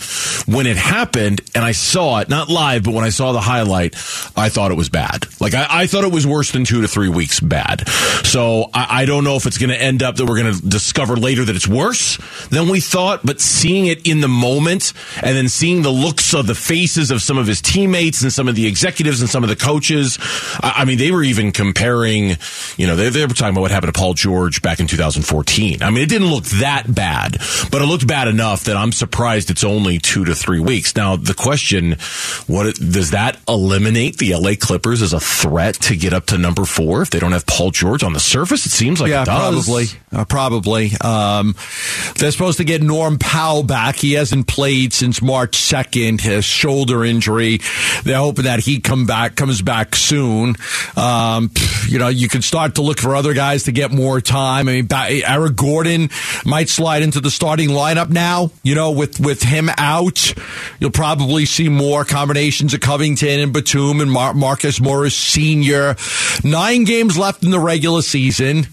when 0.47 0.67
it 0.67 0.77
happened 0.77 1.41
and 1.55 1.65
I 1.65 1.73
saw 1.73 2.21
it, 2.21 2.29
not 2.29 2.49
live, 2.49 2.85
but 2.85 2.95
when 2.95 3.05
I 3.05 3.11
saw 3.11 3.33
the 3.33 3.41
highlight, 3.41 3.95
I 4.37 4.49
thought 4.53 4.71
it 4.71 4.77
was 4.77 4.89
bad. 4.89 5.27
Like 5.41 5.55
I, 5.55 5.67
I 5.69 5.87
thought 5.87 6.05
it 6.05 6.13
was 6.13 6.27
worse 6.27 6.53
than 6.53 6.65
two 6.65 6.83
to 6.83 6.89
three 6.89 7.09
weeks 7.09 7.41
bad. 7.41 7.89
So 7.89 8.71
I, 8.73 9.03
I 9.03 9.05
don't 9.05 9.25
know 9.25 9.37
if 9.37 9.47
it's 9.47 9.59
going 9.59 9.71
to 9.71 9.81
end 9.81 10.03
up 10.03 10.17
that 10.17 10.27
we're 10.27 10.41
going 10.41 10.55
to 10.55 10.63
discover 10.69 11.17
later 11.17 11.45
that 11.45 11.57
it's 11.57 11.69
worse 11.69 12.19
than 12.49 12.69
we 12.69 12.81
thought. 12.81 13.25
But 13.25 13.41
seeing 13.41 13.87
it 13.87 14.07
in 14.07 14.21
the 14.21 14.29
moment 14.29 14.93
and 15.23 15.37
then 15.37 15.49
seeing 15.49 15.83
the 15.83 15.91
looks 15.91 16.35
of 16.35 16.47
the 16.47 16.55
faces 16.55 17.11
of 17.11 17.23
some 17.23 17.39
of 17.39 17.47
his 17.47 17.61
teammates 17.61 18.23
and 18.23 18.33
some 18.33 18.49
of 18.49 18.55
the 18.55 18.67
executives 18.67 19.21
and 19.21 19.29
some 19.29 19.43
of 19.43 19.49
the 19.49 19.57
coaches, 19.57 20.19
I, 20.63 20.75
I 20.79 20.85
mean, 20.85 20.99
they 20.99 21.11
were 21.11 21.23
even 21.23 21.53
comparing. 21.53 22.37
You 22.77 22.87
know, 22.87 22.97
they, 22.97 23.09
they 23.09 23.27
were 23.27 23.35
talking 23.35 23.55
about 23.55 23.63
what 23.63 23.71
happened 23.71 23.93
to 23.95 23.99
Paul 23.99 24.15
George 24.15 24.63
back 24.63 24.81
in 24.81 24.87
2014. 24.87 25.83
I 25.83 25.91
mean, 25.91 26.03
it 26.03 26.09
didn't 26.09 26.29
look 26.29 26.45
that 26.45 26.93
bad, 26.93 27.39
but 27.71 27.83
it 27.83 27.87
looked 27.87 28.07
bad 28.07 28.29
enough 28.29 28.65
that 28.65 28.77
I'm 28.77 28.93
surprised 28.93 29.51
it's 29.51 29.65
only 29.65 29.99
two 29.99 30.25
to 30.25 30.35
three 30.35 30.61
weeks. 30.61 30.95
Now 30.97 31.17
the 31.17 31.35
question, 31.35 31.97
what 32.47 32.75
does 32.77 33.13
that 33.13 33.39
eliminate 33.49 34.19
the 34.19 34.33
LA 34.43 34.55
Clippers 34.59 35.03
as 35.03 35.13
a 35.13 35.21
threat 35.21 35.77
to 35.77 35.97
get 35.97 36.13
up 36.13 36.27
to 36.27 36.39
number 36.39 36.65
four 36.65 37.03
if 37.03 37.11
they 37.11 37.21
don't 37.21 37.33
have 37.33 37.47
Paul 37.47 37.71
George 37.71 38.03
on 38.03 38.13
the 38.13 38.21
surface? 38.21 38.67
It 38.67 38.71
seems 38.71 39.01
like 39.01 39.11
yeah, 39.11 39.23
it 39.23 39.27
does. 39.27 39.65
probably, 39.67 39.85
uh, 40.11 40.25
probably. 40.25 40.91
Um, 41.01 41.55
they're 42.17 42.33
supposed 42.33 42.59
to 42.59 42.65
get 42.65 42.83
Norm 42.83 43.19
Powell 43.19 43.63
back. 43.63 43.97
He 43.97 44.15
hasn't 44.15 44.49
played 44.49 44.93
since 44.93 45.23
March 45.23 45.57
second. 45.57 46.21
His 46.21 46.45
shoulder 46.45 47.05
injury. 47.05 47.61
They're 48.03 48.19
hoping 48.19 48.45
that 48.45 48.61
he 48.61 48.81
come 48.81 49.07
back, 49.07 49.37
comes 49.37 49.63
back 49.63 49.95
soon. 49.95 50.57
Um, 50.97 51.51
you 51.87 51.99
know, 51.99 52.09
you 52.09 52.29
can 52.29 52.43
start 52.43 52.75
to 52.77 52.83
look 52.83 52.99
for 52.99 53.15
other 53.15 53.35
guys 53.35 53.65
to 53.65 53.73
get 53.73 53.93
more 53.93 54.21
time. 54.21 54.69
I 54.69 54.83
mean, 54.83 54.89
Eric 54.93 55.57
Gordon 55.57 56.11
might 56.45 56.69
slide 56.69 57.03
into 57.03 57.21
the 57.21 57.31
starting 57.31 57.71
lineup 57.71 58.11
now. 58.11 58.51
You 58.63 58.75
know, 58.75 58.91
with 58.91 59.21
with 59.21 59.43
him 59.43 59.71
out, 59.79 60.35
you'll 60.81 60.91
probably 60.91 61.47
see 61.47 61.69
more 61.69 62.05
combinations 62.05 62.75
of 62.75 62.81
Covington 62.81 63.41
and 63.41 63.53
Batum 63.53 64.01
and 64.01 64.11
Mar- 64.35 64.53
Marcus 64.53 64.81
Morris 64.81 65.15
Senior. 65.17 65.97
Nine 66.45 66.85
games 66.85 67.17
left 67.17 67.43
in 67.43 67.51
the 67.51 67.59
regular 67.59 68.03
season. 68.03 68.67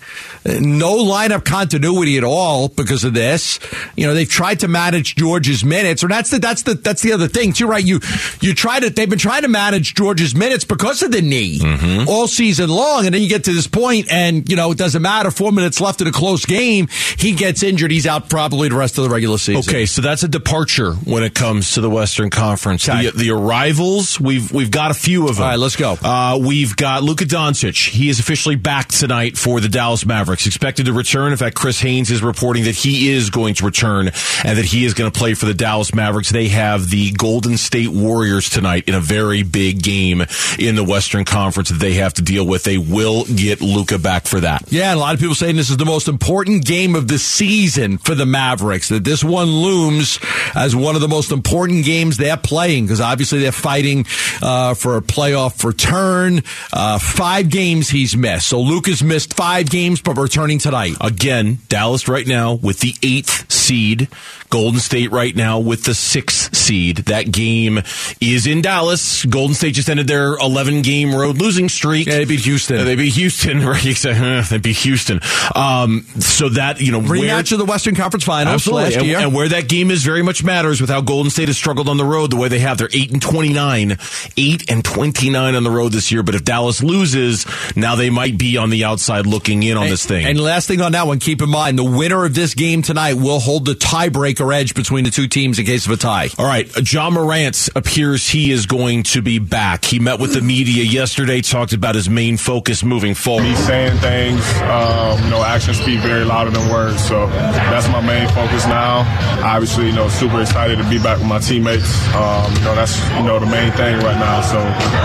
No 0.45 0.97
lineup 1.03 1.43
continuity 1.45 2.18
at 2.18 2.24
all 2.24 2.68
because 2.70 3.03
of 3.03 3.14
this. 3.14 3.60
You 3.95 4.07
know, 4.07 4.14
they've 4.14 4.30
tried 4.30 4.60
to 4.62 4.68
manage 4.68 5.16
George's 5.16 5.64
minutes, 5.64 6.03
or 6.03 6.07
that's 6.07 6.32
the 6.32 6.39
that's 6.39 6.64
the 6.64 6.74
that's 6.76 7.01
the 7.01 7.14
other 7.14 7.28
thing 7.28 7.53
too, 7.53 7.68
right? 7.68 7.84
You 7.84 7.99
you 8.41 8.53
try 8.53 8.80
to 8.80 8.89
they've 8.89 9.10
been 9.10 9.20
trying 9.20 9.41
to 9.43 9.47
manage 9.47 9.95
George's 9.95 10.34
minutes 10.36 10.64
because 10.66 11.01
of 11.01 11.12
the 11.12 11.22
knee 11.22 11.60
Mm-hmm. 11.60 12.07
all 12.10 12.28
season 12.28 12.70
long, 12.70 13.05
and 13.05 13.14
then 13.14 13.22
you 13.22 13.30
get 13.30 13.43
to 13.45 13.53
this 13.53 13.68
point, 13.68 14.07
and 14.12 14.49
you 14.49 14.55
know 14.55 14.72
it 14.72 14.78
doesn't 14.78 15.01
matter. 15.01 15.30
Four 15.32 15.51
minutes 15.51 15.80
left 15.82 16.01
in 16.01 16.07
a 16.07 16.12
close 16.12 16.45
game, 16.45 16.88
he 17.18 17.34
gets 17.34 17.64
injured. 17.64 17.91
He's 17.91 18.07
out 18.07 18.30
probably 18.30 18.70
the 18.70 18.76
rest 18.76 18.97
of 18.97 19.03
the 19.03 19.10
regular 19.10 19.38
season. 19.38 19.57
Okay, 19.70 19.86
so 19.86 20.01
that's 20.01 20.24
a 20.24 20.28
departure 20.28 20.93
when 20.93 21.24
it 21.24 21.34
comes 21.36 21.74
to 21.74 21.82
the 21.82 21.89
Western 21.89 22.30
Conference. 22.30 22.86
The, 22.86 23.12
the 23.16 23.30
arrivals, 23.32 24.20
we've 24.20 24.51
we've 24.51 24.72
got 24.72 24.91
a 24.91 24.93
few 24.93 25.28
of 25.28 25.36
them. 25.38 25.45
All 25.50 25.54
right, 25.54 25.62
let's 25.62 25.78
go. 25.78 25.97
Uh, 26.00 26.38
we've 26.39 26.76
got 26.76 27.02
Luka 27.02 27.26
Doncic. 27.26 27.89
He 27.89 28.08
is 28.08 28.20
officially 28.20 28.56
back 28.56 28.89
tonight 28.89 29.36
for 29.36 29.60
the 29.60 29.68
Dallas 29.68 30.06
Mavericks. 30.06 30.45
Expected 30.45 30.86
to 30.86 30.93
return. 30.93 31.32
In 31.32 31.39
fact, 31.39 31.56
Chris 31.56 31.80
Haynes 31.80 32.12
is 32.12 32.22
reporting 32.22 32.66
that 32.66 32.76
he 32.76 33.10
is 33.10 33.32
going 33.32 33.56
to 33.56 33.66
return 33.66 34.12
and 34.43 34.58
that 34.60 34.66
he 34.66 34.86
is 34.86 34.93
going 34.93 35.12
to 35.12 35.20
play 35.20 35.34
for 35.34 35.47
the 35.47 35.56
Dallas 35.56 35.91
Mavericks. 35.91 36.30
They 36.30 36.50
have 36.50 36.91
the 36.91 37.14
Golden 37.14 37.58
State 37.58 37.88
Warriors 37.89 38.47
tonight 38.47 38.88
in 38.88 38.93
a 38.93 39.00
very 39.00 39.41
big 39.41 39.82
game 39.82 40.22
in 40.60 40.76
the 40.76 40.84
Western 40.84 41.26
Conference 41.26 41.70
that 41.70 41.80
they 41.80 41.93
have 41.93 42.14
to 42.14 42.22
deal 42.22 42.45
with. 42.45 42.64
They 42.64 42.78
will 42.78 43.26
get 43.26 43.60
Luka 43.60 43.97
back 43.97 44.28
for 44.28 44.41
that. 44.41 44.72
Yeah, 44.72 44.91
and 44.91 45.00
a 45.00 45.02
lot 45.02 45.16
of 45.16 45.20
people 45.20 45.34
saying 45.34 45.56
this 45.56 45.72
is 45.72 45.78
the 45.78 45.84
most 45.84 46.08
important 46.08 46.64
game 46.64 46.93
of 46.93 47.08
the 47.08 47.18
season 47.18 47.97
for 47.97 48.14
the 48.14 48.28
Mavericks. 48.28 48.89
That 48.89 49.04
this 49.04 49.24
one 49.24 49.47
looms 49.47 50.20
as 50.54 50.76
one 50.76 50.93
of 50.93 51.02
the 51.02 51.08
most 51.08 51.32
important 51.32 51.86
games 51.86 52.18
they're 52.18 52.38
playing 52.38 52.86
because 52.86 53.02
obviously 53.02 53.39
they're 53.39 53.52
fighting 53.52 54.06
uh, 54.43 54.76
for 54.76 54.95
a 54.95 55.02
playoff 55.02 55.39
return. 55.64 56.44
Uh, 56.74 57.00
five 57.00 57.50
games 57.50 57.90
he's 57.90 58.16
missed, 58.16 58.48
so 58.48 58.62
Luka's 58.62 59.04
missed 59.04 59.34
five 59.34 59.70
games, 59.70 60.02
but 60.02 60.18
returning 60.18 60.60
tonight. 60.60 60.96
Again, 61.02 61.60
Dallas 61.70 62.08
right 62.08 62.28
now 62.28 62.54
with 62.56 62.80
the 62.80 62.94
eighth 63.04 63.52
seed. 63.52 64.08
Golden 64.52 64.80
State 64.80 65.12
right 65.12 65.36
now 65.36 65.60
with 65.60 65.84
the 65.84 65.94
sixth 65.94 66.56
seed. 66.56 66.98
That 67.06 67.32
game 67.32 67.84
is 68.20 68.48
in 68.48 68.64
Dallas. 68.64 69.24
Golden 69.26 69.54
State 69.54 69.76
just 69.76 69.90
ended 69.92 70.08
their 70.08 70.34
11 70.38 70.82
game 70.82 71.14
road 71.14 71.38
losing 71.38 71.70
streak. 71.70 72.08
Yeah, 72.08 72.18
they 72.18 72.26
beat 72.26 72.40
Houston. 72.40 72.80
Uh, 72.80 72.84
they 72.84 72.96
beat 72.96 73.14
Houston, 73.14 73.60
right? 73.68 73.86
Exactly. 73.86 74.42
They 74.58 74.58
beat 74.60 74.78
Houston. 74.78 75.20
Um, 75.54 76.02
so 76.20 76.50
that, 76.50 76.82
you 76.82 76.92
know, 76.92 76.98
where, 77.00 77.20
Rematch 77.20 77.52
of 77.52 77.60
the 77.60 77.66
Western 77.66 77.94
Conference 77.94 78.24
Finals 78.24 78.56
Absolutely. 78.56 78.84
last 78.86 78.96
And, 78.98 79.06
year. 79.06 79.20
and 79.20 79.36
where 79.36 79.50
that 79.50 79.70
game 79.70 79.92
is 79.92 80.04
very 80.04 80.24
much 80.24 80.44
matters 80.44 80.82
with 80.82 80.90
how 80.90 81.02
Golden 81.02 81.30
State 81.30 81.48
has 81.50 81.56
struggled 81.58 81.88
on 81.88 81.98
the 81.98 82.06
road 82.06 82.32
the 82.32 82.36
way 82.36 82.48
they 82.48 82.58
have. 82.58 82.80
They're 82.80 82.90
8 82.92 83.12
and 83.12 83.22
29. 83.22 83.98
8 84.36 84.72
and 84.72 84.84
29 85.20 85.55
on 85.55 85.63
the 85.63 85.70
road 85.70 85.91
this 85.91 86.13
year. 86.13 86.24
But 86.24 86.36
if 86.36 86.45
Dallas 86.45 86.82
loses, 86.82 87.45
now 87.76 87.95
they 87.95 88.09
might 88.09 88.38
be 88.38 88.55
on 88.55 88.70
the 88.70 88.86
outside 88.86 89.28
looking 89.28 89.63
in 89.63 89.76
on 89.76 89.88
this 89.88 90.05
thing. 90.05 90.26
And 90.26 90.39
last 90.39 90.67
thing 90.67 90.80
on 90.80 90.93
that 90.93 91.07
one, 91.07 91.20
keep 91.20 91.41
in 91.41 91.49
mind 91.49 91.78
the 91.78 91.84
winner 91.84 92.24
of 92.24 92.34
this 92.34 92.53
game 92.53 92.82
tonight 92.82 93.15
will 93.15 93.39
hold 93.39 93.65
the 93.65 93.74
tiebreaker 93.74 94.55
edge 94.55 94.76
between 94.76 95.03
the 95.03 95.11
two 95.11 95.28
teams 95.28 95.59
in 95.59 95.65
case 95.65 95.86
of 95.86 95.91
a 95.91 95.97
tie. 95.97 96.30
All 96.38 96.45
right, 96.45 96.72
Ja 96.89 97.09
Morant 97.09 97.67
appears 97.76 98.30
he 98.30 98.51
is 98.51 98.65
going 98.65 99.03
to 99.03 99.22
be 99.22 99.39
back. 99.39 99.84
He 99.84 99.99
met 99.99 100.22
with 100.22 100.34
the 100.34 100.41
media 100.41 100.86
yesterday, 100.86 101.41
talked 101.41 101.74
about 101.74 101.95
his 101.95 102.09
main 102.09 102.38
focus 102.38 102.82
moving 102.82 103.13
forward. 103.13 103.43
Me 103.43 103.55
saying 103.55 103.97
things, 103.97 104.41
um, 104.61 105.22
you 105.26 105.32
know, 105.32 105.43
actions 105.43 105.82
speak 105.82 105.99
very 105.99 106.24
louder 106.24 106.51
than 106.51 106.72
words. 106.72 107.03
So 107.03 107.28
that's 107.28 107.89
my 107.89 107.99
main 107.99 108.30
focus 108.30 108.65
now. 108.67 108.99
Obviously, 109.43 109.88
you 109.88 109.93
know, 109.93 110.07
super 110.07 110.41
excited 110.41 110.78
to 110.78 110.89
be 110.89 110.97
back 110.97 111.17
with 111.17 111.28
my 111.28 111.39
teammates. 111.39 112.07
Um, 112.15 112.53
you 112.53 112.61
know, 112.61 112.76
that's 112.76 112.97
you 113.15 113.24
know 113.24 113.38
the 113.39 113.47
main 113.47 113.72
thing 113.74 113.99
right 113.99 114.17
now. 114.17 114.41
So 114.41 114.59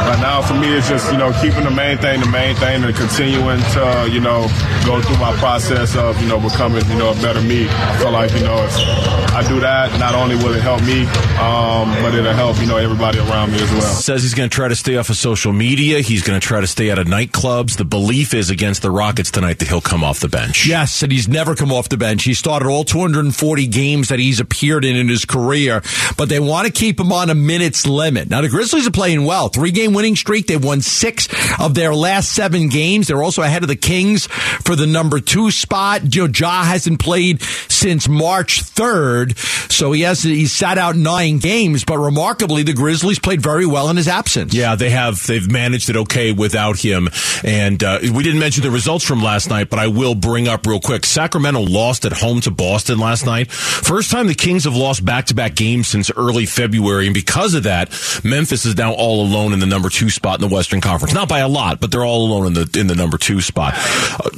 right 0.05 0.20
now 0.20 0.42
for 0.42 0.55
me, 0.55 0.68
it's 0.76 0.88
just 0.88 1.11
you 1.11 1.18
know 1.18 1.32
keeping 1.40 1.64
the 1.64 1.70
main 1.70 1.98
thing 1.98 2.20
the 2.20 2.28
main 2.28 2.55
thing 2.57 2.84
and 2.84 2.94
continuing 2.94 3.61
to 3.72 4.09
you 4.11 4.20
know 4.20 4.46
go 4.84 5.00
through 5.00 5.18
my 5.18 5.32
process 5.36 5.96
of 5.96 6.20
you 6.20 6.28
know 6.28 6.40
becoming 6.40 6.84
you 6.88 6.96
know 6.96 7.11
a 7.11 7.14
better 7.14 7.42
me. 7.42 7.68
I 7.68 7.98
feel 7.98 8.11
like 8.11 8.32
you 8.32 8.40
know 8.40 8.64
if 8.64 9.34
I 9.34 9.46
do 9.48 9.61
that, 9.61 9.98
not 9.98 10.14
only 10.14 10.36
will 10.36 10.55
it 10.55 10.62
help 10.62 10.82
me, 10.82 11.02
um, 11.40 11.90
but 12.02 12.14
it'll 12.14 12.32
help 12.32 12.59
you 12.61 12.66
know 12.66 12.76
everybody 12.76 13.18
around 13.18 13.52
me 13.52 13.62
as 13.62 13.70
well. 13.72 13.82
Says 13.82 14.22
he's 14.22 14.34
going 14.34 14.48
to 14.48 14.55
try 14.55 14.68
to 14.68 14.76
stay 14.76 14.96
off 14.96 15.11
of 15.11 15.16
social 15.16 15.52
media. 15.52 16.00
He's 16.00 16.22
going 16.22 16.38
to 16.38 16.46
try 16.46 16.61
to 16.61 16.66
stay 16.66 16.90
out 16.90 16.98
of 16.98 17.07
nightclubs. 17.07 17.76
The 17.76 17.84
belief 17.84 18.34
is 18.34 18.50
against 18.50 18.82
the 18.82 18.90
Rockets 18.90 19.30
tonight 19.30 19.59
that 19.59 19.68
he'll 19.68 19.80
come 19.80 20.05
off 20.05 20.20
the 20.20 20.28
bench. 20.28 20.66
Yes, 20.66 21.02
and 21.02 21.11
he's 21.11 21.28
never 21.28 21.55
come 21.55 21.72
off 21.72 21.88
the 21.88 21.96
bench. 21.96 22.24
He 22.24 22.34
started 22.34 22.68
all 22.68 22.84
240 22.84 23.66
games 23.66 24.09
that 24.09 24.18
he's 24.18 24.40
appeared 24.40 24.84
in 24.84 24.96
in 24.96 25.09
his 25.09 25.24
career, 25.24 25.82
but 26.16 26.28
they 26.28 26.40
want 26.40 26.66
to 26.66 26.72
keep 26.72 27.00
him 27.00 27.12
on 27.12 27.30
a 27.30 27.34
minutes 27.34 27.86
limit. 27.86 28.28
Now 28.30 28.40
the 28.40 28.48
Grizzlies 28.48 28.86
are 28.86 28.92
playing 28.92 29.24
well. 29.24 29.48
Three 29.48 29.70
game 29.70 29.93
winning 29.95 30.16
streak. 30.16 30.47
They've 30.47 30.62
won 30.62 30.80
six 30.80 31.28
of 31.61 31.74
their 31.74 31.95
last 31.95 32.32
seven 32.32 32.68
games. 32.68 33.07
They're 33.07 33.22
also 33.22 33.42
ahead 33.42 33.62
of 33.62 33.68
the 33.68 33.76
Kings 33.76 34.26
for 34.26 34.76
the 34.76 34.86
number 34.86 35.20
two 35.20 35.51
spot. 35.51 36.03
Know, 36.14 36.26
Ja 36.26 36.64
hasn't 36.64 37.01
played 37.01 37.42
since 37.42 38.09
March 38.09 38.62
3rd, 38.62 39.36
so 39.70 39.92
he 39.92 40.03
has 40.03 40.22
he 40.22 40.47
sat 40.47 40.78
out 40.78 40.97
nine 40.97 41.38
games. 41.38 41.84
But 41.84 41.99
remarkably, 41.99 42.62
the 42.62 42.72
Grizzlies 42.72 43.18
played 43.18 43.42
very 43.42 43.66
well 43.66 43.90
in 43.90 43.97
his 43.97 44.09
absence. 44.09 44.55
Yeah, 44.55 44.74
they 44.74 44.90
have. 44.90 45.26
They've 45.26 45.51
managed 45.51 45.90
it 45.90 45.97
okay 45.97 46.32
without 46.32 46.78
him. 46.78 47.09
And 47.42 47.82
uh, 47.82 47.99
we 48.03 48.22
didn't 48.22 48.40
mention 48.40 48.62
the 48.62 48.70
results 48.70 49.05
from 49.05 49.22
last 49.22 49.51
night, 49.51 49.70
but 49.70 49.78
I 49.78 49.88
will 49.88 50.14
bring 50.14 50.49
up 50.49 50.66
real 50.66 50.80
quick. 50.80 51.05
Sacramento 51.05 51.61
lost 51.61 52.05
at 52.05 52.12
home 52.12 52.40
to 52.42 52.51
Boston 52.51 52.99
last 52.99 53.26
night. 53.26 53.51
First 53.53 54.11
time 54.11 54.26
the 54.26 54.34
Kings 54.34 54.64
have 54.64 54.76
lost 54.76 55.05
back 55.05 55.26
to 55.26 55.34
back 55.34 55.55
games 55.55 55.88
since 55.88 56.11
early 56.16 56.47
February, 56.47 57.07
and 57.07 57.14
because 57.14 57.55
of 57.55 57.64
that, 57.64 57.90
Memphis 58.24 58.64
is 58.64 58.76
now 58.76 58.92
all 58.92 59.24
alone 59.24 59.53
in 59.53 59.59
the 59.59 59.66
number 59.66 59.84
two 59.91 60.11
spot 60.11 60.41
in 60.41 60.49
the 60.49 60.55
Western 60.55 60.80
Conference. 60.80 61.14
Not 61.14 61.28
by 61.28 61.41
a 61.41 61.49
lot, 61.49 61.80
but 61.80 61.91
they're 61.91 62.05
all 62.05 62.26
alone 62.26 62.47
in 62.49 62.55
the 62.55 62.78
in 62.78 62.87
the 62.87 62.95
number 62.95 63.18
two 63.18 63.41
spot. 63.41 63.74
Uh, 63.76 64.30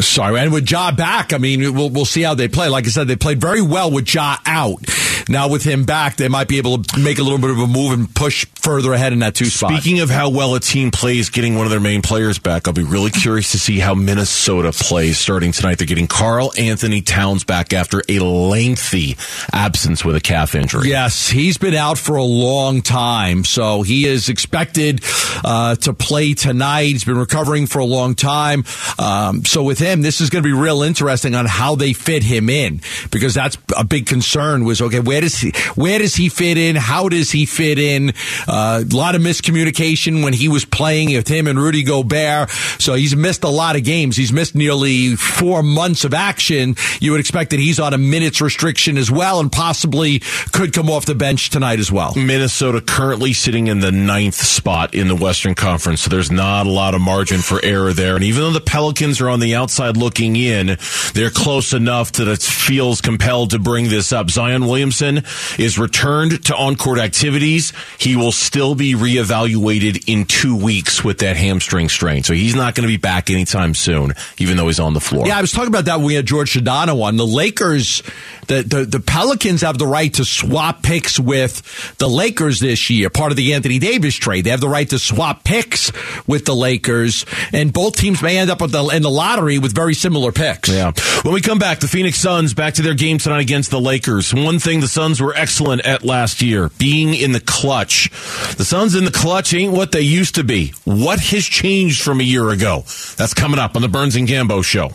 Sorry, 0.00 0.38
and 0.38 0.52
with 0.52 0.70
Ja 0.70 0.92
back, 0.92 1.32
I 1.32 1.38
mean, 1.38 1.74
we'll, 1.74 1.90
we'll 1.90 2.04
see 2.04 2.22
how 2.22 2.34
they 2.34 2.48
play. 2.48 2.68
Like 2.68 2.86
I 2.86 2.88
said, 2.88 3.08
they 3.08 3.16
played 3.16 3.40
very 3.40 3.62
well 3.62 3.90
with 3.90 4.12
Ja 4.12 4.36
out. 4.46 4.84
Now 5.28 5.48
with 5.48 5.62
him 5.62 5.84
back, 5.84 6.16
they 6.16 6.28
might 6.28 6.48
be 6.48 6.58
able 6.58 6.82
to 6.82 7.00
make 7.00 7.18
a 7.18 7.22
little 7.22 7.38
bit 7.38 7.50
of 7.50 7.58
a 7.58 7.66
move 7.66 7.92
and 7.92 8.14
push 8.14 8.46
further 8.54 8.92
ahead 8.94 9.12
in 9.12 9.18
that 9.18 9.34
two 9.34 9.46
spot. 9.46 9.72
Speaking 9.72 10.00
of 10.00 10.08
how 10.08 10.30
well 10.30 10.54
a 10.54 10.60
team 10.60 10.90
plays, 10.90 11.28
getting 11.28 11.54
one 11.54 11.66
of 11.66 11.70
their 11.70 11.80
main 11.80 12.00
players 12.02 12.38
back, 12.38 12.66
I'll 12.66 12.74
be 12.74 12.82
really 12.82 13.10
curious 13.10 13.52
to 13.52 13.58
see 13.58 13.78
how 13.78 13.94
Minnesota 13.94 14.72
plays 14.72 15.18
starting 15.18 15.52
tonight. 15.52 15.78
They're 15.78 15.86
getting 15.86 16.06
Karl-Anthony 16.06 17.02
Towns 17.02 17.44
back 17.44 17.72
after 17.72 18.02
a 18.08 18.20
lengthy 18.20 19.16
absence 19.52 20.04
with 20.04 20.16
a 20.16 20.20
calf 20.20 20.54
injury. 20.54 20.88
Yes, 20.88 21.28
he's 21.28 21.58
been 21.58 21.74
out 21.74 21.98
for 21.98 22.16
a 22.16 22.24
long 22.24 22.80
time, 22.80 23.44
so 23.44 23.82
he 23.82 24.06
is 24.06 24.28
expected 24.28 25.02
uh, 25.44 25.76
to 25.76 25.92
play 25.92 26.32
tonight. 26.34 26.84
He's 26.84 27.04
been 27.04 27.18
recovering 27.18 27.66
for 27.66 27.80
a 27.80 27.84
long 27.84 28.14
time. 28.14 28.64
Um, 28.98 29.44
so 29.44 29.62
with 29.62 29.77
him, 29.78 30.02
this 30.02 30.20
is 30.20 30.30
going 30.30 30.42
to 30.42 30.48
be 30.48 30.52
real 30.52 30.82
interesting 30.82 31.34
on 31.34 31.46
how 31.46 31.74
they 31.74 31.92
fit 31.92 32.22
him 32.22 32.48
in 32.48 32.80
because 33.10 33.34
that's 33.34 33.58
a 33.76 33.84
big 33.84 34.06
concern. 34.06 34.64
Was 34.64 34.80
okay, 34.80 35.00
where 35.00 35.20
does 35.20 35.38
he 35.38 35.52
where 35.74 35.98
does 35.98 36.14
he 36.14 36.28
fit 36.28 36.58
in? 36.58 36.76
How 36.76 37.08
does 37.08 37.30
he 37.30 37.46
fit 37.46 37.78
in? 37.78 38.12
Uh, 38.46 38.84
a 38.90 38.94
lot 38.94 39.14
of 39.14 39.22
miscommunication 39.22 40.22
when 40.22 40.32
he 40.32 40.48
was 40.48 40.64
playing 40.64 41.14
with 41.14 41.28
him 41.28 41.46
and 41.46 41.58
Rudy 41.58 41.82
Gobert. 41.82 42.50
So 42.78 42.94
he's 42.94 43.16
missed 43.16 43.44
a 43.44 43.48
lot 43.48 43.76
of 43.76 43.84
games. 43.84 44.16
He's 44.16 44.32
missed 44.32 44.54
nearly 44.54 45.16
four 45.16 45.62
months 45.62 46.04
of 46.04 46.14
action. 46.14 46.76
You 47.00 47.12
would 47.12 47.20
expect 47.20 47.50
that 47.50 47.60
he's 47.60 47.80
on 47.80 47.94
a 47.94 47.98
minutes 47.98 48.40
restriction 48.40 48.98
as 48.98 49.10
well, 49.10 49.40
and 49.40 49.50
possibly 49.50 50.20
could 50.52 50.72
come 50.72 50.90
off 50.90 51.06
the 51.06 51.14
bench 51.14 51.50
tonight 51.50 51.78
as 51.78 51.90
well. 51.90 52.14
Minnesota 52.14 52.80
currently 52.80 53.32
sitting 53.32 53.68
in 53.68 53.80
the 53.80 53.92
ninth 53.92 54.34
spot 54.34 54.94
in 54.94 55.08
the 55.08 55.16
Western 55.16 55.54
Conference, 55.54 56.02
so 56.02 56.10
there's 56.10 56.30
not 56.30 56.66
a 56.66 56.70
lot 56.70 56.94
of 56.94 57.00
margin 57.00 57.40
for 57.40 57.64
error 57.64 57.92
there. 57.92 58.16
And 58.16 58.24
even 58.24 58.42
though 58.42 58.50
the 58.50 58.60
Pelicans 58.60 59.20
are 59.20 59.28
on 59.28 59.40
the 59.40 59.54
outside 59.54 59.67
looking 59.96 60.36
in, 60.36 60.78
they're 61.14 61.30
close 61.30 61.72
enough 61.72 62.12
that 62.12 62.28
it 62.28 62.42
feels 62.42 63.00
compelled 63.00 63.50
to 63.50 63.58
bring 63.58 63.88
this 63.88 64.12
up. 64.12 64.30
Zion 64.30 64.66
Williamson 64.66 65.22
is 65.58 65.78
returned 65.78 66.44
to 66.46 66.56
on-court 66.56 66.98
activities. 66.98 67.72
He 67.98 68.16
will 68.16 68.32
still 68.32 68.74
be 68.74 68.94
reevaluated 68.94 70.04
in 70.06 70.24
two 70.24 70.56
weeks 70.56 71.02
with 71.04 71.18
that 71.18 71.36
hamstring 71.36 71.88
strain, 71.88 72.22
so 72.22 72.34
he's 72.34 72.54
not 72.54 72.74
going 72.74 72.86
to 72.86 72.92
be 72.92 72.96
back 72.96 73.30
anytime 73.30 73.74
soon, 73.74 74.14
even 74.38 74.56
though 74.56 74.66
he's 74.66 74.80
on 74.80 74.94
the 74.94 75.00
floor. 75.00 75.26
Yeah, 75.26 75.38
I 75.38 75.40
was 75.40 75.52
talking 75.52 75.68
about 75.68 75.86
that 75.86 75.96
when 75.98 76.06
we 76.06 76.14
had 76.14 76.26
George 76.26 76.54
Sedano 76.54 77.02
on. 77.02 77.16
The 77.16 77.26
Lakers, 77.26 78.02
the, 78.46 78.62
the, 78.62 78.84
the 78.84 79.00
Pelicans 79.00 79.62
have 79.62 79.78
the 79.78 79.86
right 79.86 80.12
to 80.14 80.24
swap 80.24 80.82
picks 80.82 81.18
with 81.18 81.96
the 81.98 82.08
Lakers 82.08 82.60
this 82.60 82.90
year, 82.90 83.10
part 83.10 83.32
of 83.32 83.36
the 83.36 83.54
Anthony 83.54 83.78
Davis 83.78 84.14
trade. 84.14 84.44
They 84.44 84.50
have 84.50 84.60
the 84.60 84.68
right 84.68 84.88
to 84.90 84.98
swap 84.98 85.44
picks 85.44 85.92
with 86.26 86.44
the 86.44 86.54
Lakers, 86.54 87.26
and 87.52 87.72
both 87.72 87.96
teams 87.96 88.22
may 88.22 88.38
end 88.38 88.50
up 88.50 88.58
the, 88.58 88.90
in 88.94 89.02
the 89.02 89.10
lottery 89.10 89.57
with 89.58 89.74
very 89.74 89.94
similar 89.94 90.32
picks. 90.32 90.68
Yeah. 90.68 90.92
When 91.22 91.34
we 91.34 91.40
come 91.40 91.58
back, 91.58 91.80
the 91.80 91.88
Phoenix 91.88 92.18
Suns 92.18 92.54
back 92.54 92.74
to 92.74 92.82
their 92.82 92.94
game 92.94 93.18
tonight 93.18 93.40
against 93.40 93.70
the 93.70 93.80
Lakers. 93.80 94.32
One 94.34 94.58
thing 94.58 94.80
the 94.80 94.88
Suns 94.88 95.20
were 95.20 95.34
excellent 95.34 95.84
at 95.86 96.04
last 96.04 96.42
year, 96.42 96.70
being 96.78 97.14
in 97.14 97.32
the 97.32 97.40
clutch. 97.40 98.10
The 98.56 98.64
Suns 98.64 98.94
in 98.94 99.04
the 99.04 99.10
clutch 99.10 99.54
ain't 99.54 99.72
what 99.72 99.92
they 99.92 100.00
used 100.02 100.34
to 100.36 100.44
be. 100.44 100.72
What 100.84 101.20
has 101.20 101.44
changed 101.44 102.02
from 102.02 102.20
a 102.20 102.24
year 102.24 102.50
ago? 102.50 102.84
That's 103.16 103.34
coming 103.34 103.58
up 103.58 103.76
on 103.76 103.82
the 103.82 103.88
Burns 103.88 104.16
and 104.16 104.28
Gambo 104.28 104.64
show. 104.64 104.90